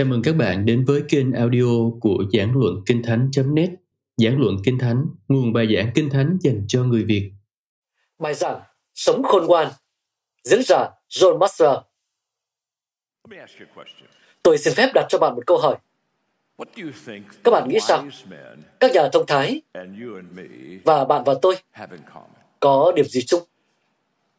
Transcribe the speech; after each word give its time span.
Chào 0.00 0.06
mừng 0.06 0.22
các 0.22 0.36
bạn 0.36 0.66
đến 0.66 0.84
với 0.84 1.02
kênh 1.08 1.32
audio 1.32 1.90
của 2.00 2.24
Giảng 2.32 2.52
Luận 2.56 2.74
Kinh 2.86 3.02
Thánh.net 3.02 3.70
Giảng 4.16 4.40
Luận 4.40 4.56
Kinh 4.64 4.78
Thánh, 4.78 5.04
nguồn 5.28 5.52
bài 5.52 5.74
giảng 5.74 5.90
Kinh 5.94 6.10
Thánh 6.10 6.38
dành 6.40 6.64
cho 6.68 6.84
người 6.84 7.04
Việt. 7.04 7.32
Bài 8.18 8.34
giảng 8.34 8.60
Sống 8.94 9.22
khôn 9.22 9.46
ngoan 9.46 9.68
Diễn 10.44 10.62
giả 10.62 10.90
John 11.08 11.38
question. 11.38 11.84
Tôi 14.42 14.58
xin 14.58 14.74
phép 14.74 14.90
đặt 14.94 15.06
cho 15.08 15.18
bạn 15.18 15.34
một 15.34 15.42
câu 15.46 15.58
hỏi. 15.58 15.76
Các 17.44 17.50
bạn 17.50 17.68
nghĩ 17.68 17.78
sao? 17.80 18.04
Các 18.80 18.90
nhà 18.94 19.08
thông 19.12 19.26
thái 19.26 19.62
và 20.84 21.04
bạn 21.04 21.22
và 21.26 21.34
tôi 21.42 21.56
có 22.60 22.92
điểm 22.96 23.06
gì 23.06 23.22
chung? 23.26 23.42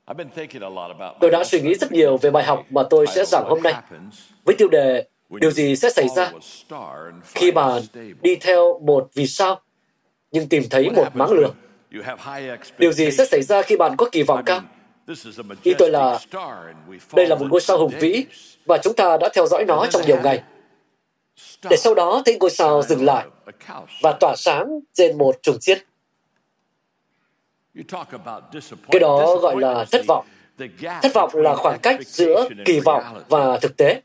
I've 0.08 0.18
been 0.18 0.30
thinking 0.30 0.64
a 0.64 0.70
lot 0.70 0.92
about 0.98 1.22
Tôi 1.22 1.32
đã 1.32 1.44
suy 1.44 1.62
nghĩ 1.62 1.74
rất 1.74 1.92
nhiều 1.92 2.18
về 2.18 2.32
bài 2.32 2.44
học 2.44 2.66
mà 2.70 2.84
tôi 2.90 3.08
sẽ 3.08 3.26
giảng 3.26 3.46
hôm 3.48 3.62
nay 3.64 3.74
với 4.46 4.56
tiêu 4.58 4.68
đề 4.68 5.11
Điều 5.40 5.52
gì 5.52 5.76
sẽ 5.76 5.90
xảy 5.90 6.08
ra 6.16 6.32
khi 7.24 7.52
bạn 7.52 7.82
đi 8.22 8.36
theo 8.36 8.80
một 8.80 9.10
vì 9.14 9.28
sao 9.28 9.62
nhưng 10.32 10.50
tìm 10.50 10.64
thấy 10.70 10.90
một 10.90 11.08
when 11.16 11.34
lửa? 11.34 11.52
you 11.96 12.04
have 12.04 12.42
high 12.42 12.60
Điều 12.78 12.92
gì 12.92 13.12
sẽ 13.12 13.26
xảy 13.26 13.42
ra 13.42 13.62
khi 13.62 13.78
bạn 13.78 13.96
có 13.98 14.10
kỳ 14.12 14.24
vọng 14.24 14.44
cao? 14.46 14.62
Ý 15.64 15.74
tôi 15.78 15.90
là 15.90 16.20
Đây 17.14 17.28
là 17.28 17.36
một 17.36 17.46
ngôi 17.50 17.62
sao 17.62 17.78
hùng 17.78 17.92
vĩ 18.00 18.26
và 18.66 18.78
chúng 18.84 18.94
ta 18.94 19.18
đã 19.18 19.30
theo 19.34 19.48
dõi 19.48 19.66
nó 19.66 19.86
trong 19.92 20.02
nhiều 20.08 20.22
ngày. 20.24 20.44
Để 21.70 21.78
sau 21.78 21.96
đó 21.96 22.22
thấy 22.26 22.38
ngôi 22.40 22.50
sao 22.50 22.82
dừng 22.84 23.06
lại 23.06 23.28
và 24.02 24.18
tỏa 24.20 24.36
sáng 24.38 24.80
trên 24.94 25.18
một 25.18 25.36
about 28.12 28.44
disappoint- 28.52 28.92
Cái 28.92 29.00
đó 29.00 29.36
gọi 29.42 29.56
là 29.60 29.86
thất 29.92 30.02
vọng. 30.08 30.26
Thất 31.02 31.14
vọng 31.14 31.30
là 31.36 31.56
khoảng 31.56 31.80
cách 31.80 32.00
giữa 32.06 32.50
kỳ 32.66 32.80
vọng 32.80 33.04
và 33.30 33.58
thực 33.58 33.78
tế. 33.78 34.02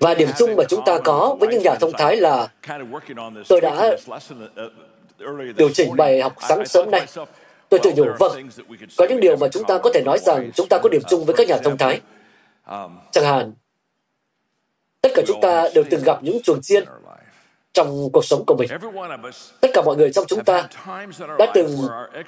Và 0.00 0.14
điểm 0.14 0.28
chung 0.38 0.56
mà 0.56 0.64
chúng 0.68 0.84
ta 0.86 0.98
có 1.04 1.36
với 1.40 1.48
những 1.48 1.62
nhà 1.62 1.74
thông 1.74 1.92
thái 1.92 2.16
là 2.16 2.48
tôi 3.48 3.60
đã 3.60 3.90
uh, 3.90 4.32
this 5.18 5.56
điều 5.56 5.68
chỉnh 5.74 5.96
bài 5.96 6.20
học 6.20 6.34
sáng 6.48 6.66
sớm 6.66 6.90
nay. 6.90 7.06
Tôi 7.68 7.80
tự 7.82 7.92
nhủ, 7.96 8.04
vâng, 8.18 8.48
có 8.96 9.06
những 9.08 9.20
điều 9.20 9.36
mà 9.36 9.48
chúng 9.48 9.64
ta 9.64 9.78
có 9.78 9.90
thể 9.94 10.02
nói 10.04 10.18
rằng 10.18 10.50
chúng 10.54 10.68
ta 10.68 10.78
có 10.78 10.88
điểm 10.88 11.02
chung 11.08 11.24
với 11.24 11.32
Uh, 11.32 11.38
các 11.38 11.48
nhà 11.48 11.56
thông 11.64 11.78
thái. 11.78 12.00
um, 12.66 12.98
Chẳng 13.10 13.24
hạn, 13.24 13.52
tất 15.00 15.08
cả 15.14 15.22
chúng 15.26 15.40
ta 15.40 15.68
đều 15.74 15.84
từng 15.90 16.02
gặp 16.04 16.22
những 16.22 16.42
chuồng 16.42 16.60
chiên 16.62 16.84
trong 17.72 18.08
cuộc 18.12 18.24
sống 18.24 18.44
của 18.46 18.56
mình. 18.56 18.68
Tất 19.60 19.68
cả 19.74 19.82
mọi 19.82 19.96
người 19.96 20.12
trong 20.12 20.24
chúng 20.28 20.44
ta 20.44 20.68
đã 21.38 21.46
từng 21.54 21.76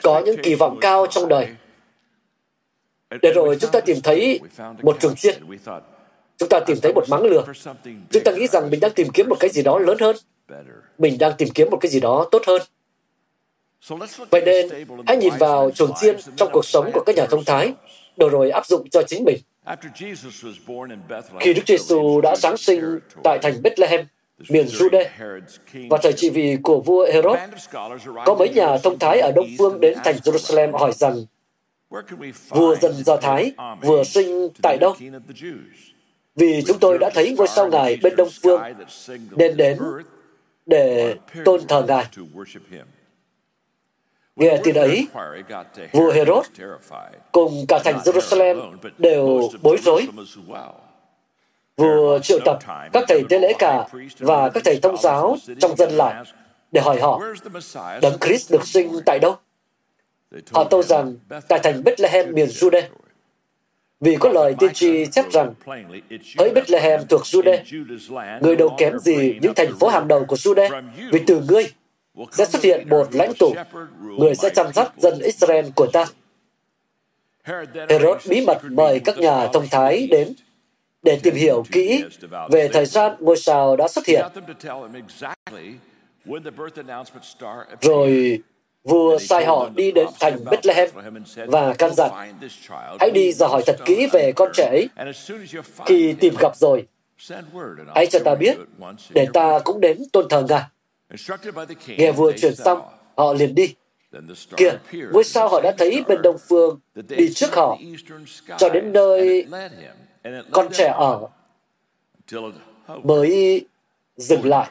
có 0.02 0.22
những 0.24 0.36
kỳ 0.42 0.54
vọng 0.54 0.78
cao 0.80 1.06
trong 1.10 1.28
đời. 1.28 1.48
Để 3.22 3.32
rồi 3.32 3.56
chúng 3.60 3.70
ta 3.70 3.80
tìm 3.80 3.96
thấy 4.02 4.40
một 4.82 5.00
chuồng 5.00 5.14
chiên. 5.14 5.42
Chúng 6.38 6.48
ta 6.48 6.60
tìm 6.60 6.76
thấy 6.82 6.92
một 6.92 7.04
máng 7.08 7.22
lửa. 7.22 7.44
Chúng 8.10 8.24
ta 8.24 8.32
nghĩ 8.32 8.46
rằng 8.46 8.70
mình 8.70 8.80
đang 8.80 8.92
tìm 8.92 9.08
kiếm 9.14 9.28
một 9.28 9.36
cái 9.40 9.50
gì 9.50 9.62
đó 9.62 9.78
lớn 9.78 9.96
hơn. 10.00 10.16
Mình 10.98 11.18
đang 11.18 11.32
tìm 11.38 11.48
kiếm 11.54 11.70
một 11.70 11.78
cái 11.80 11.90
gì 11.90 12.00
đó 12.00 12.28
tốt 12.30 12.42
hơn. 12.46 12.62
Vậy 14.30 14.42
nên, 14.44 14.68
hãy 15.06 15.16
nhìn 15.16 15.32
vào 15.38 15.70
chuồng 15.70 15.90
chiên 16.00 16.16
trong 16.36 16.48
cuộc 16.52 16.64
sống 16.64 16.90
của 16.94 17.02
các 17.06 17.16
nhà 17.16 17.26
thông 17.26 17.44
thái, 17.44 17.72
đồ 18.16 18.28
rồi 18.28 18.50
áp 18.50 18.66
dụng 18.66 18.90
cho 18.90 19.02
chính 19.02 19.24
mình. 19.24 19.38
Khi 21.40 21.54
Đức 21.54 21.62
Giêsu 21.66 22.20
đã 22.20 22.36
sáng 22.36 22.56
sinh 22.56 22.98
tại 23.24 23.38
thành 23.42 23.62
Bethlehem, 23.62 24.06
miền 24.48 24.66
Jude, 24.66 25.04
và 25.90 25.98
thời 26.02 26.12
trị 26.12 26.30
vì 26.30 26.56
của 26.62 26.80
vua 26.80 27.06
Herod, 27.12 27.38
có 28.26 28.34
mấy 28.38 28.48
nhà 28.48 28.78
thông 28.78 28.98
thái 28.98 29.20
ở 29.20 29.32
Đông 29.32 29.46
Phương 29.58 29.80
đến 29.80 29.98
thành 30.04 30.16
Jerusalem 30.16 30.72
hỏi 30.72 30.92
rằng 30.92 31.24
vua 32.48 32.76
dân 32.76 32.92
Do 33.04 33.16
Thái 33.16 33.52
vừa 33.82 34.04
sinh 34.04 34.48
tại 34.62 34.78
đâu? 34.80 34.94
Vì 36.36 36.62
chúng 36.66 36.78
tôi 36.78 36.98
đã 36.98 37.10
thấy 37.14 37.34
ngôi 37.38 37.48
sao 37.48 37.68
ngài 37.68 37.96
bên 38.02 38.16
Đông 38.16 38.28
Phương 38.42 38.60
nên 39.30 39.56
đến 39.56 39.78
để 40.66 41.14
tôn 41.44 41.66
thờ 41.66 41.84
ngài. 41.88 42.06
Nghe 44.36 44.60
tin 44.64 44.74
ấy, 44.74 45.06
vua 45.92 46.12
Herod 46.12 46.46
cùng 47.32 47.64
cả 47.68 47.78
thành 47.84 47.98
Jerusalem 48.04 48.76
đều 48.98 49.48
bối 49.62 49.78
rối. 49.82 50.08
Vua 51.76 52.18
triệu 52.18 52.38
tập 52.44 52.58
các 52.92 53.04
thầy 53.08 53.24
tế 53.28 53.38
lễ 53.38 53.52
cả 53.58 53.86
và 54.18 54.50
các 54.50 54.62
thầy 54.64 54.78
thông 54.82 54.96
giáo 54.96 55.36
trong 55.60 55.76
dân 55.76 55.90
lại 55.90 56.24
để 56.72 56.80
hỏi 56.80 57.00
họ, 57.00 57.20
Đấng 58.02 58.18
Christ 58.20 58.52
được 58.52 58.66
sinh 58.66 59.00
tại 59.06 59.18
đâu? 59.18 59.36
Họ 60.52 60.64
tâu 60.64 60.82
rằng 60.82 61.16
tại 61.48 61.58
thành 61.62 61.84
Bethlehem 61.84 62.32
miền 62.32 62.48
Jude, 62.48 62.82
vì 64.04 64.16
có 64.20 64.28
lời 64.28 64.54
tiên 64.58 64.72
tri 64.72 65.06
chép 65.06 65.24
rằng 65.32 65.54
hỡi 66.38 66.50
Bethlehem 66.54 67.00
thuộc 67.08 67.22
Jude, 67.22 67.62
người 68.40 68.56
đâu 68.56 68.74
kém 68.78 68.98
gì 68.98 69.38
những 69.42 69.54
thành 69.54 69.78
phố 69.80 69.88
hàng 69.88 70.08
đầu 70.08 70.24
của 70.24 70.36
Jude, 70.36 70.82
vì 71.12 71.20
từ 71.26 71.42
ngươi 71.48 71.64
sẽ 72.32 72.44
xuất 72.44 72.62
hiện 72.62 72.88
một 72.88 73.08
lãnh 73.12 73.32
tụ, 73.38 73.54
người 74.18 74.34
sẽ 74.34 74.50
chăm 74.50 74.72
sóc 74.72 74.94
dân 74.98 75.18
Israel 75.18 75.66
của 75.76 75.86
ta. 75.86 76.06
Herod 77.88 78.28
bí 78.28 78.46
mật 78.46 78.58
mời 78.70 79.00
các 79.00 79.18
nhà 79.18 79.46
thông 79.52 79.68
thái 79.70 80.08
đến 80.10 80.34
để 81.02 81.20
tìm 81.22 81.34
hiểu 81.34 81.64
kỹ 81.72 82.04
về 82.50 82.68
thời 82.72 82.86
gian 82.86 83.12
ngôi 83.20 83.36
sao 83.36 83.76
đã 83.76 83.88
xuất 83.88 84.06
hiện. 84.06 84.24
Rồi 87.80 88.38
vua 88.84 89.18
sai 89.18 89.44
họ 89.44 89.68
đi 89.74 89.92
đến 89.92 90.06
thành 90.20 90.44
Bethlehem 90.50 90.88
và 91.46 91.74
căn 91.78 91.94
dặn, 91.94 92.10
hãy 93.00 93.10
đi 93.10 93.32
dò 93.32 93.46
hỏi 93.46 93.62
thật 93.66 93.76
kỹ 93.84 94.06
về 94.12 94.32
con 94.36 94.50
trẻ 94.54 94.66
ấy. 94.68 94.88
Khi 95.86 96.14
tìm 96.20 96.34
gặp 96.38 96.56
rồi, 96.56 96.86
hãy 97.94 98.06
cho 98.06 98.18
ta 98.24 98.34
biết, 98.34 98.56
để 99.10 99.26
ta 99.32 99.58
cũng 99.64 99.80
đến 99.80 100.02
tôn 100.12 100.28
thờ 100.28 100.44
Ngài. 100.48 100.62
Nghe 101.86 102.12
vua 102.12 102.32
truyền 102.32 102.54
xong, 102.54 102.80
họ 103.16 103.32
liền 103.32 103.54
đi. 103.54 103.74
Kìa, 104.56 104.70
ngôi 105.12 105.24
sao 105.24 105.48
họ 105.48 105.60
đã 105.60 105.72
thấy 105.78 106.04
bên 106.08 106.22
đông 106.22 106.36
phương 106.48 106.80
đi 107.08 107.32
trước 107.34 107.54
họ 107.54 107.78
cho 108.58 108.68
đến 108.68 108.92
nơi 108.92 109.46
con 110.52 110.68
trẻ 110.72 110.92
ở 110.96 111.20
mới 113.02 113.64
dừng 114.16 114.44
lại. 114.44 114.70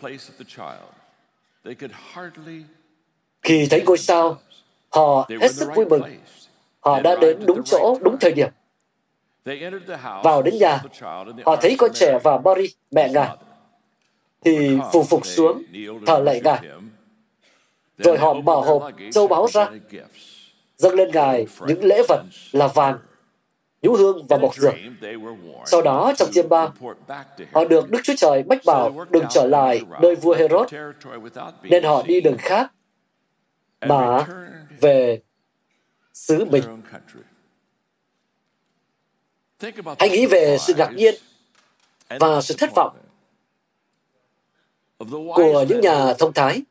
Khi 3.44 3.68
thấy 3.70 3.84
ngôi 3.86 3.98
sao, 3.98 4.38
họ 4.90 5.30
hết 5.42 5.52
sức 5.52 5.70
vui 5.76 5.86
mừng. 5.86 6.02
Họ 6.80 7.00
đã 7.00 7.16
đến 7.22 7.46
đúng 7.46 7.64
chỗ, 7.64 7.98
đúng 8.02 8.18
thời 8.20 8.32
điểm. 8.32 8.50
Vào 10.24 10.42
đến 10.42 10.58
nhà, 10.58 10.84
họ 11.46 11.56
thấy 11.56 11.76
con 11.78 11.92
trẻ 11.94 12.20
và 12.24 12.38
Mary, 12.38 12.68
mẹ 12.92 13.10
ngài, 13.10 13.30
thì 14.46 14.78
phù 14.94 15.04
phục 15.04 15.26
xuống, 15.26 15.64
thờ 16.06 16.20
lạy 16.20 16.42
ngài. 16.44 16.60
Rồi 17.98 18.18
họ 18.18 18.34
mở 18.34 18.56
hộp 18.56 18.92
châu 19.12 19.28
báu 19.28 19.48
ra, 19.48 19.70
dâng 20.78 20.96
lên 20.96 21.12
ngài 21.12 21.48
những 21.68 21.84
lễ 21.84 22.02
vật 22.08 22.24
là 22.52 22.68
vàng, 22.68 22.98
nhũ 23.82 23.94
hương 23.94 24.28
và 24.28 24.38
bọc 24.38 24.56
dược. 24.56 24.74
Sau 25.66 25.82
đó, 25.82 26.14
trong 26.18 26.30
chiêm 26.32 26.50
bao, 26.50 26.74
họ 27.54 27.66
được 27.66 27.90
Đức 27.90 28.00
Chúa 28.04 28.14
Trời 28.18 28.44
mách 28.44 28.66
bảo 28.66 29.06
đừng 29.10 29.26
trở 29.30 29.48
lại 29.48 29.82
nơi 30.02 30.16
vua 30.16 30.34
Herod, 30.34 30.74
nên 31.64 31.84
họ 31.84 32.04
đi 32.06 32.22
đường 32.22 32.38
khác 32.38 32.72
mà 33.88 34.28
về 34.82 35.22
xứ 36.14 36.46
mình. 36.46 36.64
Hãy 40.00 40.10
nghĩ 40.10 40.26
về 40.26 40.58
sự 40.60 40.74
ngạc 40.78 40.92
nhiên 40.96 41.16
và 42.20 42.42
sự 42.42 42.56
thất 42.58 42.70
vọng 42.76 42.98
của 45.36 45.66
những 45.70 45.82
nhà 45.82 46.14
thông 46.14 46.34
thái, 46.34 46.62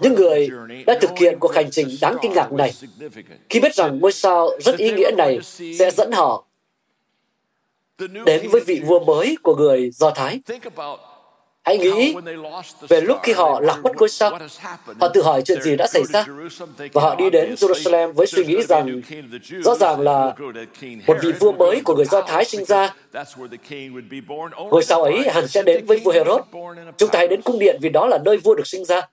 những 0.00 0.14
người 0.14 0.48
đã 0.86 0.98
thực 1.00 1.10
hiện 1.18 1.38
cuộc 1.40 1.54
hành 1.54 1.70
trình 1.70 1.88
đáng 2.00 2.16
kinh 2.22 2.32
ngạc 2.32 2.52
này, 2.52 2.72
khi 3.48 3.60
biết 3.60 3.74
rằng 3.74 3.98
ngôi 3.98 4.12
sao 4.12 4.50
rất 4.60 4.76
ý 4.76 4.92
nghĩa 4.92 5.10
này 5.16 5.38
sẽ 5.78 5.90
dẫn 5.90 6.12
họ 6.12 6.44
đến 7.98 8.48
với 8.50 8.60
vị 8.66 8.82
vua 8.86 9.04
mới 9.04 9.36
của 9.42 9.56
người 9.56 9.90
Do 9.90 10.10
Thái. 10.10 10.40
Hãy 11.70 11.78
nghĩ 11.78 12.14
về 12.88 13.00
lúc 13.00 13.18
khi 13.22 13.32
họ 13.32 13.60
lạc 13.60 13.78
mất 13.82 13.90
ngôi 13.96 14.08
sao. 14.08 14.38
Họ 15.00 15.08
tự 15.08 15.22
hỏi 15.22 15.42
chuyện 15.42 15.62
gì 15.62 15.76
đã 15.76 15.86
xảy 15.86 16.04
ra. 16.04 16.24
Và 16.92 17.02
họ 17.02 17.14
đi 17.14 17.30
đến 17.30 17.54
Jerusalem 17.54 18.12
với 18.12 18.26
suy 18.26 18.44
nghĩ 18.44 18.62
rằng 18.62 19.00
rõ 19.64 19.74
ràng 19.74 20.00
là 20.00 20.34
một 21.06 21.16
vị 21.22 21.32
vua 21.40 21.52
mới 21.52 21.80
của 21.84 21.94
người 21.94 22.04
Do 22.04 22.22
Thái 22.22 22.44
sinh 22.44 22.64
ra. 22.64 22.94
Ngôi 24.70 24.82
sao 24.84 25.02
ấy 25.02 25.28
hẳn 25.30 25.48
sẽ 25.48 25.62
đến 25.62 25.86
với 25.86 25.98
vua 26.04 26.12
Herod. 26.12 26.40
Chúng 26.96 27.08
ta 27.08 27.18
hãy 27.18 27.28
đến 27.28 27.42
cung 27.42 27.58
điện 27.58 27.78
vì 27.82 27.88
đó 27.88 28.06
là 28.06 28.18
nơi 28.24 28.36
vua 28.36 28.54
được 28.54 28.66
sinh 28.66 28.84
ra. 28.84 29.08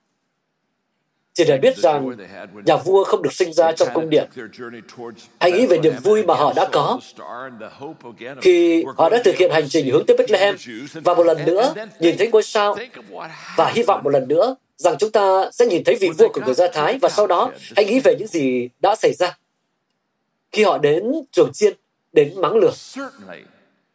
Chỉ 1.38 1.44
để 1.44 1.58
biết 1.58 1.76
rằng 1.76 2.16
nhà 2.66 2.76
vua 2.76 3.04
không 3.04 3.22
được 3.22 3.32
sinh 3.32 3.52
ra 3.52 3.72
trong 3.72 3.88
cung 3.94 4.10
điện. 4.10 4.28
Hãy 5.40 5.52
nghĩ 5.52 5.66
về 5.66 5.78
niềm 5.78 5.92
vui 6.02 6.22
mà 6.22 6.34
họ 6.34 6.52
đã 6.56 6.68
có 6.72 7.00
khi 8.40 8.84
họ 8.96 9.08
đã 9.08 9.20
thực 9.24 9.36
hiện 9.36 9.50
hành 9.50 9.68
trình 9.68 9.90
hướng 9.90 10.06
tới 10.06 10.16
Bethlehem 10.16 10.56
và 10.94 11.14
một 11.14 11.22
lần 11.22 11.44
nữa 11.44 11.74
nhìn 12.00 12.18
thấy 12.18 12.28
ngôi 12.32 12.42
sao 12.42 12.76
và 13.56 13.72
hy 13.74 13.82
vọng 13.82 14.00
một 14.04 14.10
lần 14.10 14.28
nữa 14.28 14.56
rằng 14.76 14.96
chúng 14.98 15.10
ta 15.10 15.50
sẽ 15.52 15.66
nhìn 15.66 15.84
thấy 15.84 15.96
vị 16.00 16.10
vua 16.18 16.28
của 16.28 16.40
người 16.44 16.54
Do 16.54 16.68
Thái 16.72 16.98
và 17.02 17.08
sau 17.08 17.26
đó 17.26 17.52
hãy 17.76 17.84
nghĩ 17.84 18.00
về 18.00 18.16
những 18.18 18.28
gì 18.28 18.68
đã 18.80 18.96
xảy 18.96 19.12
ra 19.12 19.38
khi 20.52 20.64
họ 20.64 20.78
đến 20.78 21.12
trường 21.32 21.52
chiên, 21.52 21.74
đến 22.12 22.40
mắng 22.40 22.56
lửa. 22.56 22.72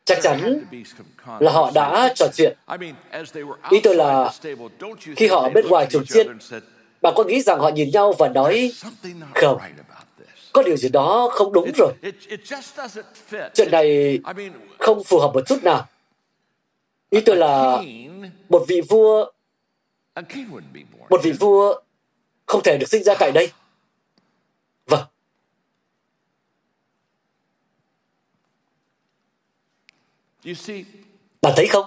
chắc 0.05 0.19
chắn 0.21 0.63
là 1.39 1.51
họ 1.51 1.71
đã 1.75 2.13
trò 2.15 2.27
chuyện. 2.33 2.57
Ý 3.69 3.79
tôi 3.83 3.95
là 3.95 4.31
khi 5.15 5.27
họ 5.27 5.49
bên 5.49 5.67
ngoài 5.67 5.87
chuồng 5.89 6.05
chiên, 6.05 6.27
bạn 7.03 7.13
có 7.17 7.23
nghĩ 7.23 7.41
rằng 7.41 7.59
họ 7.59 7.69
nhìn 7.69 7.89
nhau 7.89 8.13
và 8.19 8.29
nói 8.29 8.71
không, 9.35 9.61
có 10.53 10.63
điều 10.63 10.77
gì 10.77 10.89
đó 10.89 11.29
không 11.31 11.53
đúng 11.53 11.71
rồi. 11.77 11.93
Chuyện 13.53 13.71
này 13.71 14.19
không 14.79 15.03
phù 15.03 15.19
hợp 15.19 15.31
một 15.33 15.41
chút 15.47 15.63
nào. 15.63 15.87
Ý 17.09 17.21
tôi 17.21 17.35
là 17.35 17.81
một 18.49 18.65
vị 18.67 18.81
vua 18.81 19.31
một 21.09 21.21
vị 21.23 21.31
vua 21.31 21.81
không 22.45 22.61
thể 22.63 22.77
được 22.77 22.89
sinh 22.89 23.03
ra 23.03 23.13
tại 23.19 23.31
đây. 23.31 23.51
Vâng. 24.85 25.05
Bạn 31.41 31.53
thấy 31.55 31.67
không? 31.67 31.85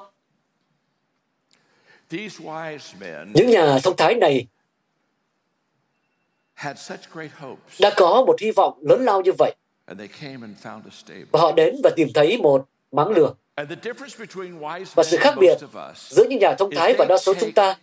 Những 3.35 3.51
nhà 3.51 3.79
thông 3.83 3.97
thái 3.97 4.15
này 4.15 4.47
đã 7.81 7.91
có 7.97 8.25
một 8.27 8.37
hy 8.41 8.51
vọng 8.51 8.79
lớn 8.81 9.05
lao 9.05 9.21
như 9.23 9.33
vậy. 9.39 9.55
Và 11.33 11.41
họ 11.41 11.53
đến 11.53 11.77
và 11.85 11.91
tìm 11.97 12.09
thấy 12.15 12.39
một 12.39 12.67
máng 12.93 13.09
lừa. 13.11 13.35
Và 14.95 15.05
sự 15.05 15.17
khác 15.17 15.35
biệt 15.39 15.59
giữa 15.97 16.25
những 16.31 16.39
nhà 16.39 16.55
thông 16.59 16.71
thái 16.75 16.95
và 16.99 17.05
đa 17.09 17.19
số 17.19 17.35
chúng 17.41 17.53
ta 17.53 17.77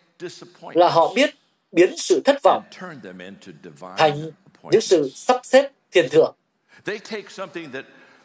là 0.73 0.89
họ 0.89 1.13
biết 1.15 1.35
biến 1.71 1.97
sự 1.97 2.21
thất 2.25 2.35
vọng 2.43 2.63
thành 3.97 4.31
những 4.71 4.81
sự 4.81 5.09
sắp 5.13 5.39
xếp 5.43 5.71
thiền 5.91 6.09
thượng 6.09 6.35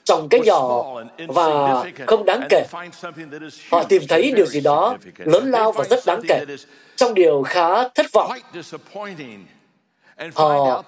trong 0.05 0.29
cái 0.29 0.41
nhỏ 0.45 0.85
và 1.29 1.85
không 2.07 2.25
đáng 2.25 2.47
kể. 2.51 2.65
Họ 3.71 3.83
tìm 3.85 4.03
thấy 4.09 4.33
điều 4.37 4.47
gì 4.47 4.61
đó 4.61 4.97
lớn 5.19 5.51
lao 5.51 5.73
và 5.73 5.85
rất 5.85 6.01
đáng 6.07 6.21
kể 6.29 6.45
trong 6.97 7.15
điều 7.15 7.43
khá 7.43 7.89
thất 7.89 8.07
vọng. 8.13 8.33
Họ 10.35 10.83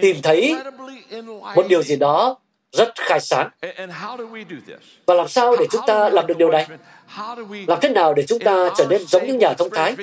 tìm 0.00 0.16
thấy 0.22 0.56
một 1.56 1.66
điều 1.68 1.82
gì 1.82 1.96
đó 1.96 2.36
rất 2.72 2.92
khai 2.96 3.20
sáng. 3.20 3.48
Và 5.06 5.14
làm 5.14 5.28
sao 5.28 5.56
để 5.56 5.66
chúng 5.70 5.82
ta 5.86 6.08
làm 6.08 6.26
được 6.26 6.38
điều 6.38 6.50
này? 6.50 6.66
Làm 7.66 7.78
thế 7.82 7.88
nào 7.88 8.14
để 8.14 8.24
chúng 8.26 8.38
ta 8.38 8.68
trở 8.76 8.86
nên 8.90 9.06
giống 9.06 9.26
những 9.26 9.38
nhà 9.38 9.54
thông 9.54 9.70
thái? 9.70 9.96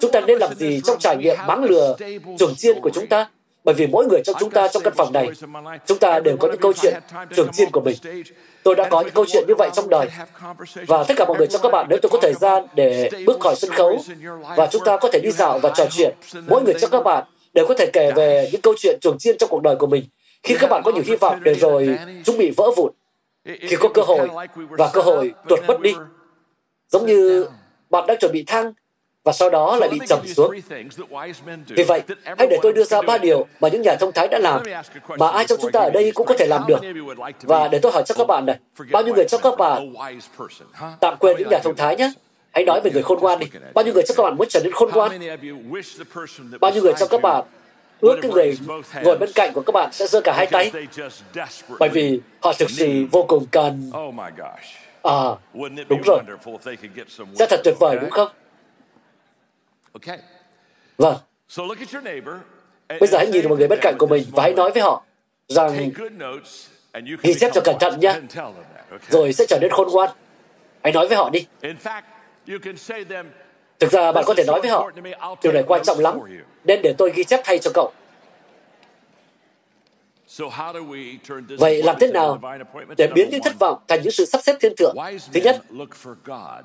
Chúng 0.00 0.12
ta 0.12 0.20
nên 0.20 0.38
làm 0.38 0.54
gì 0.54 0.80
trong 0.84 0.98
trải 0.98 1.16
nghiệm 1.16 1.36
máng 1.46 1.64
lừa 1.64 1.96
chuồng 2.38 2.54
chiên 2.54 2.80
của 2.80 2.90
chúng 2.94 3.06
ta? 3.06 3.28
Bởi 3.64 3.74
vì 3.74 3.86
mỗi 3.86 4.06
người 4.06 4.20
trong 4.24 4.36
chúng 4.40 4.50
ta 4.50 4.68
trong 4.68 4.82
căn 4.82 4.92
phòng 4.96 5.12
này, 5.12 5.28
chúng 5.86 5.98
ta 5.98 6.20
đều 6.20 6.36
có 6.36 6.48
những 6.48 6.60
câu 6.60 6.72
chuyện 6.72 6.94
chuồng 7.36 7.52
chiên 7.52 7.70
của 7.70 7.80
mình. 7.80 7.96
Tôi 8.62 8.74
đã 8.74 8.88
có 8.88 9.00
những 9.00 9.14
câu 9.14 9.24
chuyện 9.28 9.44
như 9.48 9.54
vậy 9.58 9.70
trong 9.74 9.88
đời. 9.88 10.08
Và 10.86 11.04
tất 11.04 11.14
cả 11.16 11.24
mọi 11.24 11.38
người 11.38 11.46
trong 11.46 11.62
các 11.62 11.72
bạn, 11.72 11.86
nếu 11.88 11.98
tôi 12.02 12.10
có 12.10 12.18
thời 12.22 12.34
gian 12.34 12.66
để 12.74 13.10
bước 13.26 13.40
khỏi 13.40 13.54
sân 13.56 13.70
khấu 13.70 13.98
và 14.56 14.66
chúng 14.66 14.84
ta 14.84 14.96
có 14.96 15.08
thể 15.12 15.20
đi 15.22 15.30
dạo 15.30 15.58
và 15.58 15.70
trò 15.76 15.86
chuyện, 15.90 16.14
mỗi 16.46 16.62
người 16.62 16.74
trong 16.80 16.90
các 16.90 17.02
bạn 17.04 17.24
đều 17.54 17.66
có 17.66 17.74
thể 17.74 17.90
kể 17.92 18.12
về 18.12 18.48
những 18.52 18.60
câu 18.60 18.74
chuyện 18.78 18.98
chuồng 19.00 19.18
chiên 19.18 19.38
trong 19.38 19.50
cuộc 19.50 19.62
đời 19.62 19.76
của 19.76 19.86
mình. 19.86 20.04
Khi 20.42 20.56
các 20.60 20.70
bạn 20.70 20.82
có 20.84 20.92
nhiều 20.92 21.02
hy 21.06 21.16
vọng 21.16 21.38
để 21.42 21.54
rồi 21.54 21.98
chúng 22.24 22.38
bị 22.38 22.50
vỡ 22.50 22.70
vụn. 22.76 22.92
Khi 23.44 23.76
có 23.80 23.88
cơ 23.94 24.02
hội 24.02 24.28
và 24.70 24.90
cơ 24.92 25.00
hội 25.00 25.32
tuột 25.48 25.60
mất 25.66 25.80
đi. 25.80 25.94
Giống 26.88 27.06
như 27.06 27.46
bạn 27.90 28.06
đang 28.06 28.18
chuẩn 28.20 28.32
bị 28.32 28.44
thăng 28.46 28.72
và 29.24 29.32
sau 29.32 29.50
đó 29.50 29.76
lại 29.76 29.88
bị 29.88 29.98
trầm 30.08 30.26
xuống. 30.26 30.54
Vì 31.68 31.84
vậy, 31.84 32.02
hãy 32.24 32.46
để 32.50 32.58
tôi 32.62 32.72
đưa 32.72 32.84
ra 32.84 33.02
ba 33.02 33.18
điều 33.18 33.46
mà 33.60 33.68
những 33.68 33.82
nhà 33.82 33.96
thông 34.00 34.12
thái 34.12 34.28
đã 34.28 34.38
làm, 34.38 34.62
mà 35.18 35.28
ai 35.28 35.46
trong 35.46 35.58
chúng 35.62 35.72
ta 35.72 35.80
ở 35.80 35.90
đây 35.90 36.12
cũng 36.14 36.26
có 36.26 36.34
thể 36.38 36.46
làm 36.46 36.62
được. 36.68 36.80
Và 37.42 37.68
để 37.68 37.78
tôi 37.78 37.92
hỏi 37.92 38.02
cho 38.06 38.14
các 38.18 38.26
bạn 38.26 38.46
này, 38.46 38.58
bao 38.90 39.02
nhiêu 39.02 39.14
người 39.14 39.24
trong 39.28 39.40
các 39.42 39.58
bạn 39.58 39.94
tạm 41.00 41.16
quên 41.20 41.36
những 41.36 41.48
nhà 41.48 41.58
thông 41.64 41.76
thái 41.76 41.96
nhé? 41.96 42.12
Hãy 42.52 42.64
nói 42.64 42.80
về 42.84 42.90
người 42.90 43.02
khôn 43.02 43.18
ngoan 43.20 43.38
đi. 43.38 43.46
Bao 43.74 43.84
nhiêu 43.84 43.94
người 43.94 44.02
trong 44.06 44.16
các 44.16 44.22
bạn 44.22 44.36
muốn 44.36 44.48
trở 44.48 44.60
nên 44.64 44.72
khôn 44.72 44.90
ngoan? 44.92 45.20
Bao 46.60 46.72
nhiêu 46.72 46.82
người 46.82 46.92
trong 46.98 47.08
các 47.08 47.22
bạn 47.22 47.44
ước 48.00 48.18
cái 48.22 48.30
người 48.30 48.58
ngồi 49.02 49.18
bên 49.18 49.30
cạnh 49.34 49.52
của 49.54 49.62
các 49.66 49.72
bạn 49.72 49.92
sẽ 49.92 50.06
giơ 50.06 50.20
cả 50.20 50.32
hai 50.36 50.46
tay? 50.46 50.72
Bởi 51.78 51.88
vì 51.88 52.20
họ 52.42 52.52
thực 52.52 52.70
sự 52.70 53.06
vô 53.12 53.24
cùng 53.28 53.46
cần. 53.50 53.90
À 55.02 55.24
đúng 55.88 56.02
rồi. 56.04 56.20
Sẽ 57.38 57.46
thật 57.50 57.60
tuyệt 57.64 57.74
vời, 57.78 57.98
đúng 58.00 58.10
không? 58.10 58.28
Vâng. 60.98 61.16
Bây 63.00 63.08
giờ 63.08 63.18
hãy 63.18 63.26
nhìn 63.26 63.48
vào 63.48 63.56
người 63.58 63.68
bên 63.68 63.78
cạnh 63.82 63.94
của 63.98 64.06
mình 64.06 64.24
và 64.32 64.42
hãy 64.42 64.52
nói 64.52 64.70
với 64.70 64.82
họ 64.82 65.02
rằng 65.48 65.90
ghi 67.22 67.34
chép 67.40 67.50
cho 67.54 67.60
cẩn 67.64 67.76
thận 67.80 68.00
nhé 68.00 68.20
rồi 69.08 69.32
sẽ 69.32 69.46
trở 69.48 69.58
nên 69.60 69.70
khôn 69.70 69.88
ngoan. 69.92 70.10
Hãy 70.82 70.92
nói 70.92 71.08
với 71.08 71.16
họ 71.16 71.30
đi. 71.30 71.46
Thực 73.78 73.92
ra 73.92 74.12
bạn 74.12 74.24
có 74.26 74.34
thể 74.34 74.44
nói 74.46 74.60
với 74.60 74.70
họ, 74.70 74.90
điều 75.42 75.52
này 75.52 75.62
quan 75.66 75.82
trọng 75.84 75.98
lắm, 75.98 76.18
nên 76.64 76.80
để 76.82 76.94
tôi 76.98 77.12
ghi 77.14 77.24
chép 77.24 77.40
thay 77.44 77.58
cho 77.58 77.70
cậu. 77.74 77.92
Vậy 81.58 81.82
làm 81.82 81.96
thế 82.00 82.06
nào 82.06 82.40
để 82.96 83.08
biến 83.14 83.28
những 83.30 83.42
thất 83.42 83.58
vọng 83.58 83.78
thành 83.88 84.02
những 84.02 84.12
sự 84.12 84.24
sắp 84.24 84.40
xếp 84.42 84.56
thiên 84.60 84.72
thượng? 84.76 84.96
Thứ 85.32 85.40
nhất, 85.40 85.62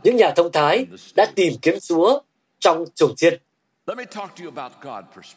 những 0.04 0.16
nhà 0.16 0.32
thông 0.36 0.52
thái 0.52 0.86
đã 1.16 1.26
tìm 1.36 1.54
kiếm 1.62 1.76
Chúa 1.82 2.20
trong 2.60 2.86
chuồng 2.96 3.16
chiên. 3.16 3.40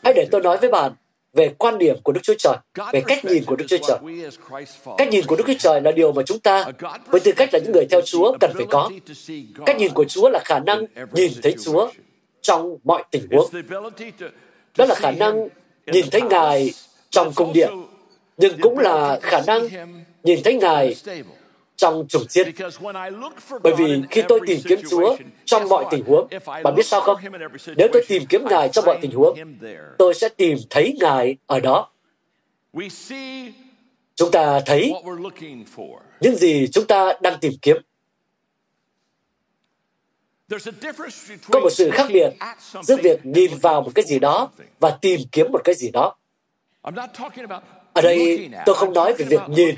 Hãy 0.05 0.13
để 0.15 0.29
tôi 0.31 0.41
nói 0.41 0.57
với 0.57 0.71
bạn 0.71 0.93
về 1.33 1.55
quan 1.59 1.79
điểm 1.79 1.97
của 2.03 2.13
Đức 2.13 2.21
Chúa 2.23 2.35
Trời, 2.39 2.57
về 2.93 3.03
cách 3.07 3.25
nhìn 3.25 3.45
của 3.45 3.57
Đức 3.57 3.65
Chúa 3.69 3.77
Trời. 3.89 3.99
Cách 4.99 5.09
nhìn 5.09 5.25
của 5.27 5.37
Đức 5.37 5.45
Chúa 5.47 5.55
Trời 5.59 5.81
là 5.81 5.93
điều 5.93 6.13
mà 6.13 6.23
chúng 6.27 6.39
ta, 6.39 6.65
với 7.07 7.21
tư 7.21 7.33
cách 7.33 7.49
là 7.53 7.59
những 7.59 7.73
người 7.73 7.87
theo 7.91 8.01
Chúa, 8.01 8.37
cần 8.41 8.51
phải 8.55 8.67
có. 8.71 8.91
Cách 9.67 9.77
nhìn 9.79 9.93
của 9.93 10.05
Chúa 10.05 10.29
là 10.29 10.41
khả 10.45 10.59
năng 10.59 10.85
nhìn 11.13 11.33
thấy 11.43 11.55
Chúa 11.65 11.91
trong 12.43 12.77
mọi 12.85 13.05
tình 13.11 13.27
huống. 13.31 13.51
Đó 14.79 14.85
là 14.85 14.95
khả 14.95 15.11
năng 15.11 15.49
nhìn 15.87 16.07
thấy 16.11 16.21
Ngài 16.21 16.73
trong 17.11 17.33
cung 17.35 17.53
điện, 17.53 17.71
nhưng 18.37 18.61
cũng 18.61 18.79
là 18.79 19.19
khả 19.23 19.41
năng 19.47 19.69
nhìn 20.23 20.41
thấy 20.45 20.55
Ngài 20.55 20.97
trong 21.79 22.09
chủng 22.09 22.27
chiên. 22.27 22.55
Bởi 23.63 23.73
vì 23.79 24.03
khi 24.11 24.23
tôi 24.29 24.41
tìm 24.47 24.61
kiếm 24.65 24.81
Chúa 24.91 25.17
trong 25.45 25.69
mọi 25.69 25.85
tình 25.91 26.05
huống, 26.05 26.29
bạn 26.47 26.75
biết 26.77 26.87
sao 26.87 27.01
không? 27.01 27.21
Nếu 27.77 27.89
tôi 27.93 28.05
tìm 28.09 28.23
kiếm 28.29 28.45
Ngài 28.51 28.69
trong 28.69 28.85
mọi 28.85 28.99
tình 29.03 29.11
huống, 29.11 29.39
tôi 29.99 30.15
sẽ 30.15 30.29
tìm 30.29 30.59
thấy 30.71 30.97
Ngài 31.01 31.37
ở 31.47 31.61
đó. 31.61 31.91
Chúng 34.15 34.31
ta 34.33 34.61
thấy 34.67 34.93
những 36.21 36.37
gì 36.37 36.69
chúng 36.73 36.87
ta 36.87 37.13
đang 37.23 37.39
tìm 37.41 37.53
kiếm. 37.63 37.77
Có 41.51 41.61
một 41.61 41.71
sự 41.71 41.91
khác 41.91 42.07
biệt 42.13 42.31
giữa 42.83 42.97
việc 43.03 43.27
nhìn 43.27 43.51
vào 43.63 43.83
một 43.83 43.91
cái 43.95 44.05
gì 44.05 44.19
đó 44.19 44.51
và 44.81 44.99
tìm 45.01 45.21
kiếm 45.33 45.47
một 45.53 45.61
cái 45.65 45.75
gì 45.75 45.91
đó. 45.91 46.17
Ở 47.93 48.03
đây 48.03 48.51
tôi 48.67 48.75
không 48.75 48.93
nói 48.93 49.15
về 49.19 49.25
việc 49.25 49.41
nhìn 49.49 49.75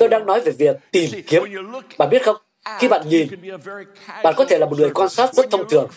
Tôi 0.00 0.08
đang 0.08 0.26
nói 0.26 0.40
về 0.40 0.52
việc 0.52 0.76
tìm 0.90 1.10
kiếm. 1.26 1.42
Bạn 1.98 2.10
biết 2.10 2.22
không? 2.22 2.36
Khi 2.78 2.88
bạn 2.88 3.08
nhìn, 3.08 3.28
bạn 4.22 4.34
có 4.36 4.44
thể 4.44 4.58
là 4.58 4.66
một 4.66 4.78
người 4.78 4.90
quan 4.94 5.08
sát 5.08 5.34
rất 5.34 5.46
thông 5.50 5.68
thường. 5.68 5.90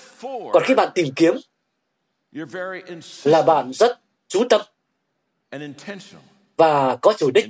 Còn 0.54 0.64
khi 0.66 0.76
bạn 0.76 0.90
tìm 0.96 1.08
kiếm, 1.16 1.36
là 3.24 3.42
bạn 3.42 3.72
rất 3.74 4.00
chú 4.28 4.44
tâm 4.50 4.62
và 6.58 6.96
có 6.96 7.14
chủ 7.18 7.32
đích 7.32 7.46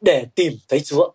để 0.00 0.26
tìm 0.34 0.52
thấy 0.68 0.80
Chúa. 0.80 1.12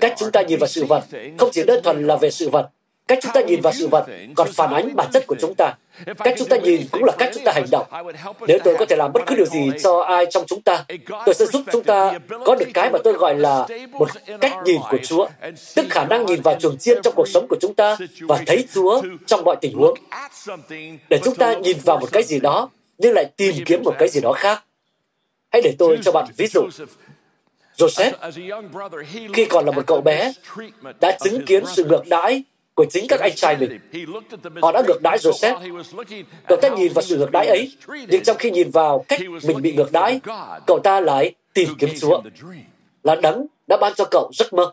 Cách 0.00 0.14
chúng 0.18 0.32
ta 0.32 0.42
nhìn 0.42 0.58
vào 0.58 0.68
sự 0.68 0.84
vật 0.84 1.04
không 1.38 1.50
chỉ 1.52 1.64
đơn 1.66 1.80
thuần 1.84 2.06
là 2.06 2.16
về 2.16 2.30
sự 2.30 2.48
vật, 2.48 2.70
Cách 3.08 3.18
chúng 3.22 3.32
ta 3.32 3.40
nhìn 3.40 3.60
vào 3.60 3.72
sự 3.72 3.88
vật 3.88 4.06
còn 4.36 4.48
phản 4.52 4.74
ánh 4.74 4.96
bản 4.96 5.10
chất 5.12 5.26
của 5.26 5.36
chúng 5.40 5.54
ta. 5.58 5.72
Cách 6.18 6.34
chúng 6.38 6.48
ta 6.48 6.56
nhìn 6.56 6.80
cũng 6.92 7.04
là 7.04 7.12
cách 7.18 7.30
chúng 7.34 7.44
ta 7.44 7.52
hành 7.54 7.66
động. 7.70 7.86
Nếu 8.48 8.58
tôi 8.64 8.76
có 8.78 8.86
thể 8.86 8.96
làm 8.96 9.12
bất 9.12 9.22
cứ 9.26 9.34
điều 9.34 9.46
gì 9.46 9.70
cho 9.82 10.00
ai 10.00 10.26
trong 10.30 10.44
chúng 10.46 10.62
ta, 10.62 10.84
tôi 11.26 11.34
sẽ 11.34 11.46
giúp 11.46 11.62
chúng 11.72 11.84
ta 11.84 12.18
có 12.44 12.54
được 12.54 12.68
cái 12.74 12.90
mà 12.90 12.98
tôi 13.04 13.12
gọi 13.12 13.34
là 13.34 13.66
một 13.92 14.08
cách 14.40 14.52
nhìn 14.64 14.80
của 14.90 14.98
Chúa, 15.02 15.28
tức 15.74 15.86
khả 15.90 16.04
năng 16.04 16.26
nhìn 16.26 16.40
vào 16.40 16.54
chuồng 16.60 16.78
chiên 16.78 17.02
trong 17.02 17.14
cuộc 17.16 17.28
sống 17.28 17.46
của 17.48 17.56
chúng 17.60 17.74
ta 17.74 17.96
và 18.20 18.42
thấy 18.46 18.64
Chúa 18.74 19.02
trong 19.26 19.44
mọi 19.44 19.56
tình 19.60 19.74
huống. 19.76 19.98
Để 21.10 21.20
chúng 21.24 21.34
ta 21.34 21.54
nhìn 21.54 21.76
vào 21.84 21.98
một 21.98 22.08
cái 22.12 22.22
gì 22.22 22.40
đó, 22.40 22.70
nhưng 22.98 23.14
lại 23.14 23.24
tìm 23.36 23.54
kiếm 23.66 23.82
một 23.84 23.94
cái 23.98 24.08
gì 24.08 24.20
đó 24.20 24.32
khác. 24.32 24.64
Hãy 25.50 25.62
để 25.62 25.74
tôi 25.78 25.98
cho 26.04 26.12
bạn 26.12 26.26
ví 26.36 26.46
dụ. 26.46 26.68
Joseph, 27.78 28.12
khi 29.32 29.44
còn 29.44 29.64
là 29.64 29.72
một 29.72 29.86
cậu 29.86 30.00
bé, 30.00 30.32
đã 31.00 31.18
chứng 31.24 31.44
kiến 31.46 31.64
sự 31.76 31.84
ngược 31.84 32.02
đãi 32.08 32.42
của 32.78 32.84
chính 32.90 33.06
các 33.08 33.20
anh 33.20 33.34
trai 33.34 33.56
mình. 33.56 33.78
Họ 34.62 34.72
đã 34.72 34.82
ngược 34.86 35.02
đãi 35.02 35.18
Joseph. 35.18 35.82
Cậu 36.48 36.58
ta 36.62 36.68
nhìn 36.68 36.92
vào 36.92 37.02
sự 37.02 37.18
ngược 37.18 37.30
đãi 37.30 37.46
ấy, 37.46 37.72
nhưng 38.08 38.22
trong 38.22 38.36
khi 38.38 38.50
nhìn 38.50 38.70
vào 38.70 39.04
cách 39.08 39.20
mình 39.42 39.62
bị 39.62 39.72
ngược 39.72 39.92
đãi, 39.92 40.20
cậu 40.66 40.78
ta 40.84 41.00
lại 41.00 41.34
tìm 41.54 41.68
kiếm 41.78 41.90
Chúa. 42.00 42.22
Là 43.02 43.14
đấng 43.14 43.46
đã 43.66 43.76
ban 43.80 43.92
cho 43.96 44.04
cậu 44.10 44.30
giấc 44.34 44.52
mơ. 44.52 44.72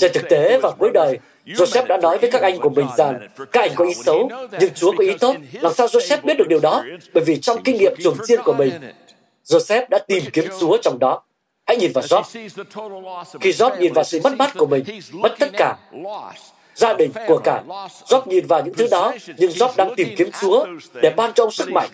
Trên 0.00 0.12
thực 0.14 0.28
tế, 0.28 0.58
vào 0.62 0.72
cuối 0.78 0.90
đời, 0.94 1.18
Joseph 1.46 1.86
đã 1.86 1.96
nói 1.96 2.18
với 2.18 2.30
các 2.30 2.42
anh 2.42 2.58
của 2.58 2.70
mình 2.70 2.86
rằng 2.96 3.28
các 3.52 3.60
anh 3.60 3.72
có 3.74 3.84
ý 3.84 3.94
xấu, 3.94 4.30
nhưng 4.60 4.74
Chúa 4.74 4.92
có 4.92 5.04
ý 5.04 5.10
tốt. 5.20 5.36
Làm 5.52 5.74
sao 5.74 5.86
Joseph 5.86 6.22
biết 6.22 6.34
được 6.38 6.48
điều 6.48 6.60
đó? 6.60 6.84
Bởi 7.14 7.24
vì 7.24 7.36
trong 7.40 7.62
kinh 7.62 7.76
nghiệm 7.76 7.92
chuồng 8.02 8.16
chiên 8.26 8.42
của 8.44 8.52
mình, 8.52 8.72
Joseph 9.44 9.86
đã 9.90 9.98
tìm 9.98 10.22
kiếm 10.32 10.44
Chúa 10.60 10.76
trong 10.82 10.98
đó. 10.98 11.22
Hãy 11.66 11.76
nhìn 11.76 11.92
vào 11.92 12.04
Job. 12.04 12.22
Khi 13.40 13.50
Job 13.50 13.78
nhìn 13.78 13.92
vào 13.92 14.04
sự 14.04 14.20
mất 14.24 14.32
mát 14.38 14.54
của 14.58 14.66
mình, 14.66 14.84
mất 15.12 15.34
tất 15.38 15.48
cả, 15.52 15.76
gia 16.74 16.94
đình 16.94 17.10
của 17.26 17.38
cả. 17.44 17.62
Job 18.06 18.22
nhìn 18.26 18.46
vào 18.46 18.62
những 18.64 18.74
thứ 18.74 18.88
đó, 18.90 19.14
nhưng 19.36 19.50
Job 19.50 19.68
đang 19.76 19.94
tìm 19.96 20.08
kiếm 20.16 20.30
Chúa 20.40 20.66
để 21.02 21.10
ban 21.16 21.32
cho 21.32 21.44
ông 21.44 21.50
sức 21.50 21.72
mạnh. 21.72 21.90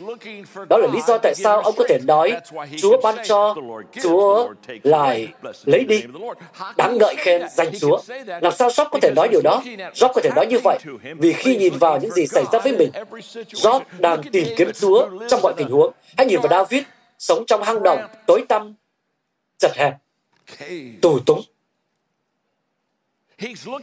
Đó 0.68 0.76
là 0.78 0.88
lý 0.92 1.00
do 1.06 1.18
tại 1.18 1.34
sao 1.34 1.60
ông 1.60 1.74
có 1.78 1.84
thể 1.88 1.98
nói, 2.06 2.32
Chúa 2.78 3.00
ban 3.02 3.16
cho, 3.24 3.54
Chúa 4.02 4.48
lại 4.82 5.28
lấy 5.64 5.84
đi. 5.84 6.02
Đáng 6.76 6.98
ngợi 6.98 7.14
khen 7.18 7.42
danh 7.50 7.78
Chúa. 7.80 8.00
Làm 8.26 8.52
sao 8.52 8.68
Job 8.68 8.88
có 8.90 8.98
thể 9.02 9.10
nói 9.16 9.28
điều 9.28 9.40
đó? 9.44 9.62
Job 9.94 10.12
có 10.14 10.20
thể 10.24 10.30
nói 10.36 10.46
như 10.46 10.58
vậy, 10.64 10.78
vì 11.18 11.32
khi 11.32 11.56
nhìn 11.56 11.78
vào 11.78 11.98
những 11.98 12.10
gì 12.10 12.26
xảy 12.26 12.44
ra 12.52 12.58
với 12.58 12.76
mình, 12.76 12.90
Job 13.48 13.80
đang 13.98 14.22
tìm 14.32 14.44
kiếm 14.56 14.70
Chúa 14.80 15.08
trong 15.28 15.40
mọi 15.42 15.52
tình 15.56 15.68
huống. 15.70 15.92
Hãy 16.16 16.26
nhìn 16.26 16.40
vào 16.40 16.48
David, 16.50 16.82
sống 17.18 17.44
trong 17.46 17.62
hang 17.62 17.82
động, 17.82 18.00
tối 18.26 18.44
tăm, 18.48 18.74
chật 19.60 19.72
hẹp, 19.76 19.94
tù 21.02 21.18
túng, 21.18 21.42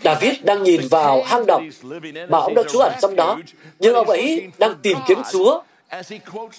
David 0.03 0.33
đang 0.43 0.63
nhìn 0.63 0.81
vào 0.91 1.23
hang 1.23 1.45
động 1.45 1.69
mà 2.29 2.37
ông 2.37 2.55
đã 2.55 2.63
trú 2.69 2.79
ẩn 2.79 2.93
trong 3.01 3.15
đó, 3.15 3.39
nhưng 3.79 3.93
ông 3.93 4.09
ấy 4.09 4.47
đang 4.57 4.75
tìm 4.83 4.97
kiếm 5.07 5.17
Chúa. 5.31 5.61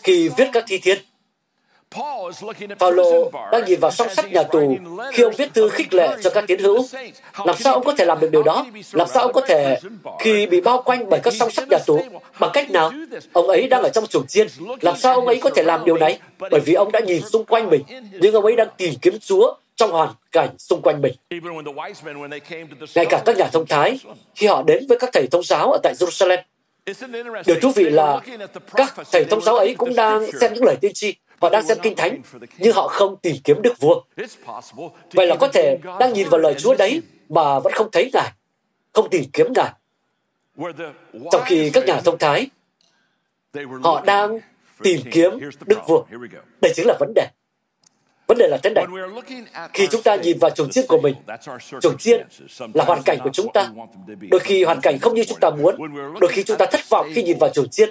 Khi 0.02 0.28
viết 0.36 0.48
các 0.52 0.64
thi 0.66 0.78
thiên. 0.78 0.98
Paulo 2.78 3.04
đang 3.52 3.64
nhìn 3.64 3.80
vào 3.80 3.90
song 3.90 4.08
sắt 4.10 4.32
nhà 4.32 4.42
tù 4.42 4.76
khi 5.12 5.22
ông 5.22 5.32
viết 5.38 5.54
thư 5.54 5.68
khích 5.68 5.94
lệ 5.94 6.16
cho 6.22 6.30
các 6.30 6.44
tiến 6.46 6.60
hữu. 6.60 6.86
Làm 7.44 7.56
sao 7.56 7.74
ông 7.74 7.84
có 7.84 7.94
thể 7.98 8.04
làm 8.04 8.20
được 8.20 8.28
điều 8.32 8.42
đó? 8.42 8.66
Làm 8.92 9.08
sao 9.08 9.22
ông 9.22 9.32
có 9.32 9.40
thể 9.40 9.80
khi 10.20 10.46
bị 10.46 10.60
bao 10.60 10.82
quanh 10.82 11.08
bởi 11.10 11.20
các 11.20 11.34
song 11.34 11.50
sắt 11.50 11.68
nhà 11.68 11.78
tù? 11.86 12.00
Bằng 12.40 12.50
cách 12.52 12.70
nào? 12.70 12.92
Ông 13.32 13.48
ấy 13.48 13.68
đang 13.68 13.82
ở 13.82 13.88
trong 13.88 14.06
chuồng 14.06 14.26
chiên. 14.26 14.46
Làm 14.80 14.96
sao 14.96 15.14
ông 15.14 15.26
ấy 15.26 15.40
có 15.40 15.50
thể 15.50 15.62
làm 15.62 15.84
điều 15.84 15.96
này? 15.96 16.18
Bởi 16.50 16.60
vì 16.60 16.74
ông 16.74 16.92
đã 16.92 17.00
nhìn 17.00 17.22
xung 17.22 17.44
quanh 17.44 17.70
mình, 17.70 17.82
nhưng 18.12 18.34
ông 18.34 18.44
ấy 18.44 18.56
đang 18.56 18.68
tìm 18.76 18.94
kiếm 19.02 19.18
Chúa 19.20 19.54
trong 19.76 19.90
hoàn 19.90 20.08
cảnh 20.32 20.48
xung 20.58 20.82
quanh 20.82 21.02
mình. 21.02 21.14
Ngay 22.94 23.06
cả 23.06 23.22
các 23.24 23.36
nhà 23.36 23.48
thông 23.52 23.66
thái, 23.66 24.00
khi 24.34 24.46
họ 24.46 24.62
đến 24.62 24.86
với 24.88 24.98
các 24.98 25.10
thầy 25.12 25.26
thông 25.26 25.42
giáo 25.42 25.72
ở 25.72 25.78
tại 25.82 25.94
Jerusalem, 25.94 26.38
điều 27.46 27.60
thú 27.60 27.70
vị 27.74 27.84
là 27.84 28.20
các 28.76 28.94
thầy 29.12 29.24
thông 29.24 29.40
giáo 29.40 29.56
ấy 29.56 29.74
cũng 29.78 29.94
đang 29.94 30.32
xem 30.40 30.54
những 30.54 30.64
lời 30.64 30.76
tiên 30.80 30.92
tri, 30.94 31.14
họ 31.40 31.48
đang 31.50 31.66
xem 31.66 31.78
kinh 31.82 31.96
thánh, 31.96 32.22
nhưng 32.58 32.72
họ 32.74 32.88
không 32.88 33.16
tìm 33.16 33.36
kiếm 33.44 33.62
Đức 33.62 33.80
Vua. 33.80 34.02
Vậy 35.12 35.26
là 35.26 35.36
có 35.36 35.48
thể 35.48 35.78
đang 36.00 36.12
nhìn 36.12 36.28
vào 36.28 36.40
lời 36.40 36.54
Chúa 36.58 36.74
đấy 36.74 37.02
mà 37.28 37.58
vẫn 37.58 37.72
không 37.72 37.88
thấy 37.92 38.10
Ngài, 38.12 38.32
không 38.92 39.10
tìm 39.10 39.24
kiếm 39.32 39.46
Ngài. 39.54 39.72
Trong 41.32 41.42
khi 41.46 41.70
các 41.70 41.86
nhà 41.86 42.00
thông 42.00 42.18
thái, 42.18 42.46
họ 43.82 44.04
đang 44.04 44.38
tìm 44.82 45.00
kiếm 45.10 45.30
Đức 45.66 45.78
Vua. 45.86 46.04
Đây 46.60 46.72
chính 46.76 46.86
là 46.86 46.94
vấn 47.00 47.12
đề. 47.14 47.28
Vấn 48.26 48.38
đề 48.38 48.48
là 48.48 48.58
thế 48.62 48.70
này. 48.70 48.84
Khi 49.72 49.86
chúng 49.90 50.02
ta 50.02 50.16
nhìn 50.16 50.38
vào 50.38 50.50
chuồng 50.50 50.70
chiên 50.70 50.86
của 50.88 51.00
mình, 51.00 51.14
chuồng 51.80 51.98
chiên 51.98 52.26
là 52.74 52.84
hoàn 52.84 53.02
cảnh 53.02 53.18
của 53.24 53.30
chúng 53.32 53.52
ta. 53.52 53.70
Đôi 54.30 54.40
khi 54.40 54.64
hoàn 54.64 54.80
cảnh 54.80 54.98
không 54.98 55.14
như 55.14 55.24
chúng 55.24 55.40
ta 55.40 55.50
muốn. 55.50 55.76
Đôi 56.20 56.30
khi 56.30 56.42
chúng 56.42 56.56
ta 56.56 56.66
thất 56.66 56.80
vọng 56.88 57.10
khi 57.14 57.22
nhìn 57.22 57.38
vào 57.38 57.50
chuồng 57.50 57.68
chiên. 57.68 57.90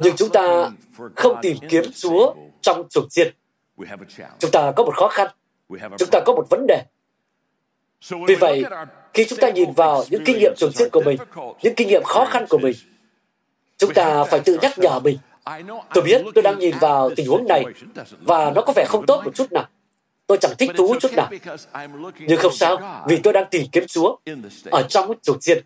Nhưng 0.00 0.16
chúng 0.16 0.30
ta 0.32 0.70
không 1.16 1.36
tìm 1.42 1.56
kiếm 1.68 1.84
Chúa 1.94 2.34
trong 2.60 2.88
chuồng 2.88 3.08
chiên. 3.08 3.34
Chúng 4.38 4.50
ta 4.50 4.72
có 4.76 4.84
một 4.84 4.96
khó 4.96 5.08
khăn. 5.08 5.28
Chúng 5.98 6.08
ta 6.12 6.20
có 6.26 6.32
một 6.32 6.46
vấn 6.50 6.66
đề. 6.68 6.84
Vì 8.28 8.34
vậy, 8.34 8.64
khi 9.14 9.24
chúng 9.24 9.38
ta 9.38 9.50
nhìn 9.50 9.72
vào 9.72 10.04
những 10.10 10.22
kinh 10.24 10.38
nghiệm 10.38 10.52
chuồng 10.56 10.72
chiên 10.72 10.90
của 10.90 11.02
mình, 11.04 11.16
những 11.62 11.74
kinh 11.74 11.88
nghiệm 11.88 12.02
khó 12.02 12.24
khăn 12.24 12.46
của 12.48 12.58
mình, 12.58 12.76
chúng 13.78 13.94
ta 13.94 14.24
phải 14.24 14.40
tự 14.40 14.58
nhắc 14.62 14.78
nhở 14.78 15.00
mình 15.00 15.18
Tôi 15.94 16.04
biết 16.04 16.22
tôi 16.34 16.42
đang 16.42 16.58
nhìn 16.58 16.78
vào 16.78 17.10
tình 17.16 17.28
huống 17.28 17.46
này 17.48 17.64
và 18.20 18.50
nó 18.50 18.62
có 18.62 18.72
vẻ 18.76 18.84
không 18.88 19.06
tốt 19.06 19.22
một 19.24 19.34
chút 19.34 19.52
nào. 19.52 19.68
Tôi 20.26 20.38
chẳng 20.40 20.52
thích 20.58 20.70
thú 20.76 20.94
chút 21.00 21.12
nào. 21.12 21.30
Nhưng 22.18 22.38
không 22.38 22.52
sao, 22.52 23.04
vì 23.08 23.16
tôi 23.22 23.32
đang 23.32 23.44
tìm 23.50 23.66
kiếm 23.72 23.86
Chúa 23.86 24.16
ở 24.70 24.82
trong 24.82 25.12
chuồng 25.22 25.40
chiên. 25.40 25.64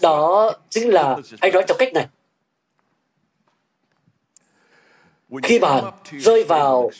Đó 0.00 0.52
chính 0.70 0.88
là, 0.88 1.16
anh 1.40 1.52
nói 1.52 1.64
trong 1.68 1.76
cách 1.78 1.92
này. 1.92 2.06
Khi 5.42 5.58
bạn 5.58 5.84
rơi 6.18 6.44
vào 6.44 6.90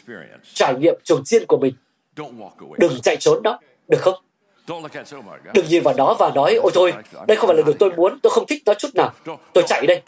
trải 0.54 0.74
nghiệm 0.74 0.94
chuồng 1.04 1.24
chiên 1.24 1.46
của 1.46 1.58
mình, 1.58 1.74
đừng 2.78 3.00
chạy 3.02 3.16
trốn 3.16 3.42
đó, 3.42 3.60
được 3.88 4.00
không? 4.00 4.14
Đừng 5.54 5.66
nhìn 5.68 5.82
vào 5.82 5.94
nó 5.94 6.14
và 6.18 6.30
nói, 6.34 6.54
ôi 6.54 6.72
thôi, 6.74 6.92
đây 7.28 7.36
không 7.36 7.46
phải 7.46 7.56
là 7.56 7.62
điều 7.66 7.74
tôi 7.78 7.90
muốn, 7.90 8.18
tôi 8.22 8.30
không 8.30 8.46
thích 8.46 8.62
nó 8.66 8.74
chút 8.74 8.88
nào. 8.94 9.12
Tôi 9.52 9.64
chạy 9.66 9.86
đây. 9.86 10.02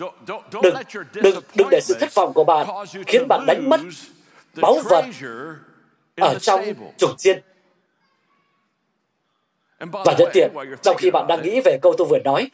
Đừng, 0.63 0.75
đừng, 1.15 1.41
đừng 1.55 1.69
để 1.71 1.81
sự 1.83 1.95
thất 2.01 2.15
vọng 2.15 2.33
của 2.35 2.45
bạn 2.45 2.67
khiến 3.07 3.29
bạn 3.29 3.45
đánh 3.47 3.69
mất 3.69 3.81
báu 4.55 4.79
vật 4.85 5.05
ở 6.17 6.39
trong 6.39 6.65
chuồng 6.99 7.17
chiên. 7.17 7.43
Và 9.79 10.15
nhân 10.19 10.29
tiện, 10.33 10.53
trong 10.83 10.97
khi 10.97 11.11
bạn 11.11 11.27
đang 11.27 11.43
nghĩ 11.43 11.61
về 11.65 11.79
câu 11.83 11.95
tôi 11.99 12.07
vừa 12.11 12.19
nói, 12.19 12.51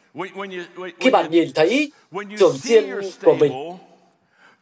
khi 0.99 1.09
bạn 1.09 1.31
nhìn 1.31 1.51
thấy 1.55 1.91
chuồng 2.39 2.59
chiên 2.59 3.01
của 3.23 3.33
mình, 3.33 3.53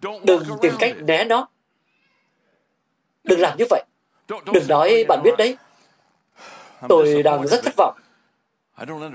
đừng 0.01 0.43
tìm 0.61 0.73
cách 0.79 0.95
né 1.01 1.23
nó. 1.23 1.47
Đừng 3.23 3.39
làm 3.39 3.57
như 3.57 3.65
vậy. 3.69 3.83
Đừng 4.53 4.67
nói 4.67 5.05
bạn 5.07 5.23
biết 5.23 5.37
đấy, 5.37 5.57
Tôi 6.89 7.23
đang 7.23 7.47
rất 7.47 7.63
thất 7.63 7.73
vọng. 7.77 7.95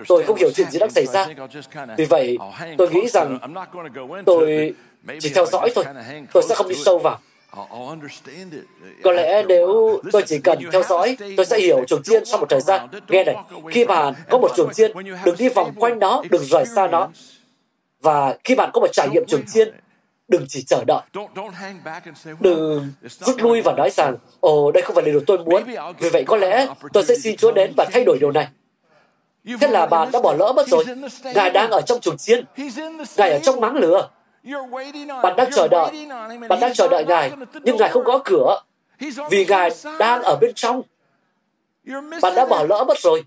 Tôi 0.08 0.24
không 0.24 0.36
hiểu 0.36 0.50
chuyện 0.54 0.70
gì 0.70 0.78
đang 0.78 0.90
xảy 0.90 1.06
ra. 1.06 1.26
Vì 1.96 2.04
vậy, 2.04 2.38
tôi 2.78 2.90
nghĩ 2.90 3.08
rằng 3.08 3.38
tôi 4.26 4.74
chỉ 5.20 5.28
theo 5.34 5.46
dõi 5.46 5.70
thôi. 5.74 5.84
Tôi 6.32 6.42
sẽ 6.48 6.54
không 6.54 6.68
đi 6.68 6.74
sâu 6.74 6.98
vào. 6.98 7.18
Có 9.02 9.12
lẽ 9.12 9.42
nếu 9.48 10.00
tôi 10.12 10.22
chỉ 10.26 10.38
cần 10.38 10.58
theo 10.72 10.82
dõi, 10.82 11.16
tôi 11.36 11.46
sẽ 11.46 11.60
hiểu 11.60 11.84
chuồng 11.84 12.02
chiên 12.02 12.24
sau 12.24 12.40
một 12.40 12.46
thời 12.48 12.60
gian. 12.60 12.88
Nghe 13.08 13.24
này, 13.24 13.36
khi 13.70 13.84
bạn 13.84 14.14
có 14.30 14.38
một 14.38 14.50
chuồng 14.56 14.74
chiên, 14.74 14.92
đừng 15.24 15.36
đi 15.38 15.48
vòng 15.48 15.74
quanh 15.76 15.98
nó, 15.98 16.22
đừng 16.30 16.44
rời 16.44 16.66
xa 16.66 16.86
nó. 16.86 17.08
Và 18.00 18.36
khi 18.44 18.54
bạn 18.54 18.70
có 18.72 18.80
một 18.80 18.88
trải 18.92 19.08
nghiệm 19.08 19.26
chuồng 19.26 19.46
chiên, 19.46 19.74
đừng 20.30 20.44
chỉ 20.48 20.62
chờ 20.62 20.84
đợi. 20.86 21.02
Đừng 22.40 22.92
rút 23.02 23.36
lui 23.42 23.62
và 23.62 23.72
nói 23.72 23.90
rằng, 23.90 24.16
ồ, 24.40 24.72
đây 24.72 24.82
không 24.82 24.94
phải 24.94 25.04
là 25.04 25.10
điều 25.10 25.20
tôi 25.26 25.38
muốn. 25.38 25.64
Vì 25.98 26.08
vậy 26.08 26.24
có 26.26 26.36
lẽ 26.36 26.66
tôi 26.92 27.04
sẽ 27.04 27.14
xin 27.14 27.36
Chúa 27.36 27.52
đến 27.52 27.72
và 27.76 27.86
thay 27.92 28.04
đổi 28.04 28.18
điều 28.18 28.32
này. 28.32 28.48
Thế 29.60 29.68
là 29.68 29.86
bạn 29.86 30.08
đã 30.12 30.20
bỏ 30.20 30.34
lỡ 30.38 30.52
mất 30.56 30.68
rồi. 30.68 30.84
Ngài 31.34 31.50
đang 31.50 31.70
ở 31.70 31.80
trong 31.80 32.00
chuồng 32.00 32.16
chiên. 32.16 32.44
Ngài 33.16 33.30
ở 33.30 33.38
trong 33.38 33.60
máng 33.60 33.74
lửa. 33.76 34.08
Bạn 35.22 35.36
đang 35.36 35.50
chờ 35.52 35.68
đợi. 35.68 36.06
Bạn 36.48 36.60
đang 36.60 36.74
chờ 36.74 36.88
đợi 36.88 37.04
Ngài, 37.04 37.30
nhưng 37.62 37.76
Ngài 37.76 37.88
không 37.88 38.04
có 38.04 38.20
cửa. 38.24 38.60
Vì 39.30 39.46
Ngài 39.46 39.70
đang 39.98 40.22
ở 40.22 40.36
bên 40.40 40.52
trong. 40.54 40.82
Bạn 42.22 42.34
đã 42.34 42.46
bỏ 42.46 42.64
lỡ 42.68 42.84
mất 42.88 42.98
rồi. 42.98 43.24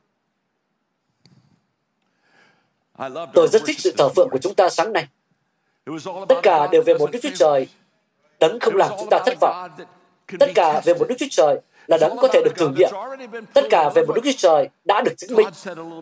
Tôi 3.33 3.47
rất 3.47 3.61
thích 3.65 3.79
sự 3.79 3.93
thờ 3.97 4.09
phượng 4.09 4.29
của 4.31 4.39
chúng 4.41 4.55
ta 4.55 4.69
sáng 4.69 4.93
nay. 4.93 5.07
Tất 6.29 6.35
cả 6.43 6.67
đều 6.71 6.81
về 6.81 6.93
một 6.93 7.11
Đức 7.11 7.19
Chúa 7.21 7.29
Trời. 7.35 7.67
Đấng 8.39 8.59
không 8.59 8.75
làm 8.75 8.89
chúng 8.99 9.09
ta 9.09 9.19
thất 9.25 9.37
vọng. 9.41 9.69
Tất 10.39 10.51
cả 10.55 10.81
về 10.85 10.93
một 10.93 11.05
Đức 11.09 11.15
Chúa 11.19 11.25
Trời 11.31 11.59
là 11.87 11.97
đấng 11.97 12.17
có 12.17 12.27
thể 12.27 12.41
được 12.45 12.55
thử 12.55 12.69
nghiệm. 12.69 12.89
Tất 13.53 13.65
cả 13.69 13.89
về 13.89 14.05
một 14.05 14.13
Đức 14.13 14.21
Chúa 14.23 14.31
Trời 14.37 14.69
đã 14.85 15.01
được 15.01 15.11
chứng 15.17 15.35
minh. 15.35 15.47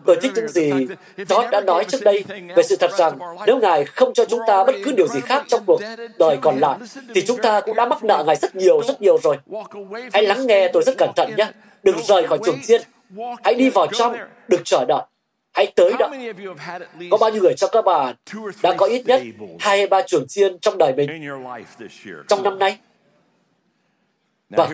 Tôi 0.06 0.16
thích 0.22 0.32
những 0.34 0.48
gì 0.48 0.72
George 1.16 1.48
đã 1.50 1.60
nói 1.60 1.84
trước 1.84 1.98
đây 2.02 2.24
về 2.56 2.62
sự 2.62 2.76
thật 2.76 2.90
rằng 2.98 3.18
nếu 3.46 3.58
Ngài 3.58 3.84
không 3.84 4.14
cho 4.14 4.24
chúng 4.24 4.40
ta 4.46 4.64
bất 4.64 4.74
cứ 4.84 4.92
điều 4.92 5.06
gì 5.06 5.20
khác 5.20 5.44
trong 5.48 5.60
cuộc 5.66 5.80
đời 6.18 6.38
còn 6.40 6.58
lại, 6.58 6.78
thì 7.14 7.26
chúng 7.26 7.42
ta 7.42 7.60
cũng 7.60 7.76
đã 7.76 7.86
mắc 7.86 8.04
nợ 8.04 8.24
Ngài 8.26 8.36
rất 8.36 8.56
nhiều, 8.56 8.82
rất 8.82 9.02
nhiều 9.02 9.18
rồi. 9.22 9.36
Hãy 10.12 10.22
lắng 10.22 10.46
nghe 10.46 10.68
tôi 10.72 10.82
rất 10.82 10.94
cẩn 10.98 11.10
thận 11.16 11.32
nhé. 11.36 11.46
Đừng 11.82 12.02
rời 12.02 12.26
khỏi 12.26 12.38
chuồng 12.44 12.58
chiên. 12.66 12.82
Hãy 13.44 13.54
đi 13.54 13.70
vào 13.70 13.86
trong, 13.86 14.16
đừng 14.48 14.60
chờ 14.64 14.84
đợi. 14.88 15.02
Hãy 15.52 15.72
tới 15.76 15.92
đó. 15.98 16.10
Có 17.10 17.16
bao 17.20 17.30
nhiêu 17.30 17.42
người 17.42 17.54
trong 17.56 17.70
các 17.72 17.84
bạn 17.84 18.14
đã 18.62 18.74
có 18.78 18.86
ít 18.86 19.06
nhất 19.06 19.22
hai 19.60 19.78
hay 19.78 19.86
ba 19.86 20.02
chuồng 20.02 20.26
chiên 20.28 20.58
trong 20.58 20.78
đời 20.78 20.94
mình 20.94 21.10
trong 22.28 22.42
năm 22.42 22.58
nay? 22.58 22.78
Và 24.50 24.68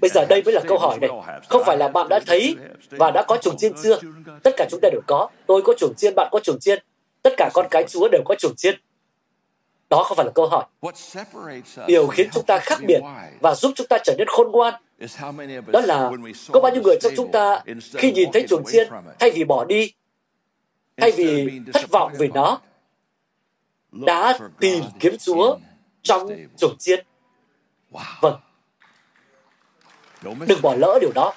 bây 0.00 0.10
giờ 0.10 0.26
đây 0.28 0.42
mới 0.44 0.54
là 0.54 0.60
câu 0.68 0.78
hỏi 0.78 0.98
này. 1.00 1.10
Không 1.48 1.62
phải 1.66 1.76
là 1.76 1.88
bạn 1.88 2.08
đã 2.08 2.20
thấy 2.26 2.56
và 2.90 3.10
đã 3.10 3.24
có 3.28 3.36
chuồng 3.36 3.56
chiên 3.56 3.72
chưa? 3.82 3.98
Tất 4.42 4.50
cả 4.56 4.66
chúng 4.70 4.80
ta 4.80 4.88
đều 4.92 5.00
có. 5.06 5.28
Tôi 5.46 5.62
có 5.62 5.74
chuồng 5.78 5.94
chiên, 5.96 6.14
bạn 6.16 6.28
có 6.32 6.40
chuồng 6.40 6.58
chiên. 6.60 6.84
Tất 7.22 7.32
cả 7.36 7.50
con 7.54 7.66
cái 7.70 7.84
Chúa 7.88 8.08
đều 8.12 8.22
có 8.24 8.34
chuồng 8.34 8.54
chiên. 8.56 8.80
Đó 9.90 10.02
không 10.02 10.16
phải 10.16 10.26
là 10.26 10.32
câu 10.34 10.48
hỏi. 10.48 10.64
Điều 11.86 12.06
khiến 12.06 12.28
chúng 12.32 12.44
ta 12.46 12.58
khác 12.58 12.78
biệt 12.86 13.00
và 13.40 13.54
giúp 13.54 13.72
chúng 13.76 13.86
ta 13.86 13.98
trở 14.04 14.14
nên 14.18 14.28
khôn 14.28 14.50
ngoan 14.52 14.74
đó 15.66 15.80
là 15.80 16.10
có 16.52 16.60
bao 16.60 16.72
nhiêu 16.72 16.82
người 16.82 16.96
trong 17.00 17.12
chúng 17.16 17.32
ta 17.32 17.62
khi 17.94 18.12
nhìn 18.12 18.32
thấy 18.32 18.46
chuồng 18.48 18.64
chiên, 18.66 18.88
thay 19.18 19.30
vì 19.30 19.44
bỏ 19.44 19.64
đi, 19.64 19.92
thay 20.96 21.12
vì 21.12 21.60
thất 21.72 21.90
vọng 21.90 22.12
vì 22.18 22.28
nó, 22.28 22.60
đã 23.92 24.38
tìm 24.60 24.84
kiếm 25.00 25.16
Chúa 25.18 25.56
trong 26.02 26.28
chuồng 26.56 26.78
chiên. 26.78 27.06
Vâng. 28.20 28.40
Đừng 30.22 30.62
bỏ 30.62 30.74
lỡ 30.74 30.98
điều 31.00 31.12
đó. 31.14 31.34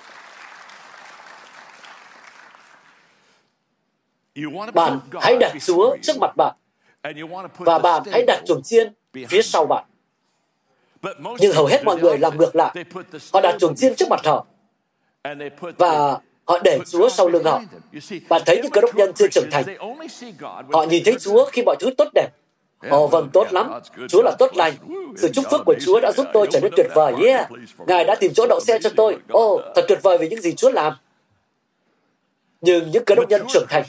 Bạn 4.73 4.99
hãy 5.21 5.37
đặt 5.39 5.53
Chúa 5.65 5.97
trước 6.01 6.13
mặt 6.21 6.31
bạn 6.37 6.55
và 7.57 7.79
bạn 7.79 8.03
hãy 8.11 8.23
đặt 8.27 8.41
chuồng 8.45 8.63
chiên 8.63 8.93
phía 9.27 9.41
sau 9.41 9.65
bạn. 9.65 9.85
Nhưng 11.39 11.53
hầu 11.53 11.65
hết 11.65 11.83
mọi 11.83 11.97
người 11.97 12.17
làm 12.17 12.37
ngược 12.37 12.55
lại. 12.55 12.75
Họ 13.33 13.41
đặt 13.41 13.55
chuồng 13.59 13.75
chiên 13.75 13.95
trước 13.95 14.07
mặt 14.09 14.25
họ 14.25 14.45
và 15.77 16.19
họ 16.45 16.59
để 16.63 16.79
Chúa 16.91 17.09
sau 17.09 17.27
lưng 17.27 17.43
họ. 17.43 17.61
Bạn 18.29 18.41
thấy 18.45 18.59
những 18.63 18.71
cơ 18.71 18.81
đốc 18.81 18.95
nhân 18.95 19.11
chưa 19.15 19.27
trưởng 19.27 19.49
thành. 19.51 19.63
Họ 20.73 20.83
nhìn 20.83 21.03
thấy 21.05 21.15
Chúa 21.19 21.45
khi 21.45 21.63
mọi 21.65 21.75
thứ 21.79 21.89
tốt 21.97 22.07
đẹp. 22.13 22.29
Ồ 22.89 23.07
vâng, 23.07 23.29
tốt 23.33 23.47
lắm. 23.51 23.79
Chúa 24.09 24.21
là 24.21 24.35
tốt 24.39 24.51
lành. 24.55 24.73
Sự 25.17 25.29
chúc 25.33 25.45
phước 25.51 25.61
của 25.65 25.75
Chúa 25.85 25.99
đã 25.99 26.11
giúp 26.11 26.27
tôi 26.33 26.47
trở 26.51 26.59
nên 26.59 26.71
tuyệt 26.75 26.87
vời. 26.95 27.13
Yeah. 27.25 27.49
Ngài 27.87 28.03
đã 28.03 28.15
tìm 28.15 28.33
chỗ 28.35 28.47
đậu 28.49 28.59
xe 28.59 28.79
cho 28.79 28.89
tôi. 28.95 29.17
Ồ, 29.29 29.61
thật 29.75 29.85
tuyệt 29.87 29.99
vời 30.03 30.17
vì 30.17 30.29
những 30.29 30.41
gì 30.41 30.53
Chúa 30.53 30.71
làm. 30.71 30.93
Nhưng 32.61 32.91
những 32.91 33.05
cơ 33.05 33.15
đốc 33.15 33.29
nhân 33.29 33.41
trưởng 33.49 33.65
thành 33.69 33.83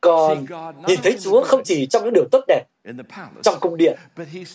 còn 0.00 0.46
nhìn 0.86 1.00
thấy 1.02 1.16
Chúa 1.20 1.44
không 1.44 1.62
chỉ 1.64 1.86
trong 1.86 2.04
những 2.04 2.14
điều 2.14 2.24
tốt 2.32 2.44
đẹp 2.48 2.64
trong 3.42 3.54
cung 3.60 3.76
điện, 3.76 3.98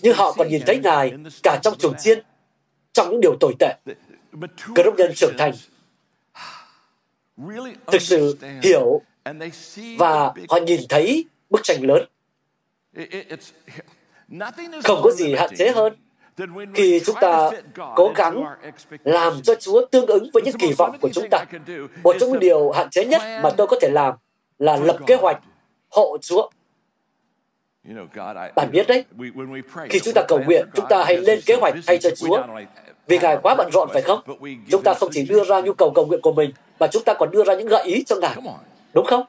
nhưng 0.01 0.15
họ 0.15 0.31
còn 0.31 0.47
nhìn 0.47 0.61
thấy 0.65 0.79
Ngài 0.83 1.13
cả 1.43 1.59
trong 1.63 1.77
chuồng 1.77 1.93
chiên, 1.99 2.23
trong 2.93 3.09
những 3.09 3.21
điều 3.21 3.35
tồi 3.39 3.53
tệ. 3.59 3.75
Cơ 4.75 4.83
đốc 4.83 4.95
nhân 4.95 5.11
trưởng 5.15 5.37
thành 5.37 5.53
thực 7.87 8.01
sự 8.01 8.37
hiểu 8.63 9.01
và 9.97 10.33
họ 10.49 10.57
nhìn 10.67 10.79
thấy 10.89 11.25
bức 11.49 11.63
tranh 11.63 11.77
lớn. 11.83 12.05
Không 14.83 15.01
có 15.03 15.11
gì 15.11 15.35
hạn 15.35 15.49
chế 15.57 15.71
hơn 15.71 15.93
khi 16.73 17.01
chúng 17.05 17.15
ta 17.21 17.51
cố 17.95 18.13
gắng 18.15 18.43
làm 19.03 19.41
cho 19.41 19.55
Chúa 19.55 19.85
tương 19.85 20.05
ứng 20.05 20.29
với 20.33 20.43
những 20.43 20.57
kỳ 20.59 20.73
vọng 20.77 20.97
của 21.01 21.09
chúng 21.13 21.29
ta. 21.31 21.45
Một 22.03 22.15
trong 22.19 22.29
những 22.29 22.39
điều 22.39 22.71
hạn 22.71 22.89
chế 22.89 23.05
nhất 23.05 23.21
mà 23.43 23.49
tôi 23.57 23.67
có 23.67 23.77
thể 23.81 23.89
làm 23.89 24.15
là 24.59 24.77
lập 24.77 24.97
kế 25.07 25.15
hoạch 25.15 25.39
hộ 25.89 26.17
Chúa. 26.21 26.49
Bạn 28.55 28.71
biết 28.71 28.87
đấy, 28.87 29.05
khi 29.89 29.99
chúng 29.99 30.13
ta 30.13 30.21
cầu 30.27 30.39
nguyện, 30.45 30.67
chúng 30.75 30.85
ta 30.89 31.03
hãy 31.03 31.17
lên 31.17 31.39
kế 31.45 31.55
hoạch 31.55 31.73
thay 31.87 31.97
cho 31.97 32.09
Chúa. 32.15 32.43
Vì 33.07 33.19
Ngài 33.19 33.37
quá 33.43 33.55
bận 33.57 33.69
rộn 33.73 33.89
phải 33.93 34.01
không? 34.01 34.19
Chúng 34.71 34.83
ta 34.83 34.93
không 34.93 35.09
chỉ 35.11 35.25
đưa 35.25 35.43
ra 35.43 35.61
nhu 35.61 35.73
cầu 35.73 35.91
cầu 35.95 36.05
nguyện 36.05 36.21
của 36.21 36.33
mình, 36.33 36.51
mà 36.79 36.87
chúng 36.87 37.03
ta 37.03 37.13
còn 37.13 37.31
đưa 37.31 37.43
ra 37.43 37.53
những 37.53 37.67
gợi 37.67 37.83
ý 37.83 38.03
cho 38.03 38.15
Ngài. 38.15 38.37
Đúng 38.93 39.05
không? 39.05 39.23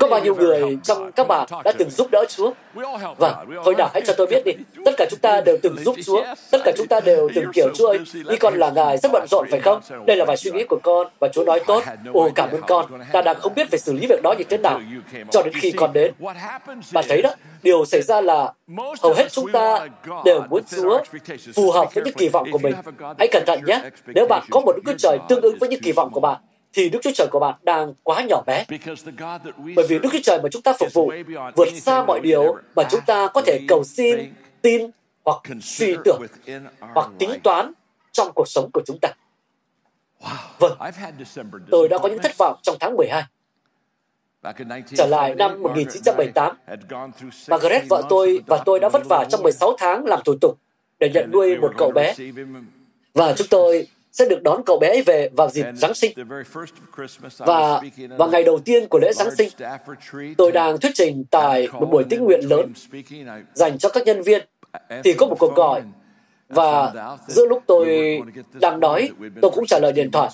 Có 0.00 0.08
bao 0.10 0.20
nhiêu 0.20 0.34
người 0.34 0.78
trong 0.82 1.12
các 1.12 1.28
bạn 1.28 1.48
đã 1.64 1.72
từng 1.78 1.90
giúp 1.90 2.08
đỡ 2.12 2.24
Chúa? 2.28 2.52
Vâng, 3.18 3.34
thôi 3.64 3.74
nào, 3.78 3.88
hãy 3.92 4.02
cho 4.06 4.12
tôi 4.16 4.26
biết 4.26 4.42
đi. 4.44 4.52
Tất 4.84 4.92
cả 4.96 5.06
chúng 5.10 5.18
ta 5.18 5.40
đều 5.40 5.58
từng 5.62 5.76
giúp 5.84 5.96
Chúa. 6.06 6.24
Tất 6.50 6.58
cả 6.64 6.72
chúng 6.76 6.86
ta 6.86 7.00
đều 7.00 7.28
từng 7.34 7.44
kiểu 7.52 7.68
Chúa 7.74 7.86
ơi, 7.88 7.98
đi 8.28 8.36
con 8.36 8.54
là 8.54 8.70
Ngài 8.70 8.98
rất 8.98 9.12
bận 9.12 9.26
rộn 9.30 9.46
phải 9.50 9.60
không? 9.60 9.80
Đây 10.06 10.16
là 10.16 10.24
vài 10.24 10.36
suy 10.36 10.50
nghĩ 10.50 10.64
của 10.64 10.78
con. 10.82 11.06
Và 11.18 11.28
Chúa 11.28 11.44
nói 11.44 11.60
tốt. 11.66 11.84
Ồ, 12.12 12.30
cảm 12.34 12.50
ơn 12.50 12.60
con. 12.66 12.86
Ta 13.12 13.22
đang 13.22 13.36
không 13.40 13.54
biết 13.54 13.70
phải 13.70 13.78
xử 13.78 13.92
lý 13.92 14.06
việc 14.06 14.22
đó 14.22 14.34
như 14.38 14.44
thế 14.44 14.58
nào. 14.58 14.80
Cho 15.30 15.42
đến 15.42 15.54
khi 15.54 15.72
con 15.72 15.92
đến. 15.92 16.12
Bạn 16.92 17.04
thấy 17.08 17.22
đó, 17.22 17.30
điều 17.62 17.84
xảy 17.84 18.02
ra 18.02 18.20
là 18.20 18.52
hầu 19.02 19.14
hết 19.14 19.32
chúng 19.32 19.52
ta 19.52 19.86
đều 20.24 20.42
muốn 20.50 20.62
Chúa 20.76 21.02
phù 21.54 21.70
hợp 21.70 21.94
với 21.94 22.04
những 22.04 22.14
kỳ 22.14 22.28
vọng 22.28 22.48
của 22.52 22.58
mình. 22.58 22.74
Hãy 23.18 23.28
cẩn 23.32 23.42
thận 23.46 23.60
nhé. 23.66 23.80
Nếu 24.06 24.26
bạn 24.26 24.42
có 24.50 24.60
một 24.60 24.72
Đức 24.76 24.82
Chúa 24.86 24.98
Trời 24.98 25.18
tương 25.28 25.42
ứng 25.42 25.58
với 25.58 25.68
những 25.68 25.80
kỳ 25.82 25.92
vọng 25.92 26.10
của 26.12 26.20
bạn, 26.20 26.40
thì 26.72 26.88
Đức 26.88 26.98
Chúa 27.02 27.10
Trời 27.14 27.26
của 27.30 27.38
bạn 27.38 27.54
đang 27.62 27.94
quá 28.02 28.24
nhỏ 28.28 28.42
bé. 28.46 28.64
Bởi 29.76 29.86
vì 29.88 29.98
Đức 29.98 30.08
Chúa 30.12 30.18
Trời 30.22 30.38
mà 30.42 30.48
chúng 30.52 30.62
ta 30.62 30.72
phục 30.78 30.92
vụ 30.92 31.12
vượt 31.56 31.68
xa 31.74 32.04
mọi 32.04 32.20
điều 32.20 32.56
mà 32.76 32.82
chúng 32.90 33.00
ta 33.06 33.28
có 33.34 33.42
thể 33.46 33.60
cầu 33.68 33.84
xin, 33.84 34.34
tin 34.62 34.90
hoặc 35.24 35.42
suy 35.62 35.96
tưởng 36.04 36.22
hoặc 36.80 37.10
tính 37.18 37.30
toán 37.42 37.72
trong 38.12 38.32
cuộc 38.34 38.48
sống 38.48 38.70
của 38.72 38.82
chúng 38.86 38.98
ta. 39.02 39.08
Vâng, 40.58 40.78
tôi 41.70 41.88
đã 41.88 41.98
có 41.98 42.08
những 42.08 42.22
thất 42.22 42.38
vọng 42.38 42.58
trong 42.62 42.76
tháng 42.80 42.96
12. 42.96 43.22
Trở 44.96 45.06
lại 45.06 45.34
năm 45.34 45.62
1978, 45.62 46.56
Margaret 47.48 47.82
vợ 47.88 48.02
tôi 48.08 48.40
và 48.46 48.62
tôi 48.64 48.80
đã 48.80 48.88
vất 48.88 49.02
vả 49.08 49.24
trong 49.30 49.42
16 49.42 49.74
tháng 49.78 50.04
làm 50.04 50.20
thủ 50.24 50.34
tục 50.40 50.58
để 50.98 51.10
nhận 51.14 51.30
nuôi 51.32 51.56
một 51.56 51.72
cậu 51.78 51.90
bé. 51.90 52.14
Và 53.14 53.34
chúng 53.36 53.46
tôi 53.50 53.88
sẽ 54.12 54.24
được 54.28 54.42
đón 54.42 54.62
cậu 54.66 54.78
bé 54.78 54.88
ấy 54.88 55.02
về 55.02 55.28
vào 55.36 55.50
dịp 55.50 55.66
Giáng 55.74 55.94
sinh. 55.94 56.12
Và 57.38 57.80
vào 58.18 58.28
ngày 58.28 58.44
đầu 58.44 58.58
tiên 58.58 58.88
của 58.88 58.98
lễ 58.98 59.12
Giáng 59.12 59.30
sinh, 59.30 59.48
tôi 60.36 60.52
đang 60.52 60.78
thuyết 60.78 60.92
trình 60.94 61.24
tại 61.30 61.68
một 61.72 61.86
buổi 61.90 62.04
tĩnh 62.04 62.24
nguyện 62.24 62.40
lớn 62.50 62.72
dành 63.54 63.78
cho 63.78 63.88
các 63.88 64.06
nhân 64.06 64.22
viên. 64.22 64.42
Thì 65.04 65.12
có 65.12 65.26
một 65.26 65.36
cuộc 65.38 65.54
gọi 65.54 65.82
và 66.48 66.92
giữa 67.26 67.46
lúc 67.46 67.62
tôi 67.66 68.18
đang 68.60 68.80
đói, 68.80 69.10
tôi 69.42 69.50
cũng 69.54 69.66
trả 69.66 69.78
lời 69.78 69.92
điện 69.92 70.10
thoại. 70.10 70.30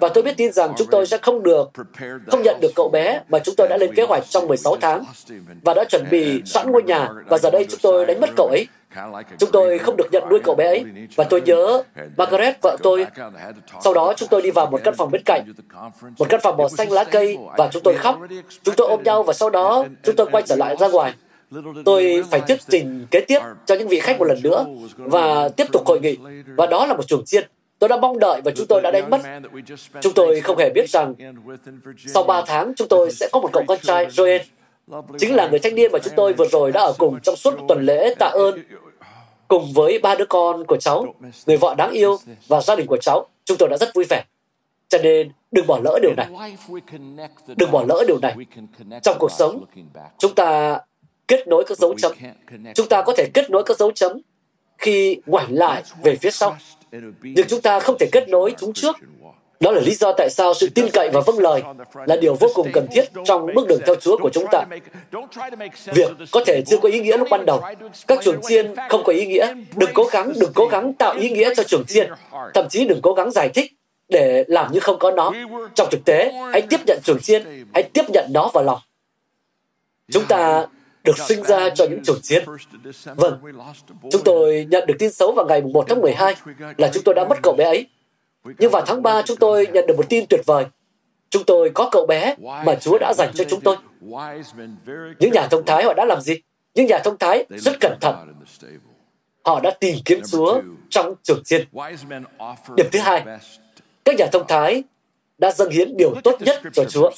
Và 0.00 0.08
tôi 0.08 0.22
biết 0.24 0.36
tin 0.36 0.52
rằng 0.52 0.72
chúng 0.78 0.88
tôi 0.90 1.06
sẽ 1.06 1.18
không 1.18 1.42
được, 1.42 1.70
không 2.26 2.42
nhận 2.42 2.60
được 2.60 2.72
cậu 2.76 2.88
bé 2.88 3.20
mà 3.28 3.38
chúng 3.38 3.54
tôi 3.56 3.68
đã 3.68 3.76
lên 3.76 3.94
kế 3.94 4.02
hoạch 4.02 4.24
trong 4.28 4.46
16 4.46 4.76
tháng 4.80 5.04
và 5.64 5.74
đã 5.74 5.84
chuẩn 5.84 6.04
bị 6.10 6.42
sẵn 6.44 6.72
ngôi 6.72 6.82
nhà 6.82 7.08
và 7.26 7.38
giờ 7.38 7.50
đây 7.50 7.66
chúng 7.70 7.80
tôi 7.82 8.06
đánh 8.06 8.20
mất 8.20 8.30
cậu 8.36 8.46
ấy. 8.46 8.66
Chúng 9.38 9.50
tôi 9.52 9.78
không 9.78 9.96
được 9.96 10.06
nhận 10.12 10.28
nuôi 10.30 10.40
cậu 10.44 10.54
bé 10.54 10.66
ấy. 10.66 10.84
Và 11.16 11.24
tôi 11.24 11.40
nhớ 11.40 11.82
Margaret, 12.16 12.56
vợ 12.62 12.76
tôi, 12.82 13.06
sau 13.84 13.94
đó 13.94 14.14
chúng 14.16 14.28
tôi 14.28 14.42
đi 14.42 14.50
vào 14.50 14.66
một 14.66 14.80
căn 14.84 14.94
phòng 14.94 15.10
bên 15.10 15.22
cạnh, 15.24 15.52
một 16.18 16.26
căn 16.28 16.40
phòng 16.42 16.56
màu 16.56 16.68
xanh 16.68 16.92
lá 16.92 17.04
cây, 17.04 17.38
và 17.58 17.68
chúng 17.72 17.82
tôi 17.82 17.94
khóc. 17.94 18.18
Chúng 18.62 18.74
tôi 18.74 18.88
ôm 18.88 19.02
nhau 19.02 19.22
và 19.22 19.32
sau 19.32 19.50
đó 19.50 19.84
chúng 20.02 20.16
tôi 20.16 20.26
quay 20.32 20.42
trở 20.46 20.56
lại 20.56 20.76
ra 20.80 20.88
ngoài. 20.88 21.14
Tôi 21.84 22.24
phải 22.30 22.40
thuyết 22.40 22.58
trình 22.68 23.06
kế 23.10 23.20
tiếp 23.20 23.38
cho 23.66 23.74
những 23.74 23.88
vị 23.88 24.00
khách 24.00 24.18
một 24.18 24.24
lần 24.24 24.38
nữa 24.42 24.66
và 24.96 25.48
tiếp 25.48 25.66
tục 25.72 25.86
hội 25.86 26.00
nghị. 26.00 26.18
Và 26.56 26.66
đó 26.66 26.86
là 26.86 26.94
một 26.94 27.06
chuồng 27.06 27.24
chiên. 27.24 27.48
Tôi 27.78 27.88
đã 27.88 27.96
mong 27.96 28.18
đợi 28.18 28.40
và 28.44 28.52
chúng 28.56 28.66
tôi 28.66 28.80
đã 28.80 28.90
đánh 28.90 29.10
mất. 29.10 29.20
Chúng 30.00 30.12
tôi 30.12 30.40
không 30.40 30.58
hề 30.58 30.70
biết 30.70 30.90
rằng 30.90 31.14
sau 32.06 32.22
3 32.22 32.42
tháng 32.46 32.72
chúng 32.76 32.88
tôi 32.88 33.10
sẽ 33.10 33.28
có 33.32 33.40
một 33.40 33.50
cậu 33.52 33.64
con 33.66 33.78
trai, 33.82 34.06
Joel. 34.06 34.38
Chính 35.18 35.34
là 35.34 35.48
người 35.48 35.58
thanh 35.58 35.74
niên 35.74 35.92
mà 35.92 35.98
chúng 35.98 36.14
tôi 36.16 36.32
vừa 36.32 36.46
rồi 36.46 36.72
đã 36.72 36.80
ở 36.80 36.92
cùng 36.98 37.20
trong 37.22 37.36
suốt 37.36 37.54
tuần 37.68 37.82
lễ 37.82 38.14
tạ 38.18 38.26
ơn 38.26 38.62
cùng 39.48 39.72
với 39.72 39.98
ba 39.98 40.14
đứa 40.14 40.26
con 40.26 40.64
của 40.66 40.76
cháu, 40.76 41.14
người 41.46 41.56
vợ 41.56 41.74
đáng 41.78 41.90
yêu 41.90 42.18
và 42.48 42.60
gia 42.60 42.76
đình 42.76 42.86
của 42.86 42.98
cháu. 43.00 43.26
Chúng 43.44 43.56
tôi 43.58 43.68
đã 43.68 43.76
rất 43.80 43.94
vui 43.94 44.04
vẻ. 44.08 44.24
Cho 44.88 44.98
nên 45.02 45.32
đừng 45.52 45.66
bỏ 45.66 45.80
lỡ 45.84 45.98
điều 46.02 46.14
này. 46.16 46.26
Đừng 47.56 47.70
bỏ 47.70 47.84
lỡ 47.88 48.04
điều 48.08 48.18
này. 48.18 48.36
Trong 49.02 49.16
cuộc 49.18 49.32
sống, 49.32 49.64
chúng 50.18 50.34
ta 50.34 50.80
kết 51.28 51.48
nối 51.48 51.64
các 51.66 51.78
dấu 51.78 51.94
chấm. 51.98 52.12
Chúng 52.74 52.88
ta 52.88 53.02
có 53.02 53.14
thể 53.16 53.30
kết 53.34 53.50
nối 53.50 53.62
các 53.66 53.78
dấu 53.78 53.92
chấm 53.92 54.20
khi 54.78 55.20
ngoảnh 55.26 55.54
lại 55.54 55.82
về 56.02 56.16
phía 56.16 56.30
sau. 56.30 56.56
Nhưng 57.22 57.46
chúng 57.48 57.60
ta 57.60 57.80
không 57.80 57.96
thể 57.98 58.06
kết 58.12 58.28
nối 58.28 58.54
chúng 58.58 58.72
trước. 58.72 58.96
Đó 59.60 59.70
là 59.72 59.80
lý 59.80 59.94
do 59.94 60.12
tại 60.12 60.30
sao 60.30 60.54
sự 60.54 60.68
tin 60.74 60.88
cậy 60.92 61.10
và 61.12 61.20
vâng 61.26 61.38
lời 61.38 61.62
là 62.06 62.16
điều 62.16 62.34
vô 62.34 62.48
cùng 62.54 62.70
cần 62.72 62.86
thiết 62.92 63.04
trong 63.24 63.46
bước 63.54 63.68
đường 63.68 63.80
theo 63.86 63.94
Chúa 63.94 64.18
của 64.18 64.30
chúng 64.32 64.44
ta. 64.52 64.64
Việc 65.94 66.10
có 66.30 66.44
thể 66.46 66.62
chưa 66.66 66.76
có 66.82 66.88
ý 66.88 67.00
nghĩa 67.00 67.16
lúc 67.16 67.28
ban 67.30 67.46
đầu. 67.46 67.62
Các 68.06 68.18
chuồng 68.22 68.40
chiên 68.48 68.74
không 68.88 69.02
có 69.04 69.12
ý 69.12 69.26
nghĩa. 69.26 69.54
Đừng 69.76 69.90
cố 69.94 70.04
gắng, 70.12 70.32
đừng 70.40 70.52
cố 70.54 70.66
gắng 70.66 70.92
tạo 70.94 71.14
ý 71.14 71.30
nghĩa 71.30 71.54
cho 71.54 71.62
chuồng 71.62 71.84
chiên. 71.84 72.10
Thậm 72.54 72.66
chí 72.70 72.84
đừng 72.84 73.00
cố 73.02 73.12
gắng 73.12 73.30
giải 73.30 73.48
thích 73.48 73.72
để 74.08 74.44
làm 74.48 74.72
như 74.72 74.80
không 74.80 74.98
có 74.98 75.10
nó. 75.10 75.32
Trong 75.74 75.88
thực 75.90 76.04
tế, 76.04 76.32
hãy 76.52 76.62
tiếp 76.62 76.80
nhận 76.86 76.98
chuồng 77.04 77.20
chiên, 77.20 77.66
hãy 77.74 77.82
tiếp 77.82 78.04
nhận 78.08 78.30
nó 78.34 78.50
vào 78.54 78.64
lòng. 78.64 78.78
Chúng 80.12 80.24
ta 80.24 80.66
được 81.04 81.18
sinh 81.18 81.42
ra 81.42 81.70
cho 81.70 81.84
những 81.84 82.04
chuồng 82.04 82.20
chiên. 82.22 82.44
Vâng, 83.04 83.38
chúng 84.10 84.22
tôi 84.24 84.66
nhận 84.70 84.86
được 84.86 84.94
tin 84.98 85.12
xấu 85.12 85.32
vào 85.32 85.46
ngày 85.46 85.60
1 85.60 85.84
tháng 85.88 86.00
12 86.00 86.34
là 86.78 86.90
chúng 86.94 87.02
tôi 87.02 87.14
đã 87.14 87.24
mất 87.24 87.36
cậu 87.42 87.54
bé 87.58 87.64
ấy. 87.64 87.86
Nhưng 88.58 88.70
vào 88.70 88.82
tháng 88.86 89.02
3 89.02 89.22
chúng 89.22 89.36
tôi 89.36 89.66
nhận 89.66 89.86
được 89.86 89.94
một 89.96 90.08
tin 90.08 90.24
tuyệt 90.30 90.40
vời. 90.46 90.64
Chúng 91.30 91.44
tôi 91.44 91.70
có 91.74 91.88
cậu 91.92 92.06
bé 92.06 92.36
mà 92.64 92.74
Chúa 92.80 92.98
đã 92.98 93.12
dành 93.16 93.30
cho 93.34 93.44
chúng 93.44 93.60
tôi. 93.60 93.76
Những 95.18 95.32
nhà 95.32 95.46
thông 95.50 95.64
thái 95.66 95.84
họ 95.84 95.94
đã 95.94 96.04
làm 96.04 96.20
gì? 96.20 96.34
Những 96.74 96.86
nhà 96.86 96.98
thông 96.98 97.18
thái 97.18 97.46
rất 97.50 97.80
cẩn 97.80 97.98
thận. 98.00 98.34
Họ 99.44 99.60
đã 99.60 99.70
tìm 99.80 99.96
kiếm 100.04 100.20
Chúa 100.30 100.60
trong 100.90 101.14
trường 101.22 101.44
chiên. 101.44 101.68
Điểm 102.76 102.86
thứ 102.92 102.98
hai, 102.98 103.24
các 104.04 104.16
nhà 104.18 104.26
thông 104.32 104.46
thái 104.48 104.82
đã 105.38 105.50
dâng 105.50 105.70
hiến 105.70 105.96
điều 105.96 106.14
tốt 106.24 106.36
nhất 106.40 106.62
cho 106.72 106.84
Chúa. 106.84 107.10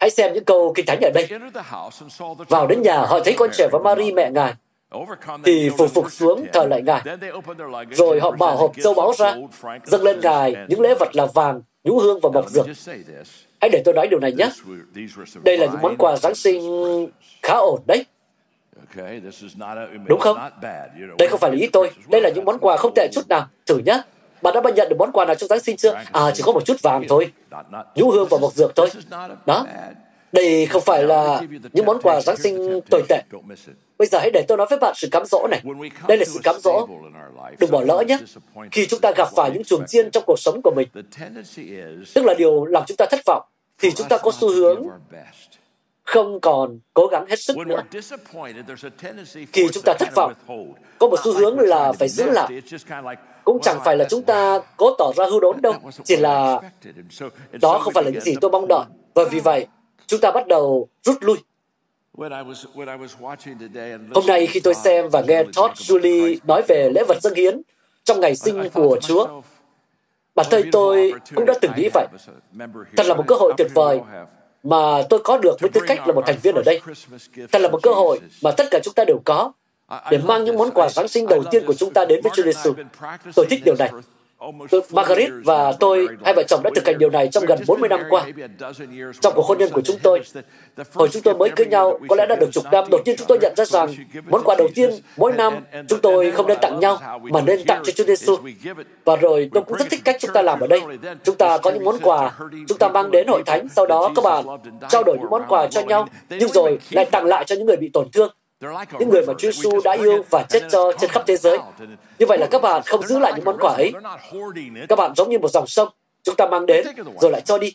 Hãy 0.00 0.10
xem 0.10 0.32
những 0.32 0.44
câu 0.44 0.72
kinh 0.76 0.86
thánh 0.86 1.00
ở 1.00 1.10
đây. 1.14 1.28
Vào 2.48 2.66
đến 2.66 2.82
nhà, 2.82 2.98
họ 2.98 3.20
thấy 3.24 3.34
con 3.38 3.50
trẻ 3.52 3.68
và 3.72 3.78
Mary 3.78 4.12
mẹ 4.12 4.30
Ngài 4.30 4.54
thì 5.44 5.70
phục 5.78 5.90
phục 5.94 6.12
xuống 6.12 6.46
thờ 6.52 6.66
lại 6.66 6.82
Ngài. 6.82 7.02
Rồi 7.90 8.20
họ 8.20 8.30
mở 8.30 8.54
hộp 8.54 8.72
châu 8.82 8.94
báu 8.94 9.12
ra, 9.18 9.36
dâng 9.84 10.02
lên 10.02 10.20
Ngài 10.20 10.56
những 10.68 10.80
lễ 10.80 10.94
vật 10.94 11.16
là 11.16 11.26
vàng, 11.26 11.62
nhũ 11.84 11.98
hương 11.98 12.20
và 12.22 12.30
mộc 12.34 12.50
dược. 12.50 12.66
Hãy 13.60 13.70
để 13.72 13.82
tôi 13.84 13.94
nói 13.94 14.08
điều 14.08 14.20
này 14.20 14.32
nhé. 14.32 14.50
Đây 15.44 15.58
là 15.58 15.66
những 15.66 15.82
món 15.82 15.96
quà 15.96 16.16
Giáng 16.16 16.34
sinh 16.34 16.60
khá 17.42 17.54
ổn 17.54 17.80
đấy. 17.86 18.04
Đúng 20.06 20.20
không? 20.20 20.38
Đây 21.18 21.28
không 21.28 21.40
phải 21.40 21.50
là 21.50 21.56
ý 21.60 21.66
tôi. 21.72 21.90
Đây 22.08 22.20
là 22.20 22.30
những 22.30 22.44
món 22.44 22.58
quà 22.58 22.76
không 22.76 22.92
tệ 22.94 23.08
chút 23.12 23.28
nào. 23.28 23.48
Thử 23.66 23.78
nhé. 23.78 24.02
Bạn 24.42 24.54
đã 24.54 24.60
bao 24.60 24.72
nhận 24.72 24.88
được 24.88 24.96
món 24.98 25.12
quà 25.12 25.24
nào 25.24 25.34
trong 25.34 25.48
Giáng 25.48 25.60
sinh 25.60 25.76
chưa? 25.76 25.92
À, 26.12 26.30
chỉ 26.34 26.42
có 26.46 26.52
một 26.52 26.64
chút 26.64 26.82
vàng 26.82 27.04
thôi. 27.08 27.32
Nhũ 27.94 28.10
hương 28.10 28.28
và 28.30 28.38
mộc 28.38 28.52
dược 28.52 28.76
thôi. 28.76 28.90
Đó. 29.46 29.66
Đây 30.34 30.66
không 30.66 30.82
phải 30.82 31.04
là 31.04 31.40
những 31.72 31.86
món 31.86 32.00
quà 32.02 32.20
Giáng 32.20 32.36
sinh 32.36 32.80
tồi 32.90 33.02
tệ. 33.08 33.22
Bây 33.98 34.08
giờ 34.08 34.18
hãy 34.18 34.30
để 34.30 34.44
tôi 34.48 34.58
nói 34.58 34.66
với 34.70 34.78
bạn 34.78 34.94
sự 34.96 35.08
cám 35.10 35.24
dỗ 35.26 35.46
này. 35.50 35.62
Đây 36.08 36.18
là 36.18 36.24
sự 36.24 36.40
cám 36.42 36.56
dỗ. 36.58 36.86
Đừng 37.58 37.70
bỏ 37.70 37.80
lỡ 37.80 38.04
nhé. 38.08 38.18
Khi 38.72 38.86
chúng 38.86 39.00
ta 39.00 39.12
gặp 39.16 39.28
phải 39.36 39.50
những 39.50 39.64
chuồng 39.64 39.86
chiên 39.86 40.10
trong 40.10 40.24
cuộc 40.26 40.38
sống 40.38 40.60
của 40.62 40.72
mình, 40.76 40.88
tức 42.14 42.24
là 42.24 42.34
điều 42.34 42.64
làm 42.64 42.82
chúng 42.86 42.96
ta 42.96 43.06
thất 43.10 43.20
vọng, 43.26 43.42
thì 43.78 43.90
chúng 43.90 44.08
ta 44.08 44.18
có 44.18 44.32
xu 44.40 44.48
hướng 44.48 44.82
không 46.02 46.40
còn 46.40 46.78
cố 46.94 47.06
gắng 47.06 47.26
hết 47.28 47.40
sức 47.40 47.56
nữa. 47.56 47.82
Khi 49.52 49.68
chúng 49.72 49.82
ta 49.86 49.94
thất 49.98 50.08
vọng, 50.14 50.32
có 50.98 51.08
một 51.08 51.16
xu 51.24 51.32
hướng 51.32 51.58
là 51.58 51.92
phải 51.92 52.08
giữ 52.08 52.30
lại. 52.30 52.48
Cũng 53.44 53.58
chẳng 53.62 53.78
phải 53.84 53.96
là 53.96 54.04
chúng 54.10 54.22
ta 54.22 54.60
cố 54.76 54.94
tỏ 54.98 55.12
ra 55.16 55.26
hưu 55.26 55.40
đốn 55.40 55.62
đâu, 55.62 55.74
chỉ 56.04 56.16
là 56.16 56.60
đó 57.52 57.78
không 57.78 57.92
phải 57.92 58.04
là 58.04 58.10
những 58.10 58.22
gì 58.22 58.34
tôi 58.40 58.50
mong 58.50 58.68
đợi. 58.68 58.84
Và 59.14 59.24
vì 59.24 59.40
vậy, 59.40 59.66
chúng 60.06 60.20
ta 60.20 60.30
bắt 60.30 60.46
đầu 60.46 60.88
rút 61.02 61.16
lui. 61.20 61.36
Hôm 64.14 64.26
nay 64.26 64.46
khi 64.46 64.60
tôi 64.60 64.74
xem 64.74 65.08
và 65.08 65.22
nghe 65.28 65.44
Todd 65.44 65.90
Julie 65.90 66.36
nói 66.44 66.62
về 66.68 66.90
lễ 66.94 67.04
vật 67.08 67.18
dâng 67.22 67.34
hiến 67.34 67.62
trong 68.04 68.20
ngày 68.20 68.36
sinh 68.36 68.68
của 68.74 68.98
Chúa, 69.00 69.40
bản 70.34 70.46
thân 70.50 70.68
tôi 70.72 71.12
cũng 71.34 71.46
đã 71.46 71.54
từng 71.60 71.72
nghĩ 71.76 71.88
vậy. 71.94 72.06
Thật 72.96 73.06
là 73.06 73.14
một 73.14 73.24
cơ 73.26 73.34
hội 73.34 73.52
tuyệt 73.56 73.70
vời 73.74 74.00
mà 74.62 75.02
tôi 75.10 75.20
có 75.24 75.38
được 75.38 75.56
với 75.60 75.70
tư 75.70 75.80
cách 75.86 76.06
là 76.06 76.14
một 76.14 76.22
thành 76.26 76.38
viên 76.42 76.54
ở 76.54 76.62
đây. 76.66 76.80
Thật 77.52 77.58
là 77.60 77.68
một 77.68 77.80
cơ 77.82 77.92
hội 77.92 78.20
mà 78.42 78.50
tất 78.50 78.64
cả 78.70 78.80
chúng 78.82 78.94
ta 78.94 79.04
đều 79.04 79.20
có 79.24 79.52
để 80.10 80.18
mang 80.18 80.44
những 80.44 80.58
món 80.58 80.70
quà 80.70 80.88
Giáng 80.88 81.08
sinh 81.08 81.26
đầu 81.26 81.44
tiên 81.50 81.64
của 81.66 81.74
chúng 81.74 81.92
ta 81.92 82.04
đến 82.04 82.20
với 82.22 82.32
Chúa 82.34 82.42
Giêsu. 82.42 82.72
Tôi 83.34 83.46
thích 83.50 83.62
điều 83.64 83.74
này. 83.78 83.90
Margaret 84.90 85.30
và 85.44 85.72
tôi, 85.80 86.08
hai 86.24 86.34
vợ 86.34 86.42
chồng 86.48 86.60
đã 86.64 86.70
thực 86.74 86.86
hành 86.86 86.98
điều 86.98 87.10
này 87.10 87.28
trong 87.28 87.44
gần 87.44 87.58
40 87.66 87.88
năm 87.88 88.00
qua. 88.10 88.26
Trong 89.20 89.32
cuộc 89.36 89.46
hôn 89.46 89.58
nhân 89.58 89.70
của 89.72 89.80
chúng 89.80 89.96
tôi, 90.02 90.20
hồi 90.92 91.08
chúng 91.12 91.22
tôi 91.22 91.34
mới 91.34 91.50
cưới 91.56 91.66
nhau, 91.66 92.00
có 92.08 92.16
lẽ 92.16 92.26
đã 92.26 92.36
được 92.36 92.48
chục 92.52 92.64
năm, 92.72 92.84
đột 92.90 93.00
nhiên 93.04 93.16
chúng 93.18 93.26
tôi 93.26 93.38
nhận 93.42 93.52
ra 93.56 93.64
rằng 93.64 93.94
món 94.30 94.44
quà 94.44 94.54
đầu 94.58 94.68
tiên 94.74 94.90
mỗi 95.16 95.32
năm 95.32 95.64
chúng 95.88 96.00
tôi 96.00 96.30
không 96.30 96.46
nên 96.46 96.58
tặng 96.62 96.80
nhau, 96.80 96.98
mà 97.22 97.40
nên 97.40 97.64
tặng 97.64 97.82
cho 97.84 97.92
Chúa 97.92 98.04
Giêsu. 98.04 98.36
Và 99.04 99.16
rồi 99.16 99.50
tôi 99.54 99.62
cũng 99.62 99.78
rất 99.78 99.90
thích 99.90 100.00
cách 100.04 100.16
chúng 100.20 100.32
ta 100.34 100.42
làm 100.42 100.60
ở 100.60 100.66
đây. 100.66 100.80
Chúng 101.24 101.36
ta 101.36 101.58
có 101.58 101.70
những 101.70 101.84
món 101.84 101.98
quà, 102.02 102.32
chúng 102.68 102.78
ta 102.78 102.88
mang 102.88 103.10
đến 103.10 103.26
hội 103.26 103.42
thánh, 103.46 103.68
sau 103.68 103.86
đó 103.86 104.12
các 104.16 104.24
bạn 104.24 104.44
trao 104.88 105.04
đổi 105.04 105.18
những 105.18 105.30
món 105.30 105.42
quà 105.48 105.66
cho 105.66 105.80
nhau, 105.80 106.08
nhưng 106.30 106.48
rồi 106.48 106.78
lại 106.90 107.04
tặng 107.04 107.24
lại 107.24 107.44
cho 107.44 107.56
những 107.56 107.66
người 107.66 107.76
bị 107.76 107.90
tổn 107.92 108.10
thương 108.10 108.32
những 108.98 109.08
người 109.08 109.22
mà 109.26 109.32
Chúa 109.38 109.50
Giêsu 109.50 109.70
đã 109.84 109.92
yêu 109.92 110.24
và 110.30 110.42
chết 110.48 110.60
cho 110.70 110.92
trên 111.00 111.10
khắp 111.10 111.22
thế 111.26 111.36
giới. 111.36 111.58
Như 112.18 112.26
vậy 112.26 112.38
là 112.38 112.46
các 112.50 112.62
bạn 112.62 112.82
không 112.86 113.06
giữ 113.06 113.18
lại 113.18 113.32
những 113.36 113.44
món 113.44 113.58
quà 113.60 113.72
ấy. 113.72 113.92
Các 114.88 114.98
bạn 114.98 115.12
giống 115.16 115.30
như 115.30 115.38
một 115.38 115.48
dòng 115.48 115.66
sông, 115.66 115.88
chúng 116.22 116.36
ta 116.36 116.46
mang 116.46 116.66
đến 116.66 116.86
rồi 117.20 117.30
lại 117.30 117.40
cho 117.40 117.58
đi. 117.58 117.74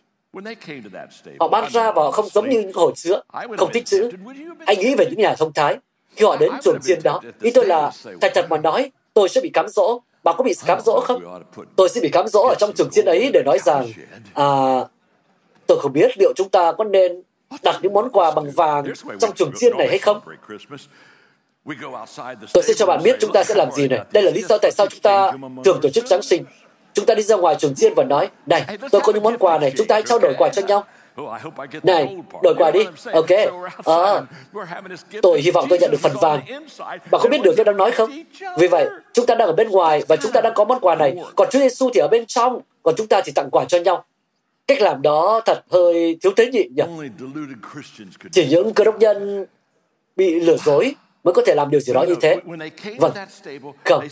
Họ 1.39 1.47
bán 1.47 1.71
ra 1.71 1.91
và 1.91 2.03
họ 2.03 2.11
không 2.11 2.29
giống 2.29 2.49
như 2.49 2.61
những 2.61 2.73
hồi 2.73 2.93
xưa, 2.95 3.21
không 3.57 3.69
thích 3.73 3.85
chữ. 3.85 4.11
Hãy 4.67 4.75
nghĩ 4.75 4.95
về 4.95 5.05
những 5.05 5.19
nhà 5.19 5.35
thông 5.35 5.53
thái. 5.53 5.77
Khi 6.15 6.25
họ 6.25 6.37
đến 6.37 6.51
chuồng 6.63 6.79
chiên 6.81 6.99
đó, 7.03 7.21
ý 7.41 7.51
tôi 7.51 7.65
là, 7.65 7.91
thành 8.21 8.31
thật 8.35 8.45
mà 8.49 8.57
nói, 8.57 8.91
tôi 9.13 9.29
sẽ 9.29 9.41
bị 9.41 9.49
cám 9.49 9.67
dỗ. 9.67 9.99
Bạn 10.23 10.35
có 10.37 10.43
bị 10.43 10.53
cám 10.65 10.79
dỗ 10.85 10.99
không? 11.03 11.41
Tôi 11.75 11.89
sẽ 11.89 12.01
bị 12.01 12.09
cám 12.09 12.27
dỗ 12.27 12.41
ở 12.41 12.55
trong 12.55 12.73
chuồng 12.73 12.89
chiên 12.89 13.05
ấy 13.05 13.29
để 13.33 13.43
nói 13.45 13.59
rằng, 13.59 13.87
à, 14.33 14.45
tôi 15.67 15.79
không 15.79 15.93
biết 15.93 16.17
liệu 16.17 16.33
chúng 16.35 16.49
ta 16.49 16.71
có 16.71 16.83
nên 16.83 17.21
đặt 17.63 17.79
những 17.81 17.93
món 17.93 18.09
quà 18.09 18.31
bằng 18.31 18.51
vàng 18.51 18.85
trong 19.19 19.35
chuồng 19.35 19.51
chiên 19.55 19.77
này 19.77 19.87
hay 19.87 19.97
không? 19.97 20.19
Tôi 22.53 22.63
sẽ 22.63 22.73
cho 22.73 22.85
bạn 22.85 23.03
biết 23.03 23.15
chúng 23.19 23.31
ta 23.31 23.43
sẽ 23.43 23.55
làm 23.55 23.71
gì 23.71 23.87
này. 23.87 23.99
Đây 24.11 24.23
là 24.23 24.31
lý 24.31 24.41
do 24.41 24.57
tại 24.57 24.71
sao 24.71 24.87
chúng 24.87 25.01
ta 25.01 25.31
thường 25.65 25.79
tổ 25.81 25.89
chức 25.89 26.07
Giáng 26.07 26.21
sinh. 26.21 26.45
Chúng 26.93 27.05
ta 27.05 27.15
đi 27.15 27.23
ra 27.23 27.35
ngoài 27.35 27.55
chuồng 27.55 27.75
chiên 27.75 27.93
và 27.95 28.03
nói, 28.03 28.29
này, 28.45 28.77
tôi 28.91 29.01
có 29.01 29.13
những 29.13 29.23
món 29.23 29.37
quà 29.37 29.57
này, 29.57 29.73
chúng 29.77 29.87
ta 29.87 29.95
hãy 29.95 30.03
trao 30.03 30.19
đổi 30.19 30.33
quà 30.37 30.49
cho 30.49 30.61
nhau. 30.61 30.83
Này, 31.83 32.17
đổi 32.43 32.55
quà 32.57 32.71
đi. 32.71 32.79
Ok. 33.13 33.29
À, 33.85 34.21
tôi 35.21 35.41
hy 35.41 35.51
vọng 35.51 35.65
tôi 35.69 35.79
nhận 35.79 35.91
được 35.91 35.99
phần 36.01 36.11
vàng. 36.21 36.41
Bạn 36.79 37.21
có 37.23 37.29
biết 37.29 37.41
điều 37.43 37.53
tôi 37.57 37.65
đang 37.65 37.77
nói 37.77 37.91
không? 37.91 38.09
Vì 38.57 38.67
vậy, 38.67 38.87
chúng 39.13 39.25
ta 39.25 39.35
đang 39.35 39.47
ở 39.47 39.53
bên 39.53 39.69
ngoài 39.69 40.03
và 40.07 40.15
chúng 40.15 40.31
ta 40.31 40.41
đang 40.41 40.53
có 40.53 40.65
món 40.65 40.79
quà 40.79 40.95
này. 40.95 41.15
Còn 41.35 41.47
Chúa 41.51 41.59
Giêsu 41.59 41.89
thì 41.93 41.99
ở 41.99 42.07
bên 42.07 42.25
trong. 42.25 42.59
Còn 42.83 42.95
chúng 42.97 43.07
ta 43.07 43.21
thì 43.25 43.31
tặng 43.31 43.49
quà 43.51 43.65
cho 43.65 43.77
nhau. 43.77 44.05
Cách 44.69 44.81
làm 44.81 45.01
đó 45.01 45.41
thật 45.45 45.63
hơi 45.71 46.17
thiếu 46.21 46.31
tế 46.35 46.51
nhị 46.51 46.67
nhỉ? 46.75 46.83
Chỉ 48.31 48.47
những 48.47 48.73
cơ 48.73 48.83
đốc 48.83 48.99
nhân 48.99 49.45
bị 50.15 50.39
lừa 50.39 50.57
dối 50.57 50.95
mới 51.23 51.33
có 51.33 51.41
thể 51.45 51.55
làm 51.55 51.69
điều 51.69 51.79
gì 51.79 51.93
đó 51.93 52.05
như 52.07 52.15
thế. 52.21 52.37
Vâng, 52.99 53.11
không. 53.85 54.07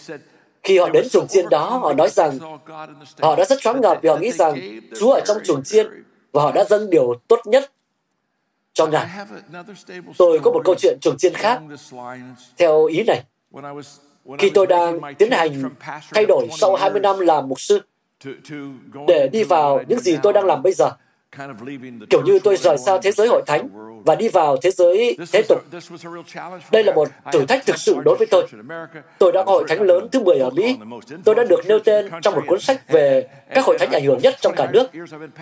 Khi 0.64 0.78
họ 0.78 0.90
đến 0.90 1.10
chuồng 1.10 1.28
chiên 1.28 1.50
đó, 1.50 1.78
họ 1.78 1.94
nói 1.94 2.10
rằng 2.10 2.40
họ 3.22 3.36
đã 3.36 3.46
rất 3.46 3.60
choáng 3.60 3.82
ngợp 3.82 4.00
vì 4.02 4.10
họ 4.10 4.18
nghĩ 4.18 4.32
rằng 4.32 4.80
Chúa 5.00 5.12
ở 5.12 5.22
trong 5.26 5.38
chuồng 5.46 5.64
chiên 5.64 6.04
và 6.32 6.42
họ 6.42 6.52
đã 6.52 6.64
dâng 6.64 6.90
điều 6.90 7.14
tốt 7.28 7.40
nhất 7.46 7.72
cho 8.74 8.88
Ngài. 8.88 9.08
Tôi 10.18 10.40
có 10.40 10.52
một 10.52 10.62
câu 10.66 10.76
chuyện 10.76 10.98
chuồng 11.02 11.18
chiên 11.18 11.34
khác 11.34 11.62
theo 12.58 12.86
ý 12.86 13.04
này. 13.04 13.24
Khi 14.38 14.50
tôi 14.50 14.68
đang 14.68 15.00
tiến 15.18 15.32
hành 15.32 15.64
thay 16.14 16.26
đổi 16.26 16.48
sau 16.58 16.76
20 16.76 17.02
năm 17.02 17.20
làm 17.20 17.48
mục 17.48 17.60
sư, 17.60 17.82
để 19.08 19.30
đi 19.32 19.44
vào 19.44 19.84
những 19.88 20.00
gì 20.00 20.18
tôi 20.24 20.34
đang 20.34 20.46
làm 20.46 20.64
bây 20.64 20.74
giờ. 20.74 20.92
Kiểu 22.10 22.22
như 22.26 22.40
tôi 22.44 22.58
rời 22.58 22.78
xa 22.78 23.00
thế 23.04 23.12
giới 23.12 23.28
hội 23.28 23.42
thánh 23.48 23.70
và 24.06 24.16
đi 24.16 24.30
vào 24.30 24.58
thế 24.58 24.72
giới 24.72 25.18
thế 25.32 25.42
tục. 25.50 25.64
Đây 26.72 26.84
là 26.84 26.94
một 26.94 27.08
thử 27.32 27.46
thách 27.46 27.66
thực 27.66 27.78
sự 27.78 27.96
đối 28.06 28.16
với 28.16 28.28
tôi. 28.32 28.48
Tôi 29.20 29.32
đã 29.32 29.44
có 29.44 29.52
hội 29.52 29.64
thánh 29.68 29.82
lớn 29.82 30.08
thứ 30.12 30.20
10 30.20 30.38
ở 30.38 30.50
Mỹ. 30.50 30.78
Tôi 31.24 31.36
đã 31.36 31.44
được 31.44 31.62
nêu 31.68 31.80
tên 31.80 32.10
trong 32.22 32.36
một 32.36 32.44
cuốn 32.48 32.60
sách 32.60 32.90
về 32.90 33.28
các 33.54 33.66
hội 33.66 33.78
thánh 33.80 33.92
ảnh 33.92 34.06
hưởng 34.06 34.20
nhất 34.24 34.36
trong 34.42 34.54
cả 34.56 34.72
nước. 34.72 34.88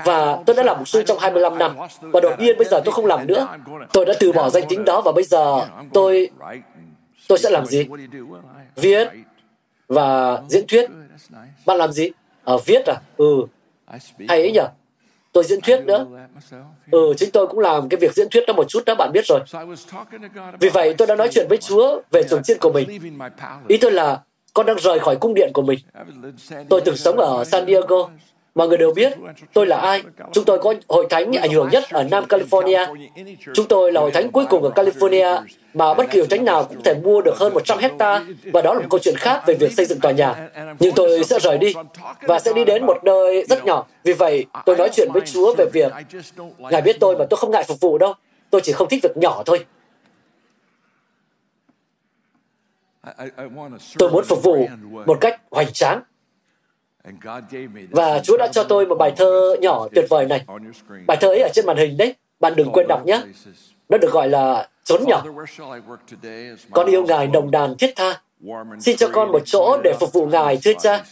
Và 0.06 0.44
tôi 0.46 0.56
đã 0.56 0.64
làm 0.64 0.78
mục 0.78 0.88
sư 0.88 1.04
trong 1.04 1.20
25 1.20 1.58
năm. 1.58 1.72
Và 2.02 2.20
đột 2.20 2.40
nhiên 2.40 2.58
bây 2.58 2.68
giờ 2.68 2.82
tôi 2.86 2.94
không 2.94 3.06
làm 3.06 3.28
nữa. 3.28 3.48
Tôi 3.94 4.06
đã 4.06 4.14
từ 4.20 4.32
bỏ 4.32 4.50
danh 4.50 4.64
tính 4.70 4.86
đó 4.86 5.02
và 5.06 5.12
bây 5.12 5.24
giờ 5.24 5.68
tôi 5.94 6.30
tôi 7.28 7.38
sẽ 7.38 7.50
làm 7.50 7.66
gì? 7.66 7.88
Viết 8.76 9.08
và 9.88 10.42
diễn 10.50 10.68
thuyết. 10.68 10.90
Bạn 11.66 11.78
làm 11.78 11.92
gì? 11.92 12.12
À, 12.46 12.54
viết 12.66 12.86
à? 12.86 12.96
Ừ. 13.18 13.42
Hay 14.28 14.42
ấy 14.42 14.52
nhỉ? 14.52 14.60
Tôi 15.32 15.44
diễn 15.44 15.62
thuyết 15.62 15.82
nữa. 15.86 16.06
Ừ, 16.92 17.14
chính 17.18 17.32
tôi 17.32 17.48
cũng 17.48 17.60
làm 17.60 17.90
cái 17.90 17.98
việc 18.02 18.14
diễn 18.14 18.28
thuyết 18.32 18.44
đó 18.48 18.54
một 18.54 18.70
chút 18.70 18.86
đó, 18.86 18.96
bạn 18.96 19.12
biết 19.14 19.26
rồi. 19.26 19.40
Vì 20.60 20.70
vậy, 20.70 20.96
tôi 20.98 21.08
đã 21.08 21.16
nói 21.16 21.30
chuyện 21.32 21.46
với 21.50 21.58
Chúa 21.58 22.02
về 22.12 22.24
trường 22.30 22.44
chiên 22.44 22.58
của 22.62 22.72
mình. 22.74 22.90
Ý 23.68 23.78
tôi 23.78 23.92
là, 23.92 24.22
con 24.54 24.66
đang 24.66 24.78
rời 24.80 25.00
khỏi 25.00 25.16
cung 25.16 25.34
điện 25.34 25.52
của 25.54 25.62
mình. 25.62 25.80
Tôi 26.70 26.82
từng 26.86 26.98
sống 26.98 27.18
ở 27.18 27.44
San 27.44 27.66
Diego, 27.66 28.10
Mọi 28.56 28.68
người 28.68 28.78
đều 28.78 28.92
biết 28.92 29.14
tôi 29.54 29.68
là 29.68 29.78
ai. 29.78 30.04
Chúng 30.32 30.46
tôi 30.46 30.60
có 30.60 30.74
hội 30.90 31.08
thánh 31.10 31.34
ảnh 31.34 31.52
hưởng 31.52 31.70
nhất 31.70 31.84
ở 31.90 32.04
Nam 32.04 32.26
California. 32.26 32.96
Chúng 33.54 33.68
tôi 33.68 33.92
là 33.92 34.02
hội 34.02 34.12
thánh 34.12 34.32
cuối 34.32 34.46
cùng 34.50 34.64
ở 34.64 34.70
California 34.76 35.42
mà 35.74 35.94
bất 35.94 36.12
kỳ 36.12 36.20
hội 36.20 36.28
thánh 36.28 36.46
nào 36.46 36.64
cũng 36.64 36.84
thể 36.84 36.94
mua 36.94 37.22
được 37.22 37.38
hơn 37.38 37.54
100 37.54 37.78
hecta 37.78 38.26
và 38.54 38.62
đó 38.62 38.74
là 38.74 38.80
một 38.80 38.88
câu 38.90 39.00
chuyện 39.00 39.16
khác 39.18 39.44
về 39.48 39.54
việc 39.54 39.72
xây 39.72 39.86
dựng 39.86 40.00
tòa 40.00 40.12
nhà. 40.12 40.50
Nhưng 40.80 40.96
tôi 40.96 41.24
sẽ 41.24 41.40
rời 41.40 41.58
đi 41.58 41.74
và 42.22 42.40
sẽ 42.40 42.54
đi 42.54 42.66
đến 42.66 42.86
một 42.86 43.04
nơi 43.04 43.46
rất 43.50 43.66
nhỏ. 43.66 43.86
Vì 44.04 44.14
vậy, 44.14 44.46
tôi 44.66 44.76
nói 44.78 44.90
chuyện 44.94 45.10
với 45.14 45.22
Chúa 45.26 45.56
về 45.58 45.66
việc 45.74 45.92
Ngài 46.60 46.82
biết 46.82 46.98
tôi 47.00 47.18
mà 47.18 47.26
tôi 47.30 47.38
không 47.38 47.52
ngại 47.52 47.64
phục 47.68 47.80
vụ 47.80 47.98
đâu. 47.98 48.14
Tôi 48.50 48.62
chỉ 48.62 48.72
không 48.72 48.90
thích 48.90 49.04
việc 49.04 49.18
nhỏ 49.18 49.44
thôi. 49.46 49.66
Tôi 53.98 54.12
muốn 54.12 54.24
phục 54.26 54.44
vụ 54.44 54.68
một 55.06 55.18
cách 55.22 55.42
hoành 55.52 55.74
tráng 55.74 56.02
và 57.92 58.20
Chúa 58.20 58.38
đã 58.38 58.48
cho 58.48 58.64
tôi 58.64 58.86
một 58.86 58.96
bài 58.96 59.14
thơ 59.18 59.56
nhỏ 59.62 59.88
tuyệt 59.96 60.06
vời 60.10 60.26
này. 60.26 60.46
Bài 61.08 61.18
thơ 61.22 61.28
ấy 61.28 61.42
ở 61.42 61.50
trên 61.54 61.66
màn 61.66 61.78
hình 61.78 61.98
đấy. 61.98 62.16
Bạn 62.40 62.54
đừng 62.56 62.72
quên 62.72 62.88
đọc 62.88 63.06
nhé. 63.06 63.22
Nó 63.90 63.98
được 63.98 64.12
gọi 64.12 64.30
là 64.30 64.68
Trốn 64.84 65.04
nhỏ. 65.08 65.24
Con 66.72 66.88
yêu 66.88 67.04
Ngài 67.04 67.28
đồng 67.28 67.52
đàn 67.52 67.78
thiết 67.78 67.94
tha. 67.96 68.22
Xin 68.80 68.98
cho 68.98 69.10
con 69.14 69.32
một 69.32 69.42
chỗ 69.46 69.78
để 69.84 69.94
phục 70.00 70.14
vụ 70.14 70.26
Ngài, 70.26 70.60
thưa 70.64 70.74
cha. 70.80 71.04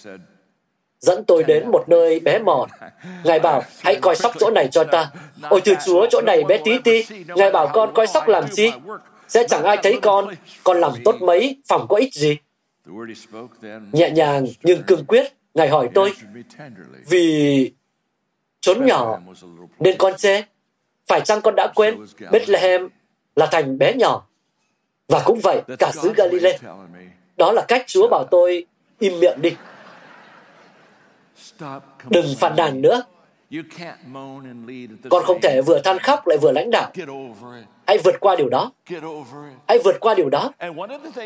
Dẫn 0.99 1.23
tôi 1.25 1.43
đến 1.43 1.71
một 1.71 1.89
nơi 1.89 2.19
bé 2.19 2.39
mọn. 2.39 2.69
Ngài 3.23 3.39
bảo, 3.39 3.63
hãy 3.79 3.95
coi 4.01 4.15
sóc 4.15 4.33
chỗ 4.39 4.49
này 4.49 4.67
cho 4.71 4.83
ta. 4.83 5.11
Ôi 5.49 5.61
thưa 5.65 5.73
Chúa, 5.85 6.07
chỗ 6.09 6.21
này 6.21 6.43
bé 6.43 6.57
tí 6.57 6.71
ti. 6.83 7.05
Ngài 7.27 7.51
bảo 7.51 7.67
con 7.73 7.93
coi 7.93 8.07
sóc 8.07 8.27
làm 8.27 8.47
gì? 8.47 8.71
Sẽ 9.27 9.47
chẳng 9.47 9.63
ai 9.63 9.77
thấy 9.83 9.99
con. 10.01 10.27
Con 10.63 10.79
làm 10.79 10.91
tốt 11.05 11.15
mấy, 11.21 11.61
phòng 11.67 11.85
có 11.89 11.95
ích 11.95 12.13
gì. 12.13 12.37
Nhẹ 13.91 14.09
nhàng 14.09 14.45
nhưng 14.63 14.83
cương 14.83 15.05
quyết, 15.05 15.33
Ngài 15.53 15.69
hỏi 15.69 15.89
tôi, 15.93 16.13
vì 17.07 17.71
trốn 18.61 18.85
nhỏ 18.85 19.19
nên 19.79 19.95
con 19.97 20.13
chê, 20.17 20.43
phải 21.07 21.21
chăng 21.21 21.41
con 21.41 21.55
đã 21.55 21.71
quên 21.75 22.05
Bethlehem 22.31 22.89
là 23.35 23.45
thành 23.51 23.77
bé 23.77 23.93
nhỏ? 23.93 24.27
Và 25.07 25.21
cũng 25.25 25.39
vậy, 25.43 25.61
cả 25.79 25.91
xứ 25.91 26.13
Galilee. 26.17 26.57
Đó 27.37 27.51
là 27.51 27.65
cách 27.67 27.83
Chúa 27.87 28.07
bảo 28.07 28.25
tôi 28.31 28.65
im 28.99 29.19
miệng 29.19 29.41
đi. 29.41 29.55
Đừng 32.09 32.25
phản 32.39 32.55
nàn 32.55 32.81
nữa. 32.81 33.03
Con 35.09 35.23
không 35.23 35.41
thể 35.41 35.61
vừa 35.61 35.79
than 35.79 35.99
khóc 35.99 36.27
lại 36.27 36.37
vừa 36.41 36.51
lãnh 36.51 36.71
đạo. 36.71 36.91
Hãy 37.87 37.97
vượt 37.97 38.15
qua 38.19 38.35
điều 38.35 38.49
đó. 38.49 38.71
Hãy 39.67 39.79
vượt 39.83 39.99
qua 39.99 40.13
điều 40.13 40.29
đó. 40.29 40.51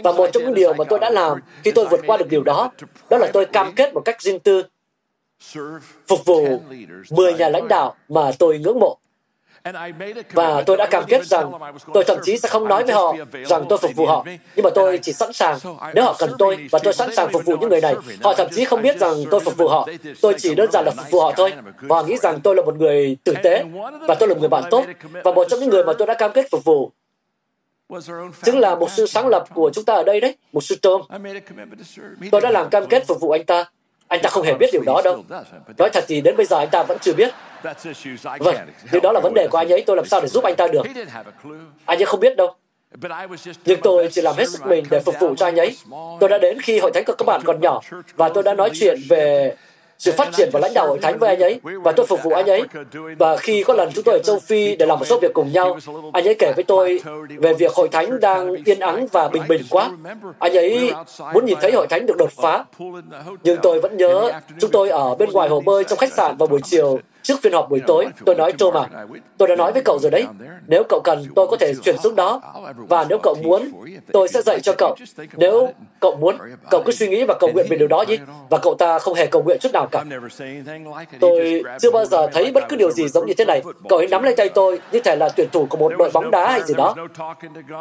Và 0.03 0.11
một 0.11 0.29
trong 0.33 0.43
những 0.43 0.53
điều 0.53 0.73
mà 0.73 0.83
tôi 0.89 0.99
đã 0.99 1.09
làm 1.09 1.39
khi 1.63 1.71
tôi 1.71 1.87
vượt 1.91 1.99
qua 2.07 2.17
được 2.17 2.27
điều 2.29 2.43
đó, 2.43 2.71
đó 3.09 3.17
là 3.17 3.29
tôi 3.33 3.45
cam 3.45 3.73
kết 3.75 3.93
một 3.93 4.01
cách 4.05 4.21
riêng 4.21 4.39
tư 4.39 4.63
phục 6.07 6.25
vụ 6.25 6.61
10 7.11 7.33
nhà 7.33 7.49
lãnh 7.49 7.67
đạo 7.67 7.95
mà 8.09 8.31
tôi 8.39 8.59
ngưỡng 8.59 8.79
mộ. 8.79 8.97
Và 10.33 10.63
tôi 10.65 10.77
đã 10.77 10.85
cam 10.85 11.03
kết 11.07 11.25
rằng 11.25 11.51
tôi 11.93 12.03
thậm 12.03 12.17
chí 12.23 12.37
sẽ 12.37 12.49
không 12.49 12.67
nói 12.67 12.83
với 12.83 12.95
họ 12.95 13.15
rằng 13.45 13.65
tôi 13.69 13.77
phục 13.77 13.91
vụ 13.95 14.05
họ. 14.05 14.25
Nhưng 14.55 14.63
mà 14.63 14.69
tôi 14.75 14.99
chỉ 15.01 15.13
sẵn 15.13 15.33
sàng 15.33 15.57
nếu 15.93 16.03
họ 16.03 16.15
cần 16.19 16.31
tôi 16.39 16.67
và 16.71 16.79
tôi 16.79 16.93
sẵn 16.93 17.15
sàng 17.15 17.29
phục 17.31 17.45
vụ 17.45 17.55
những 17.59 17.69
người 17.69 17.81
này. 17.81 17.95
Họ 18.23 18.33
thậm 18.33 18.47
chí 18.55 18.65
không 18.65 18.81
biết 18.81 18.99
rằng 18.99 19.13
tôi 19.31 19.39
phục 19.39 19.57
vụ 19.57 19.67
họ. 19.67 19.87
Tôi 20.21 20.33
chỉ 20.37 20.55
đơn 20.55 20.71
giản 20.71 20.85
là 20.85 20.91
phục 20.91 21.11
vụ 21.11 21.19
họ 21.19 21.33
thôi. 21.37 21.53
Và 21.81 21.95
họ 21.95 22.03
nghĩ 22.03 22.17
rằng 22.17 22.39
tôi 22.43 22.55
là 22.55 22.61
một 22.61 22.75
người 22.75 23.17
tử 23.23 23.33
tế 23.43 23.63
và 24.07 24.15
tôi 24.15 24.29
là 24.29 24.33
một 24.33 24.39
người 24.39 24.49
bạn 24.49 24.63
tốt. 24.69 24.85
Và 25.23 25.31
một 25.31 25.47
trong 25.49 25.59
những 25.59 25.69
người 25.69 25.83
mà 25.83 25.93
tôi 25.97 26.07
đã 26.07 26.13
cam 26.13 26.31
kết 26.33 26.47
phục 26.51 26.63
vụ 26.63 26.91
chính 28.43 28.59
là 28.59 28.75
một 28.75 28.91
sư 28.91 29.05
sáng 29.05 29.27
lập 29.27 29.45
của 29.53 29.71
chúng 29.73 29.85
ta 29.85 29.93
ở 29.93 30.03
đây 30.03 30.19
đấy, 30.19 30.35
một 30.53 30.61
sư 30.61 30.75
Tom. 30.81 31.01
Tôi 32.31 32.41
đã 32.41 32.51
làm 32.51 32.69
cam 32.69 32.85
kết 32.87 33.07
phục 33.07 33.19
vụ 33.21 33.31
anh 33.31 33.43
ta. 33.43 33.65
Anh 34.07 34.19
ta 34.23 34.29
không 34.29 34.43
hề 34.43 34.53
biết 34.53 34.69
điều 34.73 34.81
đó 34.85 35.01
đâu. 35.03 35.23
Nói 35.77 35.89
thật 35.93 36.03
thì 36.07 36.21
đến 36.21 36.37
bây 36.37 36.45
giờ 36.45 36.57
anh 36.57 36.69
ta 36.71 36.83
vẫn 36.83 36.97
chưa 37.01 37.13
biết. 37.13 37.33
Vâng, 38.39 38.55
nhưng 38.91 39.01
đó 39.01 39.11
là 39.11 39.19
vấn 39.19 39.33
đề 39.33 39.47
của 39.51 39.57
anh 39.57 39.69
ấy, 39.69 39.83
tôi 39.85 39.95
làm 39.95 40.05
sao 40.05 40.21
để 40.21 40.27
giúp 40.27 40.43
anh 40.43 40.55
ta 40.55 40.67
được. 40.67 40.83
Anh 41.85 41.99
ấy 41.99 42.05
không 42.05 42.19
biết 42.19 42.37
đâu. 42.37 42.55
Nhưng 43.65 43.81
tôi 43.81 44.09
chỉ 44.11 44.21
làm 44.21 44.35
hết 44.37 44.49
sức 44.49 44.65
mình 44.65 44.85
để 44.89 44.99
phục 44.99 45.15
vụ 45.19 45.35
cho 45.35 45.45
anh 45.45 45.55
ấy. 45.55 45.77
Tôi 46.19 46.29
đã 46.29 46.37
đến 46.37 46.61
khi 46.61 46.79
hội 46.79 46.91
thánh 46.93 47.03
của 47.07 47.13
các 47.17 47.25
bạn 47.25 47.41
còn 47.45 47.61
nhỏ 47.61 47.81
và 48.15 48.29
tôi 48.29 48.43
đã 48.43 48.53
nói 48.53 48.69
chuyện 48.73 48.99
về 49.09 49.55
sự 49.99 50.11
phát 50.11 50.29
triển 50.37 50.49
và 50.53 50.59
lãnh 50.59 50.73
đạo 50.73 50.87
hội 50.87 50.99
thánh 51.01 51.17
với 51.17 51.29
anh 51.29 51.39
ấy 51.39 51.59
và 51.83 51.91
tôi 51.91 52.05
phục 52.05 52.23
vụ 52.23 52.31
anh 52.31 52.45
ấy. 52.45 52.61
Và 53.19 53.37
khi 53.37 53.63
có 53.63 53.73
lần 53.73 53.89
chúng 53.95 54.03
tôi 54.03 54.13
ở 54.15 54.19
châu 54.23 54.39
Phi 54.39 54.75
để 54.75 54.85
làm 54.85 54.99
một 54.99 55.05
số 55.05 55.19
việc 55.19 55.33
cùng 55.33 55.51
nhau, 55.51 55.77
anh 56.13 56.27
ấy 56.27 56.35
kể 56.39 56.53
với 56.55 56.63
tôi 56.63 56.99
về 57.37 57.53
việc 57.53 57.73
hội 57.73 57.89
thánh 57.91 58.19
đang 58.19 58.53
yên 58.65 58.79
ắng 58.79 59.07
và 59.11 59.27
bình 59.27 59.43
bình 59.47 59.61
quá. 59.69 59.91
Anh 60.39 60.57
ấy 60.57 60.91
muốn 61.33 61.45
nhìn 61.45 61.57
thấy 61.61 61.71
hội 61.71 61.87
thánh 61.89 62.05
được 62.05 62.17
đột 62.17 62.31
phá. 62.31 62.65
Nhưng 63.43 63.57
tôi 63.63 63.79
vẫn 63.79 63.97
nhớ 63.97 64.31
chúng 64.59 64.71
tôi 64.71 64.89
ở 64.89 65.15
bên 65.15 65.29
ngoài 65.31 65.49
hồ 65.49 65.61
bơi 65.61 65.83
trong 65.83 65.99
khách 65.99 66.13
sạn 66.13 66.37
vào 66.37 66.47
buổi 66.47 66.59
chiều 66.63 66.99
Trước 67.27 67.41
phiên 67.41 67.53
họp 67.53 67.69
buổi 67.69 67.81
tối, 67.87 68.07
tôi 68.25 68.35
nói 68.35 68.53
Tom 68.53 68.77
à, 68.77 69.05
tôi 69.37 69.47
đã 69.47 69.55
nói 69.55 69.71
với 69.71 69.81
cậu 69.85 69.99
rồi 69.99 70.11
đấy, 70.11 70.25
nếu 70.67 70.83
cậu 70.89 71.01
cần, 71.03 71.25
tôi 71.35 71.47
có 71.47 71.57
thể 71.57 71.73
chuyển 71.83 71.97
xuống 71.97 72.15
đó. 72.15 72.41
Và 72.75 73.05
nếu 73.09 73.17
cậu 73.23 73.35
muốn, 73.43 73.71
tôi 74.13 74.27
sẽ 74.27 74.41
dạy 74.41 74.59
cho 74.59 74.73
cậu. 74.77 74.95
Nếu 75.33 75.69
cậu 75.99 76.15
muốn, 76.15 76.37
cậu 76.69 76.83
cứ 76.85 76.91
suy 76.91 77.07
nghĩ 77.07 77.23
và 77.23 77.33
cầu 77.39 77.49
nguyện 77.53 77.65
về 77.69 77.77
điều 77.77 77.87
đó 77.87 78.05
nhé. 78.07 78.17
Và 78.49 78.57
cậu 78.57 78.75
ta 78.75 78.99
không 78.99 79.13
hề 79.13 79.25
cầu 79.25 79.43
nguyện 79.43 79.57
chút 79.61 79.71
nào 79.73 79.87
cả. 79.91 80.03
Tôi 81.19 81.63
chưa 81.79 81.91
bao 81.91 82.05
giờ 82.05 82.27
thấy 82.33 82.51
bất 82.51 82.63
cứ 82.69 82.75
điều 82.75 82.91
gì 82.91 83.07
giống 83.07 83.25
như 83.25 83.33
thế 83.37 83.45
này. 83.45 83.61
Cậu 83.89 83.99
ấy 83.99 84.07
nắm 84.07 84.23
lấy 84.23 84.35
tay 84.35 84.49
tôi 84.49 84.79
như 84.91 84.99
thể 84.99 85.15
là 85.15 85.29
tuyển 85.29 85.49
thủ 85.51 85.67
của 85.69 85.77
một 85.77 85.93
đội 85.97 86.09
bóng 86.13 86.31
đá 86.31 86.51
hay 86.51 86.61
gì 86.63 86.73
đó. 86.73 86.95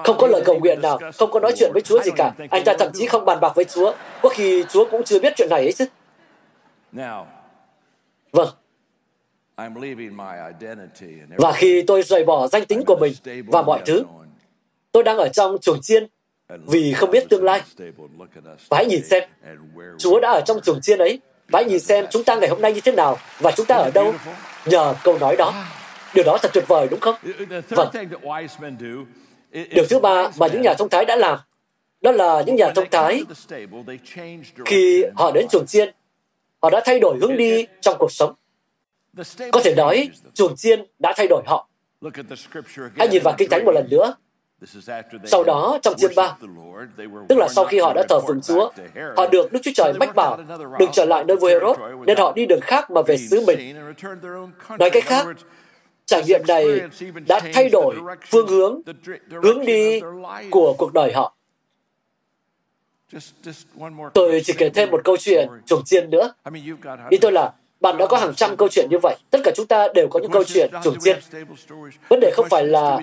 Không 0.04 0.16
có 0.18 0.26
lời 0.26 0.42
cầu 0.44 0.58
nguyện 0.58 0.82
nào, 0.82 0.98
không 1.18 1.30
có 1.30 1.40
nói 1.40 1.52
chuyện 1.56 1.70
với 1.72 1.82
Chúa 1.82 2.02
gì 2.02 2.10
cả. 2.16 2.32
Anh 2.50 2.64
ta 2.64 2.74
thậm 2.78 2.88
chí 2.94 3.06
không 3.06 3.24
bàn 3.24 3.40
bạc 3.40 3.52
với 3.54 3.64
Chúa. 3.64 3.92
Có 4.22 4.28
khi 4.28 4.64
Chúa 4.68 4.84
cũng 4.90 5.02
chưa 5.02 5.20
biết 5.20 5.32
chuyện 5.36 5.48
này 5.50 5.60
ấy 5.60 5.72
chứ. 5.72 5.84
Vâng, 8.32 8.48
và 11.38 11.52
khi 11.52 11.84
tôi 11.86 12.02
rời 12.02 12.24
bỏ 12.24 12.48
danh 12.48 12.64
tính 12.64 12.82
của 12.86 12.96
mình 12.96 13.12
và 13.46 13.62
mọi 13.62 13.80
thứ, 13.86 14.04
tôi 14.92 15.02
đang 15.02 15.16
ở 15.16 15.28
trong 15.28 15.58
chuồng 15.58 15.80
chiên 15.82 16.06
vì 16.66 16.92
không 16.92 17.10
biết 17.10 17.28
tương 17.28 17.44
lai. 17.44 17.62
Và 18.68 18.76
hãy 18.76 18.86
nhìn 18.86 19.04
xem, 19.04 19.22
Chúa 19.98 20.20
đã 20.20 20.30
ở 20.30 20.40
trong 20.46 20.60
chuồng 20.60 20.80
chiên 20.80 20.98
ấy. 20.98 21.20
Và 21.48 21.58
hãy 21.58 21.64
nhìn 21.64 21.80
xem 21.80 22.06
chúng 22.10 22.24
ta 22.24 22.34
ngày 22.34 22.48
hôm 22.48 22.62
nay 22.62 22.72
như 22.72 22.80
thế 22.80 22.92
nào 22.92 23.18
và 23.38 23.50
chúng 23.50 23.66
ta 23.66 23.74
ở 23.74 23.90
đâu 23.90 24.14
nhờ 24.66 24.94
câu 25.04 25.18
nói 25.18 25.36
đó. 25.36 25.64
Điều 26.14 26.24
đó 26.24 26.38
thật 26.42 26.50
tuyệt 26.54 26.64
vời 26.68 26.88
đúng 26.90 27.00
không? 27.00 27.14
Vâng. 27.68 27.88
Điều 29.70 29.84
thứ 29.88 29.98
ba 29.98 30.30
mà 30.36 30.46
những 30.46 30.62
nhà 30.62 30.74
thông 30.74 30.88
thái 30.88 31.04
đã 31.04 31.16
làm, 31.16 31.38
đó 32.00 32.12
là 32.12 32.42
những 32.46 32.56
nhà 32.56 32.72
thông 32.74 32.90
thái 32.90 33.22
khi 34.64 35.04
họ 35.14 35.30
đến 35.34 35.46
chuồng 35.50 35.66
chiên, 35.66 35.94
họ 36.62 36.70
đã 36.70 36.80
thay 36.84 37.00
đổi 37.00 37.18
hướng 37.20 37.36
đi 37.36 37.66
trong 37.80 37.96
cuộc 37.98 38.12
sống. 38.12 38.34
Có 39.52 39.60
thể 39.64 39.74
nói, 39.74 40.10
chuồng 40.34 40.56
chiên 40.56 40.86
đã 40.98 41.14
thay 41.16 41.26
đổi 41.30 41.42
họ. 41.46 41.68
Hãy 42.96 43.08
nhìn 43.08 43.22
vào 43.22 43.34
Kinh 43.38 43.50
Thánh 43.50 43.64
một 43.64 43.72
lần 43.72 43.88
nữa. 43.90 44.14
Sau 45.24 45.44
đó, 45.44 45.78
trong 45.82 45.94
chương 45.98 46.12
3, 46.16 46.36
tức 47.28 47.38
là 47.38 47.48
sau 47.48 47.64
khi 47.64 47.78
họ 47.78 47.92
đã 47.94 48.02
thờ 48.08 48.20
phượng 48.20 48.40
Chúa, 48.40 48.70
họ 49.16 49.26
được 49.26 49.52
Đức 49.52 49.60
Chúa 49.62 49.70
Trời 49.74 49.92
mách 49.92 50.14
bảo 50.14 50.38
đừng 50.78 50.90
trở 50.92 51.04
lại 51.04 51.24
nơi 51.24 51.36
vua 51.36 51.48
Herod, 51.48 51.78
nên 52.06 52.16
họ 52.16 52.32
đi 52.32 52.46
đường 52.46 52.60
khác 52.62 52.90
mà 52.90 53.02
về 53.02 53.16
xứ 53.16 53.44
mình. 53.46 53.76
Nói 54.78 54.90
cách 54.90 55.04
khác, 55.06 55.26
trải 56.06 56.22
nghiệm 56.26 56.40
này 56.48 56.64
đã 57.26 57.40
thay 57.52 57.68
đổi 57.68 57.96
phương 58.26 58.48
hướng, 58.48 58.80
hướng 59.42 59.64
đi 59.64 60.00
của 60.50 60.74
cuộc 60.78 60.92
đời 60.92 61.12
họ. 61.12 61.36
Tôi 64.14 64.42
chỉ 64.44 64.52
kể 64.58 64.70
thêm 64.70 64.90
một 64.90 65.00
câu 65.04 65.16
chuyện 65.16 65.48
chuồng 65.66 65.84
chiên 65.84 66.10
nữa. 66.10 66.32
Ý 67.10 67.18
tôi 67.18 67.32
là 67.32 67.52
bạn 67.80 67.98
đã 67.98 68.06
có 68.06 68.16
hàng 68.16 68.34
trăm 68.34 68.56
câu 68.56 68.68
chuyện 68.68 68.86
như 68.90 68.98
vậy. 69.02 69.16
Tất 69.30 69.38
cả 69.44 69.50
chúng 69.56 69.66
ta 69.66 69.88
đều 69.94 70.08
có 70.08 70.20
những 70.20 70.30
câu 70.30 70.44
chuyện 70.44 70.70
chuồng 70.84 71.00
chiên. 71.00 71.18
Vấn 72.08 72.20
đề 72.20 72.30
không 72.34 72.46
phải 72.50 72.64
là 72.64 73.00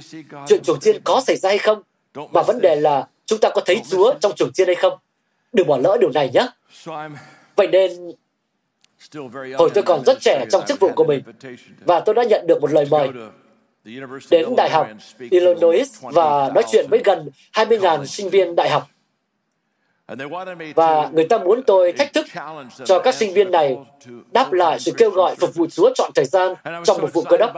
chuyện 0.48 0.64
chuồng 0.64 0.80
chiên 0.80 1.02
có 1.04 1.22
xảy 1.28 1.36
ra 1.38 1.50
hay 1.50 1.58
không, 1.58 1.82
mà 2.32 2.42
vấn 2.42 2.62
đề 2.62 2.76
là 2.76 3.08
chúng 3.26 3.40
ta 3.40 3.50
có 3.50 3.62
thấy 3.66 3.82
Chúa 3.90 4.14
trong 4.22 4.36
chuồng 4.36 4.52
chiên 4.54 4.68
hay 4.68 4.76
không. 4.76 4.94
Đừng 5.54 5.68
bỏ 5.68 5.78
lỡ 5.78 5.98
điều 6.02 6.10
này 6.10 6.32
nhé. 6.34 6.48
Vậy 7.56 7.68
nên, 7.68 8.12
hồi 9.58 9.70
tôi 9.74 9.84
còn 9.84 10.04
rất 10.06 10.18
trẻ 10.22 10.46
trong 10.52 10.66
chức 10.68 10.80
vụ 10.80 10.90
của 10.96 11.04
mình, 11.04 11.24
và 11.86 12.00
tôi 12.00 12.16
đã 12.16 12.24
nhận 12.24 12.48
được 12.48 12.62
một 12.62 12.72
lời 12.72 12.88
mời 12.92 13.10
đến 14.30 14.56
Đại 14.58 14.70
học 14.70 14.88
Illinois 15.30 16.02
và 16.02 16.52
nói 16.56 16.64
chuyện 16.72 16.86
với 16.90 17.02
gần 17.04 17.30
20.000 17.54 18.06
sinh 18.06 18.30
viên 18.30 18.56
đại 18.56 18.70
học 18.70 18.88
và 20.76 21.10
người 21.14 21.28
ta 21.28 21.38
muốn 21.38 21.64
tôi 21.64 21.92
thách 21.92 22.14
thức 22.14 22.26
cho 22.86 23.00
các 23.00 23.16
sinh 23.16 23.34
viên 23.34 23.52
này 23.52 23.78
đáp 24.32 24.54
lại 24.54 24.80
sự 24.80 24.92
kêu 24.98 25.10
gọi 25.10 25.36
phục 25.36 25.56
vụ 25.56 25.68
Chúa 25.68 25.94
chọn 25.96 26.12
thời 26.16 26.26
gian 26.26 26.54
trong 26.84 27.02
một 27.02 27.14
vụ 27.14 27.24
cơ 27.30 27.38
đốc. 27.38 27.52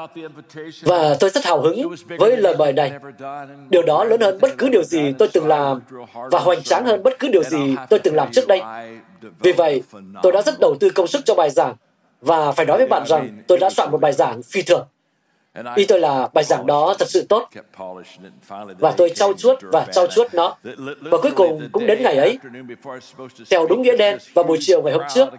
Và 0.82 1.16
tôi 1.20 1.30
rất 1.30 1.46
hào 1.46 1.62
hứng 1.62 1.96
với 2.20 2.38
lời 2.38 2.56
mời 2.58 2.74
này. 2.74 2.92
Điều 3.70 3.82
đó 3.82 4.04
lớn 4.04 4.22
hơn 4.22 4.38
bất 4.42 4.58
cứ 4.58 4.70
điều 4.70 4.84
gì 4.84 5.14
tôi 5.20 5.28
từng 5.34 5.48
làm 5.48 5.82
và 6.32 6.40
hoành 6.40 6.64
tráng 6.64 6.86
hơn 6.86 7.04
bất 7.04 7.20
cứ 7.20 7.28
điều 7.28 7.44
gì 7.44 7.76
tôi 7.90 8.00
từng 8.00 8.16
làm 8.16 8.32
trước 8.32 8.48
đây. 8.48 8.62
Vì 9.40 9.52
vậy, 9.52 9.84
tôi 10.24 10.32
đã 10.32 10.42
rất 10.42 10.60
đầu 10.60 10.76
tư 10.80 10.90
công 10.90 11.08
sức 11.08 11.22
cho 11.26 11.36
bài 11.36 11.50
giảng 11.50 11.76
và 12.22 12.52
phải 12.52 12.66
nói 12.66 12.78
với 12.78 12.88
bạn 12.88 13.04
rằng 13.06 13.42
tôi 13.48 13.58
đã 13.58 13.70
soạn 13.70 13.92
một 13.92 14.02
bài 14.02 14.14
giảng 14.14 14.44
phi 14.44 14.62
thường. 14.62 14.88
Ý 15.76 15.86
tôi 15.86 16.00
là 16.00 16.30
bài 16.34 16.44
giảng 16.44 16.66
đó 16.66 16.96
thật 17.00 17.10
sự 17.10 17.26
tốt. 17.30 17.50
Và 18.80 18.92
tôi 18.92 19.10
trau 19.10 19.34
chuốt 19.34 19.58
và 19.62 19.86
trau 19.92 20.08
chuốt 20.08 20.34
nó. 20.34 20.58
Và 21.02 21.18
cuối 21.22 21.32
cùng 21.36 21.70
cũng 21.72 21.86
đến 21.86 22.04
ngày 22.04 22.18
ấy. 22.18 22.40
Theo 23.50 23.68
đúng 23.68 23.82
nghĩa 23.82 23.98
đen, 23.98 24.18
vào 24.34 24.44
buổi 24.44 24.58
chiều 24.62 24.82
ngày 24.82 24.94
hôm 24.94 25.04
trước, 25.14 25.30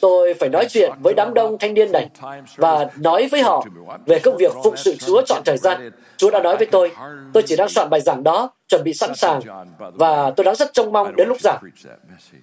tôi 0.00 0.34
phải 0.34 0.48
nói 0.48 0.66
chuyện 0.70 0.92
với 1.02 1.14
đám 1.14 1.34
đông 1.34 1.58
thanh 1.58 1.74
niên 1.74 1.92
này 1.92 2.08
và 2.56 2.90
nói 2.96 3.28
với 3.32 3.42
họ 3.42 3.64
về 4.06 4.18
công 4.18 4.36
việc 4.36 4.52
phụng 4.64 4.76
sự 4.76 4.94
Chúa 4.96 5.22
chọn 5.26 5.42
thời 5.44 5.56
gian. 5.56 5.90
Chúa 6.16 6.30
đã 6.30 6.42
nói 6.42 6.56
với 6.56 6.66
tôi, 6.66 6.92
tôi 7.32 7.42
chỉ 7.46 7.56
đang 7.56 7.68
soạn 7.68 7.90
bài 7.90 8.00
giảng 8.00 8.22
đó, 8.22 8.50
chuẩn 8.68 8.84
bị 8.84 8.92
sẵn 8.94 9.14
sàng, 9.14 9.40
và 9.78 10.30
tôi 10.30 10.44
đang 10.44 10.54
rất 10.54 10.72
trông 10.72 10.92
mong 10.92 11.16
đến 11.16 11.28
lúc 11.28 11.40
giảng. 11.40 11.60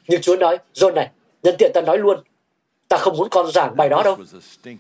Nhưng 0.08 0.22
Chúa 0.22 0.36
nói, 0.36 0.58
John 0.74 0.94
này, 0.94 1.10
nhân 1.44 1.56
tiện 1.58 1.72
ta 1.74 1.82
nói 1.82 1.98
luôn, 1.98 2.20
ta 2.90 2.98
không 2.98 3.18
muốn 3.18 3.30
con 3.30 3.52
giảng 3.52 3.76
bài 3.76 3.90
đó 3.90 4.02
đâu. 4.04 4.18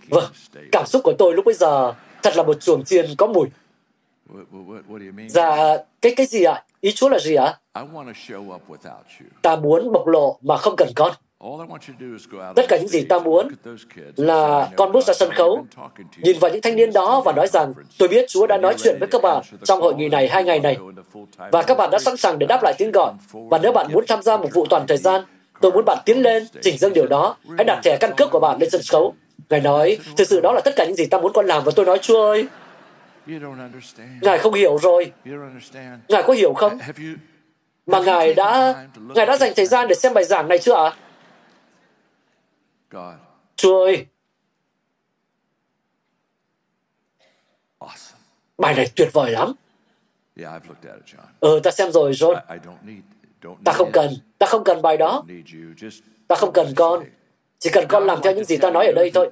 Vâng, 0.09 0.25
cảm 0.71 0.85
xúc 0.85 1.01
của 1.03 1.13
tôi 1.13 1.33
lúc 1.33 1.45
bây 1.45 1.53
giờ 1.53 1.93
Thật 2.23 2.37
là 2.37 2.43
một 2.43 2.61
chuồng 2.61 2.83
chiên 2.83 3.05
có 3.17 3.27
mùi. 3.27 3.47
Dạ, 5.27 5.77
cái 6.01 6.13
cái 6.15 6.25
gì 6.25 6.43
ạ? 6.43 6.63
Ý 6.81 6.91
Chúa 6.91 7.09
là 7.09 7.19
gì 7.19 7.35
ạ? 7.35 7.59
Ta 9.41 9.55
muốn 9.55 9.91
bộc 9.91 10.07
lộ 10.07 10.37
mà 10.41 10.57
không 10.57 10.75
cần 10.77 10.89
con. 10.95 11.11
Tất 12.55 12.65
cả 12.67 12.77
những 12.77 12.87
gì 12.87 13.05
ta 13.05 13.19
muốn 13.19 13.47
là 14.15 14.69
con 14.75 14.91
bước 14.91 15.05
ra 15.05 15.13
sân 15.13 15.33
khấu, 15.33 15.65
nhìn 16.17 16.39
vào 16.39 16.51
những 16.51 16.61
thanh 16.61 16.75
niên 16.75 16.93
đó 16.93 17.21
và 17.25 17.31
nói 17.31 17.47
rằng 17.47 17.73
tôi 17.97 18.09
biết 18.09 18.25
Chúa 18.29 18.47
đã 18.47 18.57
nói 18.57 18.75
chuyện 18.77 18.97
với 18.99 19.07
các 19.11 19.21
bạn 19.21 19.43
trong 19.63 19.81
hội 19.81 19.95
nghị 19.95 20.09
này 20.09 20.27
hai 20.27 20.43
ngày 20.43 20.59
này 20.59 20.77
và 21.51 21.61
các 21.63 21.77
bạn 21.77 21.89
đã 21.91 21.99
sẵn 21.99 22.17
sàng 22.17 22.39
để 22.39 22.47
đáp 22.47 22.63
lại 22.63 22.73
tiếng 22.77 22.91
gọi. 22.91 23.13
Và 23.33 23.59
nếu 23.63 23.71
bạn 23.71 23.91
muốn 23.91 24.05
tham 24.07 24.21
gia 24.21 24.37
một 24.37 24.49
vụ 24.53 24.65
toàn 24.69 24.87
thời 24.87 24.97
gian, 24.97 25.23
tôi 25.61 25.71
muốn 25.71 25.85
bạn 25.85 25.97
tiến 26.05 26.21
lên, 26.21 26.47
chỉnh 26.61 26.77
dâng 26.77 26.93
điều 26.93 27.07
đó. 27.07 27.37
Hãy 27.57 27.65
đặt 27.65 27.79
thẻ 27.83 27.97
căn 27.99 28.11
cước 28.17 28.31
của 28.31 28.39
bạn 28.39 28.57
lên 28.59 28.69
sân 28.69 28.81
khấu 28.91 29.13
Ngài 29.53 29.61
nói, 29.61 29.97
thực 30.17 30.27
sự 30.27 30.41
đó 30.41 30.53
là 30.53 30.61
tất 30.65 30.71
cả 30.75 30.85
những 30.85 30.95
gì 30.95 31.05
ta 31.05 31.19
muốn 31.19 31.33
con 31.33 31.45
làm 31.45 31.63
và 31.63 31.71
tôi 31.75 31.85
nói 31.85 31.99
Chúa 32.01 32.21
ơi, 32.21 32.47
Ngài 34.21 34.37
không 34.39 34.53
hiểu 34.53 34.77
rồi. 34.77 35.11
Ngài 36.07 36.23
có 36.23 36.33
hiểu 36.33 36.53
không? 36.53 36.79
Mà 37.85 37.99
Ngài 37.99 38.33
đã 38.33 38.73
Ngài 39.15 39.25
đã 39.25 39.37
dành 39.37 39.51
thời 39.55 39.65
gian 39.65 39.87
để 39.87 39.95
xem 39.95 40.13
bài 40.13 40.23
giảng 40.23 40.47
này 40.47 40.57
chưa 40.57 40.73
ạ? 40.73 40.95
À? 42.89 43.17
Chúa 43.55 43.83
ơi, 43.83 44.05
bài 48.57 48.73
này 48.75 48.91
tuyệt 48.95 49.09
vời 49.13 49.31
lắm. 49.31 49.53
Ừ, 51.39 51.59
ta 51.63 51.71
xem 51.71 51.91
rồi, 51.91 52.11
John. 52.11 52.35
Ta 53.65 53.71
không 53.71 53.89
cần, 53.93 54.13
ta 54.37 54.47
không 54.47 54.63
cần 54.63 54.81
bài 54.81 54.97
đó. 54.97 55.23
Ta 56.27 56.35
không 56.35 56.53
cần 56.53 56.73
con. 56.75 57.03
Chỉ 57.59 57.69
cần 57.73 57.85
con 57.89 58.05
làm 58.05 58.19
theo 58.23 58.33
những 58.33 58.45
gì 58.45 58.57
ta 58.57 58.71
nói 58.71 58.85
ở 58.85 58.91
đây 58.95 59.11
thôi. 59.13 59.31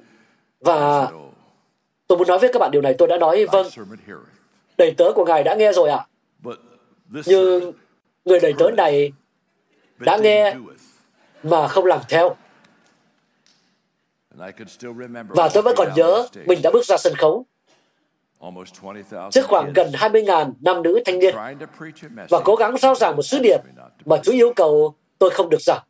Và 0.62 1.10
tôi 2.06 2.18
muốn 2.18 2.28
nói 2.28 2.38
với 2.38 2.50
các 2.52 2.58
bạn 2.58 2.70
điều 2.70 2.82
này, 2.82 2.94
tôi 2.98 3.08
đã 3.08 3.16
nói 3.18 3.46
vâng. 3.52 3.66
Đầy 4.78 4.94
tớ 4.96 5.12
của 5.14 5.24
Ngài 5.24 5.44
đã 5.44 5.54
nghe 5.54 5.72
rồi 5.72 5.88
ạ. 5.90 6.06
Nhưng 7.26 7.72
người 8.24 8.40
đầy 8.40 8.54
tớ 8.58 8.70
này 8.76 9.12
đã 9.98 10.16
nghe 10.16 10.56
mà 11.42 11.68
không 11.68 11.84
làm 11.84 12.00
theo. 12.08 12.36
Và 15.28 15.48
tôi 15.54 15.62
vẫn 15.62 15.74
còn 15.76 15.88
nhớ 15.96 16.26
mình 16.46 16.62
đã 16.62 16.70
bước 16.70 16.84
ra 16.84 16.96
sân 16.96 17.14
khấu. 17.14 17.46
trước 19.30 19.46
khoảng 19.46 19.72
gần 19.72 19.90
20.000 19.92 20.52
nam 20.60 20.82
nữ 20.82 21.02
thanh 21.04 21.18
niên 21.18 21.34
và 22.30 22.40
cố 22.44 22.54
gắng 22.56 22.76
rao 22.78 22.94
giảng 22.94 23.16
một 23.16 23.22
sứ 23.22 23.38
điệp 23.38 23.58
mà 24.04 24.16
Chúa 24.22 24.32
yêu 24.32 24.52
cầu 24.56 24.94
tôi 25.18 25.30
không 25.30 25.50
được 25.50 25.60
giảng. 25.60 25.82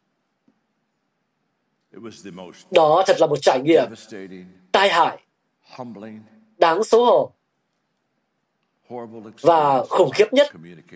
Đó 2.70 3.02
thật 3.06 3.16
là 3.20 3.26
một 3.26 3.36
trải 3.42 3.60
nghiệm 3.60 3.84
tai 4.72 4.88
hại, 4.88 5.18
đáng 6.58 6.84
xấu 6.84 7.04
hổ 7.04 7.32
và 9.40 9.82
khủng 9.88 10.10
khiếp 10.14 10.32
nhất 10.32 10.46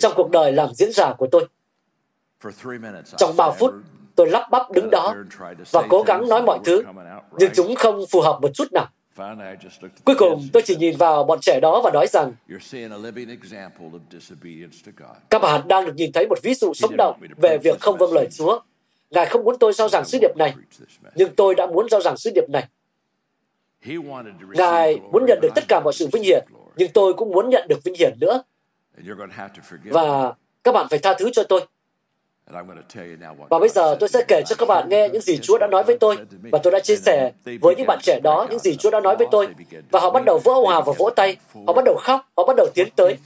trong 0.00 0.12
cuộc 0.16 0.30
đời 0.30 0.52
làm 0.52 0.74
diễn 0.74 0.92
giả 0.92 1.12
của 1.18 1.26
tôi. 1.32 1.48
Trong 3.16 3.36
3 3.36 3.50
phút, 3.50 3.74
tôi 4.14 4.30
lắp 4.30 4.48
bắp 4.50 4.70
đứng 4.72 4.90
đó 4.90 5.14
và 5.70 5.82
cố 5.88 6.02
gắng 6.02 6.28
nói 6.28 6.42
mọi 6.42 6.58
thứ, 6.64 6.82
nhưng 7.38 7.50
chúng 7.54 7.74
không 7.74 8.04
phù 8.10 8.20
hợp 8.20 8.38
một 8.42 8.50
chút 8.54 8.68
nào. 8.72 8.86
Cuối 10.04 10.14
cùng, 10.18 10.48
tôi 10.52 10.62
chỉ 10.66 10.76
nhìn 10.76 10.96
vào 10.96 11.24
bọn 11.24 11.38
trẻ 11.42 11.60
đó 11.62 11.80
và 11.84 11.90
nói 11.94 12.06
rằng 12.06 12.32
các 15.30 15.42
bạn 15.42 15.68
đang 15.68 15.86
được 15.86 15.92
nhìn 15.96 16.12
thấy 16.12 16.26
một 16.28 16.38
ví 16.42 16.54
dụ 16.54 16.74
sống 16.74 16.96
động 16.98 17.20
về 17.36 17.58
việc 17.58 17.80
không 17.80 17.96
vâng 17.98 18.12
lời 18.12 18.28
Chúa. 18.32 18.60
Ngài 19.10 19.26
không 19.26 19.44
muốn 19.44 19.58
tôi 19.58 19.72
giao 19.72 19.88
giảng 19.88 20.04
sứ 20.04 20.18
điệp 20.20 20.36
này, 20.36 20.54
nhưng 21.14 21.34
tôi 21.34 21.54
đã 21.54 21.66
muốn 21.66 21.88
giao 21.90 22.00
giảng 22.00 22.16
sứ 22.16 22.30
điệp 22.34 22.44
này. 22.48 22.68
Ngài 24.55 25.01
muốn 25.12 25.27
nhận 25.27 25.38
được 25.42 25.49
tất 25.55 25.64
cả 25.68 25.81
mọi 25.81 25.92
sự 25.92 26.09
vinh 26.12 26.22
hiển, 26.22 26.44
nhưng 26.77 26.88
tôi 26.94 27.14
cũng 27.14 27.31
muốn 27.31 27.49
nhận 27.49 27.68
được 27.68 27.85
vinh 27.85 27.94
hiển 27.94 28.12
nữa. 28.20 28.42
Và 29.85 30.33
các 30.64 30.72
bạn 30.72 30.87
phải 30.90 30.99
tha 30.99 31.14
thứ 31.14 31.31
cho 31.33 31.44
tôi. 31.44 31.61
Và 33.51 33.59
bây 33.59 33.68
giờ 33.68 33.96
tôi 34.01 34.09
sẽ 34.09 34.25
kể 34.29 34.42
cho 34.46 34.57
các 34.59 34.68
bạn 34.68 34.88
nghe 34.88 35.09
những 35.09 35.22
gì 35.22 35.38
Chúa 35.38 35.59
đã 35.59 35.66
nói 35.66 35.83
với 35.83 35.99
tôi. 35.99 36.16
Và 36.53 36.59
tôi 36.62 36.72
đã 36.72 36.81
chia 36.81 36.96
sẻ 36.96 37.33
với 37.61 37.75
những 37.77 37.87
bạn 37.87 37.99
trẻ 38.03 38.20
đó 38.22 38.46
những 38.51 38.59
gì 38.59 38.77
Chúa 38.77 38.90
đã 38.90 39.01
nói 39.01 39.16
với 39.16 39.27
tôi. 39.31 39.49
Và 39.90 40.01
họ 40.01 40.11
bắt 40.11 40.25
đầu 40.25 40.38
vỡ 40.44 40.53
hòa 40.53 40.81
và 40.81 40.92
vỗ 40.99 41.11
tay. 41.16 41.37
Họ 41.66 41.72
bắt 41.72 41.85
đầu 41.85 41.96
khóc. 42.01 42.29
Họ 42.37 42.46
bắt 42.46 42.57
đầu 42.57 42.66
tiến 42.75 42.88
tới. 42.96 43.16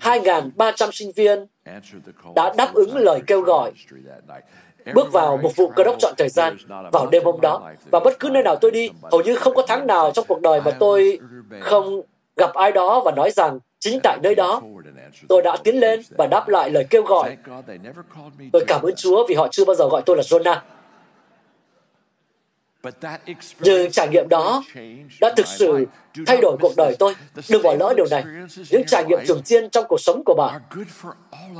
2.300 0.00 0.90
sinh 0.92 1.12
viên 1.12 1.46
đã 2.34 2.54
đáp 2.56 2.74
ứng 2.74 2.96
lời 2.96 3.20
kêu 3.26 3.40
gọi 3.40 3.72
bước 4.94 5.12
vào 5.12 5.36
một 5.36 5.56
vụ 5.56 5.68
cơ 5.76 5.84
đốc 5.84 5.96
chọn 5.98 6.14
thời 6.18 6.28
gian 6.28 6.56
vào 6.92 7.06
đêm 7.06 7.24
hôm 7.24 7.40
đó. 7.40 7.70
Và 7.90 8.00
bất 8.00 8.20
cứ 8.20 8.28
nơi 8.28 8.42
nào 8.42 8.56
tôi 8.56 8.70
đi, 8.70 8.90
hầu 9.12 9.22
như 9.22 9.36
không 9.36 9.54
có 9.54 9.62
tháng 9.68 9.86
nào 9.86 10.10
trong 10.14 10.24
cuộc 10.28 10.40
đời 10.40 10.60
mà 10.60 10.70
tôi 10.70 11.18
không 11.60 12.00
gặp 12.36 12.54
ai 12.54 12.72
đó 12.72 13.02
và 13.04 13.12
nói 13.12 13.30
rằng 13.30 13.58
chính 13.80 14.00
tại 14.02 14.18
nơi 14.22 14.34
đó 14.34 14.62
tôi 15.28 15.42
đã 15.42 15.56
tiến 15.64 15.80
lên 15.80 16.00
và 16.18 16.26
đáp 16.26 16.48
lại 16.48 16.70
lời 16.70 16.86
kêu 16.90 17.02
gọi. 17.02 17.36
Tôi 18.52 18.64
cảm 18.66 18.82
ơn 18.82 18.94
Chúa 18.96 19.26
vì 19.28 19.34
họ 19.34 19.48
chưa 19.50 19.64
bao 19.64 19.74
giờ 19.74 19.88
gọi 19.88 20.02
tôi 20.06 20.16
là 20.16 20.22
Jonah. 20.22 20.56
Nhưng 23.60 23.90
trải 23.90 24.08
nghiệm 24.08 24.28
đó 24.28 24.64
đã 25.20 25.34
thực 25.36 25.46
sự 25.46 25.86
thay 26.26 26.36
đổi 26.42 26.56
cuộc 26.60 26.72
đời 26.76 26.96
tôi. 26.98 27.14
Đừng 27.48 27.62
bỏ 27.62 27.74
lỡ 27.74 27.94
điều 27.96 28.06
này. 28.10 28.24
Những 28.70 28.82
trải 28.86 29.04
nghiệm 29.04 29.18
trường 29.26 29.42
chiên 29.42 29.70
trong 29.70 29.84
cuộc 29.88 30.00
sống 30.00 30.22
của 30.26 30.34
bạn 30.34 30.60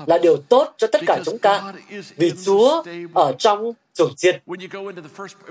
là 0.07 0.19
điều 0.19 0.37
tốt 0.37 0.75
cho 0.77 0.87
tất 0.87 1.01
cả 1.07 1.21
chúng 1.25 1.39
ta 1.39 1.73
vì 2.17 2.33
Chúa 2.45 2.83
ở 3.15 3.33
trong 3.39 3.73
trường 3.95 4.15
chiên. 4.17 4.41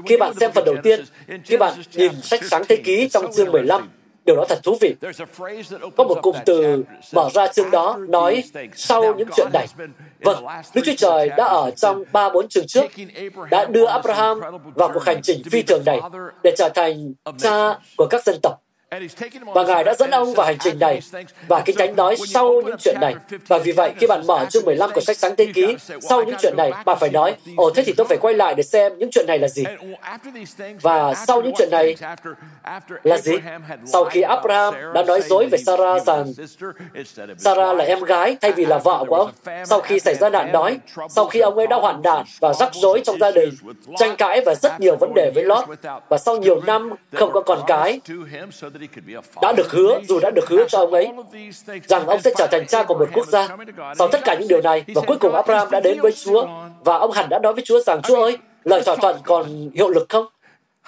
Khi 0.05 0.17
bạn 0.17 0.33
xem 0.39 0.51
phần 0.51 0.65
đầu 0.65 0.75
tiên, 0.83 1.05
khi 1.45 1.57
bạn 1.57 1.81
nhìn 1.93 2.11
sách 2.21 2.43
sáng 2.43 2.63
thế 2.69 2.75
ký 2.75 3.09
trong 3.09 3.33
chương 3.33 3.51
15, 3.51 3.89
Điều 4.25 4.35
đó 4.35 4.45
thật 4.49 4.59
thú 4.63 4.77
vị. 4.81 4.95
Có 5.97 6.03
một 6.03 6.19
cụm 6.21 6.35
từ 6.45 6.83
mở 7.13 7.29
ra 7.33 7.47
chương 7.47 7.71
đó 7.71 7.97
nói 8.09 8.43
sau 8.75 9.15
những 9.15 9.27
chuyện 9.35 9.47
này. 9.53 9.67
Vâng, 10.19 10.45
Đức 10.73 10.81
Chúa 10.85 10.95
Trời 10.97 11.29
đã 11.29 11.45
ở 11.45 11.71
trong 11.71 12.03
ba 12.11 12.29
bốn 12.29 12.47
chương 12.47 12.67
trước, 12.67 12.85
đã 13.51 13.65
đưa 13.65 13.85
Abraham 13.85 14.39
vào 14.75 14.91
cuộc 14.93 15.03
hành 15.03 15.21
trình 15.23 15.43
phi 15.51 15.61
thường 15.61 15.83
này 15.85 16.01
để 16.43 16.53
trở 16.57 16.69
thành 16.75 17.13
cha 17.39 17.79
của 17.97 18.07
các 18.09 18.23
dân 18.23 18.35
tộc. 18.43 18.55
Và 19.45 19.63
Ngài 19.63 19.83
đã 19.83 19.93
dẫn 19.99 20.11
ông 20.11 20.33
vào 20.33 20.45
hành 20.45 20.57
trình 20.59 20.79
này. 20.79 20.99
Và 21.47 21.61
Kinh 21.65 21.75
Thánh 21.77 21.95
nói 21.95 22.15
sau 22.27 22.61
những 22.65 22.75
chuyện 22.79 22.95
này. 23.01 23.15
Và 23.47 23.57
vì 23.57 23.71
vậy, 23.71 23.93
khi 23.99 24.07
bạn 24.07 24.27
mở 24.27 24.45
chương 24.49 24.65
15 24.65 24.91
của 24.93 25.01
sách 25.01 25.17
Sáng 25.17 25.35
Thế 25.35 25.47
Ký, 25.53 25.75
sau 26.01 26.23
những 26.23 26.35
chuyện 26.41 26.53
này, 26.57 26.71
bạn 26.85 26.97
phải 26.99 27.09
nói, 27.09 27.35
ồ 27.57 27.69
thế 27.69 27.83
thì 27.85 27.93
tôi 27.97 28.07
phải 28.07 28.17
quay 28.17 28.33
lại 28.33 28.55
để 28.55 28.63
xem 28.63 28.97
những 28.97 29.09
chuyện 29.11 29.25
này 29.27 29.39
là 29.39 29.47
gì. 29.47 29.63
Và 30.81 31.13
sau 31.13 31.41
những 31.41 31.53
chuyện 31.57 31.69
này 31.71 31.95
là 33.03 33.17
gì? 33.17 33.33
Sau 33.85 34.05
khi 34.05 34.21
Abraham 34.21 34.73
đã 34.93 35.03
nói 35.03 35.21
dối 35.21 35.47
về 35.51 35.57
Sarah 35.57 36.05
rằng 36.05 36.33
Sarah 37.37 37.77
là 37.77 37.85
em 37.85 38.03
gái 38.03 38.37
thay 38.41 38.51
vì 38.51 38.65
là 38.65 38.77
vợ 38.77 39.05
của 39.07 39.15
ông, 39.15 39.31
sau 39.65 39.79
khi 39.79 39.99
xảy 39.99 40.15
ra 40.15 40.29
nạn 40.29 40.51
đói, 40.51 40.79
sau 41.09 41.27
khi 41.27 41.39
ông 41.39 41.57
ấy 41.57 41.67
đã 41.67 41.75
hoạn 41.75 42.01
nạn 42.03 42.25
và 42.39 42.53
rắc 42.53 42.73
rối 42.73 43.01
trong 43.05 43.19
gia 43.19 43.31
đình, 43.31 43.49
tranh 43.97 44.15
cãi 44.17 44.41
và 44.45 44.55
rất 44.55 44.79
nhiều 44.79 44.95
vấn 44.95 45.13
đề 45.13 45.31
với 45.35 45.43
Lot, 45.43 45.65
và 46.09 46.17
sau 46.17 46.37
nhiều 46.37 46.61
năm 46.61 46.89
không 47.13 47.31
có 47.33 47.41
con 47.41 47.59
cái, 47.67 47.99
đã 49.41 49.53
được 49.57 49.71
hứa, 49.71 49.99
dù 50.07 50.19
đã 50.19 50.31
được 50.31 50.49
hứa 50.49 50.65
cho 50.67 50.77
ông 50.77 50.93
ấy, 50.93 51.11
rằng 51.87 52.07
ông 52.07 52.21
sẽ 52.21 52.31
trở 52.37 52.47
thành 52.47 52.67
cha 52.67 52.83
của 52.83 52.93
một 52.93 53.09
quốc 53.13 53.27
gia. 53.27 53.47
Sau 53.97 54.07
tất 54.07 54.19
cả 54.23 54.35
những 54.39 54.47
điều 54.47 54.61
này, 54.61 54.83
và 54.95 55.01
cuối 55.07 55.17
cùng 55.19 55.35
Abraham 55.35 55.71
đã 55.71 55.79
đến 55.79 56.01
với 56.01 56.11
Chúa, 56.11 56.47
và 56.83 56.97
ông 56.97 57.11
hẳn 57.11 57.29
đã 57.29 57.39
nói 57.43 57.53
với 57.53 57.63
Chúa 57.65 57.79
rằng, 57.79 58.01
Chúa 58.01 58.23
ơi, 58.23 58.37
lời 58.63 58.81
thỏa 58.85 58.95
thuận 58.95 59.15
còn 59.23 59.69
hiệu 59.75 59.89
lực 59.89 60.05
không? 60.09 60.25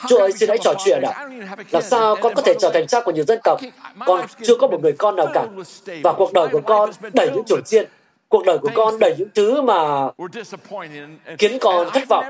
Chúa 0.08 0.18
ơi, 0.18 0.32
xin 0.32 0.50
hãy 0.50 0.58
trò 0.58 0.74
chuyện 0.86 1.02
ạ. 1.02 1.30
Làm 1.72 1.84
sao 1.84 2.16
con 2.22 2.34
có 2.36 2.42
thể 2.42 2.54
trở 2.60 2.72
thành 2.74 2.88
cha 2.88 3.02
của 3.02 3.12
nhiều 3.12 3.24
dân 3.24 3.40
tộc? 3.44 3.60
Con 4.06 4.22
chưa 4.42 4.56
có 4.56 4.68
một 4.68 4.82
người 4.82 4.94
con 4.94 5.16
nào 5.16 5.28
cả. 5.34 5.46
Và 6.04 6.14
cuộc 6.14 6.34
đời 6.34 6.48
của 6.52 6.62
con 6.66 6.90
đầy 7.14 7.32
những 7.34 7.44
chuột 7.44 7.66
chiên. 7.66 7.86
Cuộc 8.30 8.46
đời 8.46 8.58
của 8.58 8.70
con 8.76 9.00
đầy 9.00 9.16
những 9.18 9.30
thứ 9.36 9.62
mà 9.62 10.10
khiến 11.40 11.58
con 11.62 11.90
thất 11.94 12.04
vọng. 12.10 12.26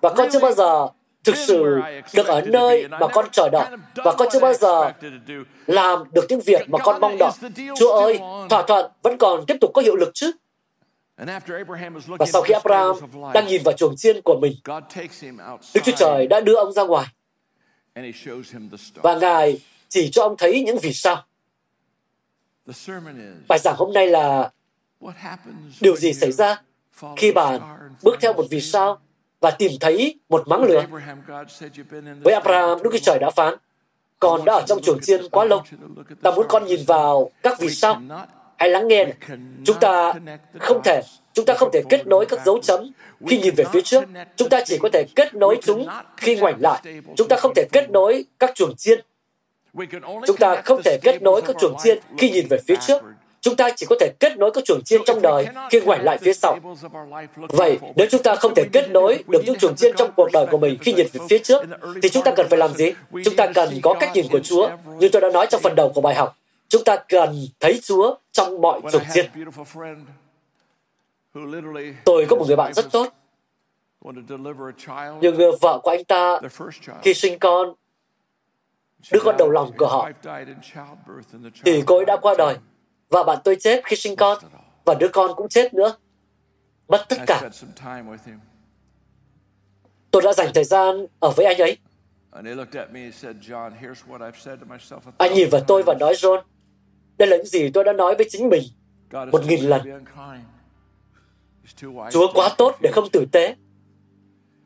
Và 0.00 0.10
con 0.16 0.28
chưa 0.32 0.40
bao 0.40 0.52
giờ 0.52 0.88
thực 1.24 1.36
sự 1.36 1.80
được 2.14 2.26
ở 2.26 2.40
nơi 2.40 2.88
mà 2.88 3.08
con 3.12 3.26
chờ 3.32 3.48
đợi 3.48 3.66
và 3.94 4.14
con 4.18 4.28
chưa 4.32 4.40
bao 4.40 4.54
giờ 4.54 4.92
làm 5.66 6.04
được 6.12 6.26
những 6.28 6.40
việc 6.40 6.70
mà 6.70 6.78
con 6.78 7.00
mong 7.00 7.18
đợi. 7.18 7.30
Chúa 7.78 7.92
ơi, 7.92 8.20
thỏa 8.50 8.62
thuận 8.66 8.90
vẫn 9.02 9.18
còn 9.18 9.46
tiếp 9.46 9.56
tục 9.60 9.70
có 9.74 9.82
hiệu 9.82 9.96
lực 9.96 10.10
chứ? 10.14 10.32
Và 12.18 12.26
sau 12.26 12.42
khi 12.42 12.54
Abraham 12.54 12.96
đang 13.34 13.46
nhìn 13.46 13.62
vào 13.64 13.72
chuồng 13.72 13.96
chiên 13.96 14.20
của 14.24 14.38
mình, 14.40 14.52
Đức 15.74 15.80
Chúa 15.84 15.92
Trời 15.96 16.26
đã 16.26 16.40
đưa 16.40 16.54
ông 16.54 16.72
ra 16.72 16.82
ngoài. 16.82 17.06
Và 18.94 19.18
Ngài 19.18 19.60
chỉ 19.88 20.10
cho 20.10 20.22
ông 20.22 20.36
thấy 20.38 20.62
những 20.62 20.78
vì 20.82 20.92
sao. 20.92 21.24
Bài 23.48 23.58
giảng 23.58 23.76
hôm 23.76 23.92
nay 23.92 24.06
là 24.06 24.50
điều 25.80 25.96
gì 25.96 26.12
xảy 26.12 26.32
ra 26.32 26.62
khi 27.16 27.32
bạn 27.32 27.60
bước 28.02 28.16
theo 28.20 28.32
một 28.32 28.46
vì 28.50 28.60
sao 28.60 29.00
và 29.40 29.50
tìm 29.50 29.72
thấy 29.80 30.18
một 30.28 30.48
máng 30.48 30.62
lửa. 30.62 30.84
Với 32.24 32.34
Abraham, 32.34 32.82
Đức 32.82 32.90
Chúa 32.92 32.98
Trời 32.98 33.18
đã 33.18 33.30
phán, 33.30 33.54
con 34.18 34.44
đã 34.44 34.52
ở 34.52 34.62
trong 34.66 34.82
chuồng 34.82 35.00
chiên 35.00 35.28
quá 35.28 35.44
lâu. 35.44 35.62
Ta 36.22 36.30
muốn 36.30 36.46
con 36.48 36.64
nhìn 36.64 36.80
vào 36.86 37.30
các 37.42 37.60
vì 37.60 37.70
sao. 37.70 38.02
Hãy 38.58 38.68
lắng 38.68 38.88
nghe. 38.88 39.06
Chúng 39.64 39.76
ta 39.80 40.12
không 40.58 40.82
thể 40.84 41.02
chúng 41.32 41.46
ta 41.46 41.54
không 41.54 41.70
thể 41.72 41.82
kết 41.88 42.06
nối 42.06 42.26
các 42.26 42.40
dấu 42.44 42.58
chấm 42.62 42.92
khi 43.26 43.38
nhìn 43.38 43.54
về 43.54 43.64
phía 43.72 43.80
trước. 43.80 44.04
Chúng 44.36 44.48
ta 44.48 44.60
chỉ 44.64 44.78
có 44.78 44.88
thể 44.92 45.04
kết 45.16 45.34
nối 45.34 45.58
chúng 45.62 45.86
khi 46.16 46.36
ngoảnh 46.36 46.56
lại. 46.60 46.82
Chúng 47.16 47.28
ta 47.28 47.36
không 47.36 47.52
thể 47.56 47.64
kết 47.72 47.90
nối 47.90 48.24
các 48.38 48.54
chuồng 48.54 48.76
chiên. 48.76 49.00
Chúng 50.26 50.36
ta 50.38 50.62
không 50.64 50.80
thể 50.84 50.98
kết 51.02 51.22
nối 51.22 51.42
các 51.42 51.56
chuồng 51.60 51.74
chiên 51.82 51.98
khi 52.18 52.30
nhìn 52.30 52.46
về 52.50 52.58
phía 52.66 52.76
trước. 52.86 53.02
Chúng 53.40 53.56
ta 53.56 53.70
chỉ 53.76 53.86
có 53.88 53.96
thể 54.00 54.12
kết 54.20 54.38
nối 54.38 54.50
các 54.54 54.64
chuồng 54.64 54.82
chiên 54.84 55.00
trong 55.06 55.22
đời 55.22 55.46
khi 55.70 55.80
ngoảnh 55.80 56.04
lại 56.04 56.18
phía 56.18 56.32
sau. 56.32 56.58
Vậy, 57.36 57.78
nếu 57.96 58.06
chúng 58.10 58.22
ta 58.22 58.34
không 58.34 58.54
thể 58.54 58.64
kết 58.72 58.90
nối 58.90 59.24
được 59.28 59.42
những 59.46 59.58
chuồng 59.58 59.76
chiên 59.76 59.96
trong 59.96 60.10
cuộc 60.16 60.28
đời 60.32 60.46
của 60.50 60.58
mình 60.58 60.78
khi 60.80 60.92
nhìn 60.92 61.06
về 61.12 61.20
phía 61.30 61.38
trước, 61.38 61.64
thì 62.02 62.08
chúng 62.08 62.24
ta 62.24 62.32
cần 62.36 62.46
phải 62.50 62.58
làm 62.58 62.74
gì? 62.74 62.92
Chúng 63.24 63.36
ta 63.36 63.46
cần 63.54 63.68
có 63.82 63.94
cách 64.00 64.10
nhìn 64.14 64.26
của 64.32 64.40
Chúa, 64.40 64.70
như 64.98 65.08
tôi 65.08 65.22
đã 65.22 65.30
nói 65.30 65.46
trong 65.50 65.60
phần 65.60 65.74
đầu 65.76 65.92
của 65.94 66.00
bài 66.00 66.14
học. 66.14 66.36
Chúng 66.68 66.84
ta 66.84 66.96
cần 67.08 67.46
thấy 67.60 67.80
Chúa 67.82 68.14
trong 68.32 68.60
mọi 68.60 68.80
chuồng 68.92 69.02
chiên. 69.14 69.26
Tôi 72.04 72.26
có 72.28 72.36
một 72.36 72.44
người 72.46 72.56
bạn 72.56 72.74
rất 72.74 72.92
tốt, 72.92 73.08
nhưng 75.20 75.34
người 75.36 75.50
vợ 75.60 75.80
của 75.82 75.90
anh 75.90 76.04
ta 76.04 76.40
khi 77.02 77.14
sinh 77.14 77.38
con, 77.38 77.74
đứa 79.12 79.20
con 79.24 79.36
đầu 79.38 79.50
lòng 79.50 79.72
của 79.78 79.86
họ, 79.86 80.10
thì 81.64 81.82
cô 81.86 81.96
ấy 81.96 82.04
đã 82.04 82.16
qua 82.16 82.34
đời 82.38 82.56
và 83.10 83.24
bạn 83.24 83.38
tôi 83.44 83.56
chết 83.60 83.80
khi 83.84 83.96
sinh 83.96 84.16
con 84.16 84.38
và 84.84 84.94
đứa 84.94 85.08
con 85.08 85.30
cũng 85.36 85.48
chết 85.48 85.74
nữa. 85.74 85.96
Mất 86.88 87.06
tất 87.08 87.16
cả. 87.26 87.50
tôi 90.10 90.22
đã 90.22 90.32
dành 90.32 90.48
thời 90.54 90.64
gian 90.64 91.06
ở 91.20 91.30
với 91.30 91.46
anh 91.46 91.58
ấy. 91.58 91.78
Anh 95.18 95.34
nhìn 95.34 95.48
vào 95.50 95.60
tôi 95.66 95.82
và 95.82 95.94
nói 95.94 96.14
John 96.14 96.42
đây 97.18 97.28
là 97.28 97.36
những 97.36 97.46
gì 97.46 97.70
tôi 97.70 97.84
đã 97.84 97.92
nói 97.92 98.14
với 98.16 98.26
chính 98.30 98.48
mình 98.48 98.62
một 99.32 99.46
nghìn 99.46 99.64
lần. 99.64 100.04
Chúa 102.10 102.32
quá 102.34 102.50
tốt 102.58 102.76
để 102.80 102.90
không 102.92 103.08
tử 103.12 103.24
tế. 103.32 103.56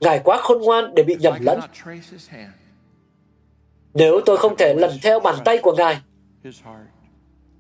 Ngài 0.01 0.21
quá 0.25 0.39
khôn 0.43 0.63
ngoan 0.63 0.95
để 0.95 1.03
bị 1.03 1.17
nhầm 1.21 1.35
lẫn. 1.41 1.61
Nếu 3.95 4.21
tôi 4.27 4.37
không 4.37 4.57
thể 4.57 4.75
lần 4.75 4.91
theo 5.03 5.21
bàn 5.21 5.35
tay 5.45 5.59
của 5.63 5.75
Ngài 5.77 6.01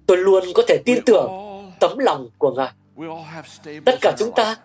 tôi 0.07 0.19
luôn 0.19 0.45
có 0.55 0.63
thể 0.69 0.83
tin 0.85 1.05
tưởng 1.07 1.31
tấm 1.81 1.99
lòng 1.99 2.29
của 2.39 2.55
Ngài. 2.55 2.73
Tất 3.85 3.99
cả 4.01 4.15
chúng 4.19 4.33
ta, 4.37 4.57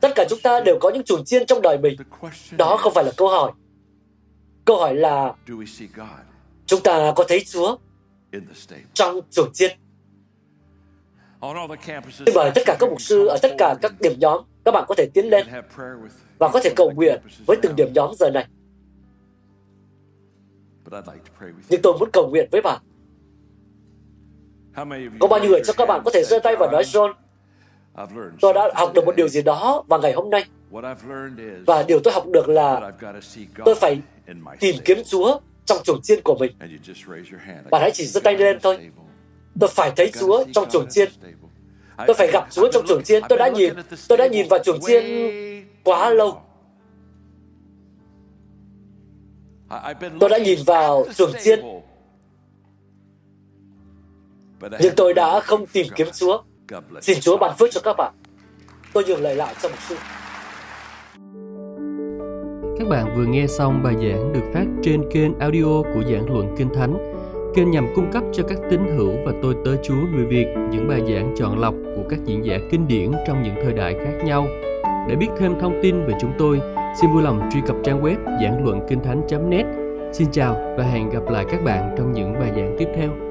tất 0.00 0.08
cả 0.14 0.24
chúng 0.30 0.40
ta 0.42 0.60
đều 0.60 0.78
có 0.80 0.90
những 0.90 1.02
chuồng 1.04 1.24
chiên 1.24 1.46
trong 1.46 1.62
đời 1.62 1.78
mình. 1.78 1.96
Đó 2.50 2.76
không 2.76 2.94
phải 2.94 3.04
là 3.04 3.12
câu 3.16 3.28
hỏi. 3.28 3.52
Câu 4.64 4.76
hỏi 4.78 4.94
là 4.94 5.34
chúng 6.66 6.82
ta 6.82 7.12
có 7.16 7.24
thấy 7.28 7.44
Chúa? 7.46 7.76
trong 8.94 9.20
chuồng 9.30 9.52
chiên. 9.52 9.78
Tôi 12.26 12.34
mời 12.34 12.50
tất 12.54 12.62
cả 12.66 12.76
các 12.80 12.90
mục 12.90 13.00
sư 13.00 13.26
ở 13.26 13.38
tất 13.42 13.54
cả 13.58 13.74
các 13.82 13.92
điểm 14.00 14.12
nhóm, 14.18 14.42
các 14.64 14.72
bạn 14.72 14.84
có 14.88 14.94
thể 14.94 15.08
tiến 15.14 15.26
lên 15.30 15.46
và 16.38 16.48
có 16.52 16.60
thể 16.64 16.72
cầu 16.76 16.90
nguyện 16.94 17.22
với 17.46 17.56
từng 17.62 17.76
điểm 17.76 17.92
nhóm 17.94 18.10
giờ 18.18 18.30
này. 18.30 18.46
Nhưng 21.68 21.82
tôi 21.82 21.98
muốn 21.98 22.10
cầu 22.12 22.28
nguyện 22.30 22.48
với 22.52 22.60
bạn. 22.62 22.82
Có 25.20 25.28
bao 25.28 25.40
nhiêu 25.40 25.50
người 25.50 25.60
trong 25.64 25.76
các 25.76 25.88
bạn 25.88 26.00
có 26.04 26.10
thể 26.14 26.24
giơ 26.24 26.38
tay 26.38 26.56
và 26.56 26.68
nói 26.72 26.82
John, 26.82 27.12
tôi 28.40 28.52
đã 28.52 28.70
học 28.74 28.92
được 28.94 29.04
một 29.06 29.16
điều 29.16 29.28
gì 29.28 29.42
đó 29.42 29.84
vào 29.88 30.00
ngày 30.00 30.12
hôm 30.12 30.30
nay. 30.30 30.44
Và 31.66 31.82
điều 31.82 32.00
tôi 32.00 32.14
học 32.14 32.26
được 32.26 32.48
là 32.48 32.92
tôi 33.64 33.74
phải 33.74 34.00
tìm 34.60 34.74
kiếm 34.84 34.98
Chúa 35.06 35.38
trong 35.64 35.78
chuồng 35.84 36.02
chiên 36.02 36.22
của 36.22 36.36
mình. 36.40 36.52
Bạn 37.70 37.80
hãy 37.82 37.90
chỉ 37.90 38.06
giơ 38.06 38.20
tay 38.20 38.36
lên 38.36 38.58
thôi. 38.62 38.90
Tôi 39.60 39.70
phải 39.72 39.92
thấy 39.96 40.10
Chúa 40.20 40.44
trong 40.52 40.70
chuồng 40.70 40.86
chiên. 40.90 41.08
Tôi 42.06 42.14
phải 42.14 42.30
gặp 42.32 42.46
Chúa 42.50 42.72
trong 42.72 42.86
chuồng 42.86 43.02
chiên. 43.02 43.22
Tôi 43.28 43.38
đã 43.38 43.48
nhìn, 43.48 43.74
tôi 44.08 44.18
đã 44.18 44.26
nhìn 44.26 44.48
vào 44.48 44.58
chuồng 44.58 44.80
chiên 44.80 45.04
quá 45.84 46.10
lâu. 46.10 46.40
Tôi 50.20 50.30
đã 50.30 50.38
nhìn 50.38 50.58
vào 50.66 51.06
chuồng 51.14 51.32
chiên. 51.42 51.60
Nhưng 54.60 54.94
tôi 54.96 55.14
đã 55.14 55.40
không 55.40 55.66
tìm 55.66 55.86
kiếm 55.94 56.06
Chúa. 56.12 56.42
Xin 57.00 57.18
Chúa 57.20 57.36
ban 57.36 57.56
phước 57.58 57.68
cho 57.72 57.80
các 57.84 57.96
bạn. 57.98 58.12
Tôi 58.92 59.04
nhường 59.04 59.22
lời 59.22 59.34
lại 59.34 59.54
cho 59.62 59.68
một 59.68 59.74
sư. 59.88 59.96
Các 62.78 62.88
bạn 62.88 63.16
vừa 63.16 63.24
nghe 63.24 63.46
xong 63.46 63.82
bài 63.82 63.94
giảng 63.94 64.32
được 64.32 64.50
phát 64.54 64.64
trên 64.82 65.10
kênh 65.10 65.38
audio 65.38 65.82
của 65.82 66.02
giảng 66.10 66.34
luận 66.34 66.54
Kinh 66.58 66.68
Thánh. 66.74 67.12
Kênh 67.54 67.70
nhằm 67.70 67.86
cung 67.94 68.12
cấp 68.12 68.22
cho 68.32 68.42
các 68.48 68.58
tín 68.70 68.80
hữu 68.96 69.12
và 69.24 69.32
tôi 69.42 69.54
tớ 69.64 69.76
Chúa 69.82 69.94
người 70.14 70.26
Việt 70.26 70.46
những 70.70 70.88
bài 70.88 71.02
giảng 71.08 71.34
chọn 71.36 71.58
lọc 71.58 71.74
của 71.96 72.02
các 72.08 72.18
diễn 72.24 72.44
giả 72.44 72.58
kinh 72.70 72.88
điển 72.88 73.12
trong 73.26 73.42
những 73.42 73.54
thời 73.62 73.72
đại 73.72 73.94
khác 74.04 74.24
nhau. 74.24 74.46
Để 75.08 75.16
biết 75.16 75.28
thêm 75.38 75.60
thông 75.60 75.80
tin 75.82 76.06
về 76.06 76.14
chúng 76.20 76.32
tôi, 76.38 76.60
xin 77.00 77.12
vui 77.12 77.22
lòng 77.22 77.50
truy 77.52 77.60
cập 77.66 77.76
trang 77.84 78.02
web 78.02 78.16
giảng 78.42 78.64
luận 78.64 78.80
kinh 78.88 79.00
thánh.net. 79.00 79.66
Xin 80.12 80.28
chào 80.32 80.74
và 80.78 80.84
hẹn 80.84 81.10
gặp 81.10 81.22
lại 81.30 81.44
các 81.50 81.64
bạn 81.64 81.94
trong 81.98 82.12
những 82.12 82.32
bài 82.32 82.52
giảng 82.56 82.76
tiếp 82.78 82.88
theo. 82.96 83.25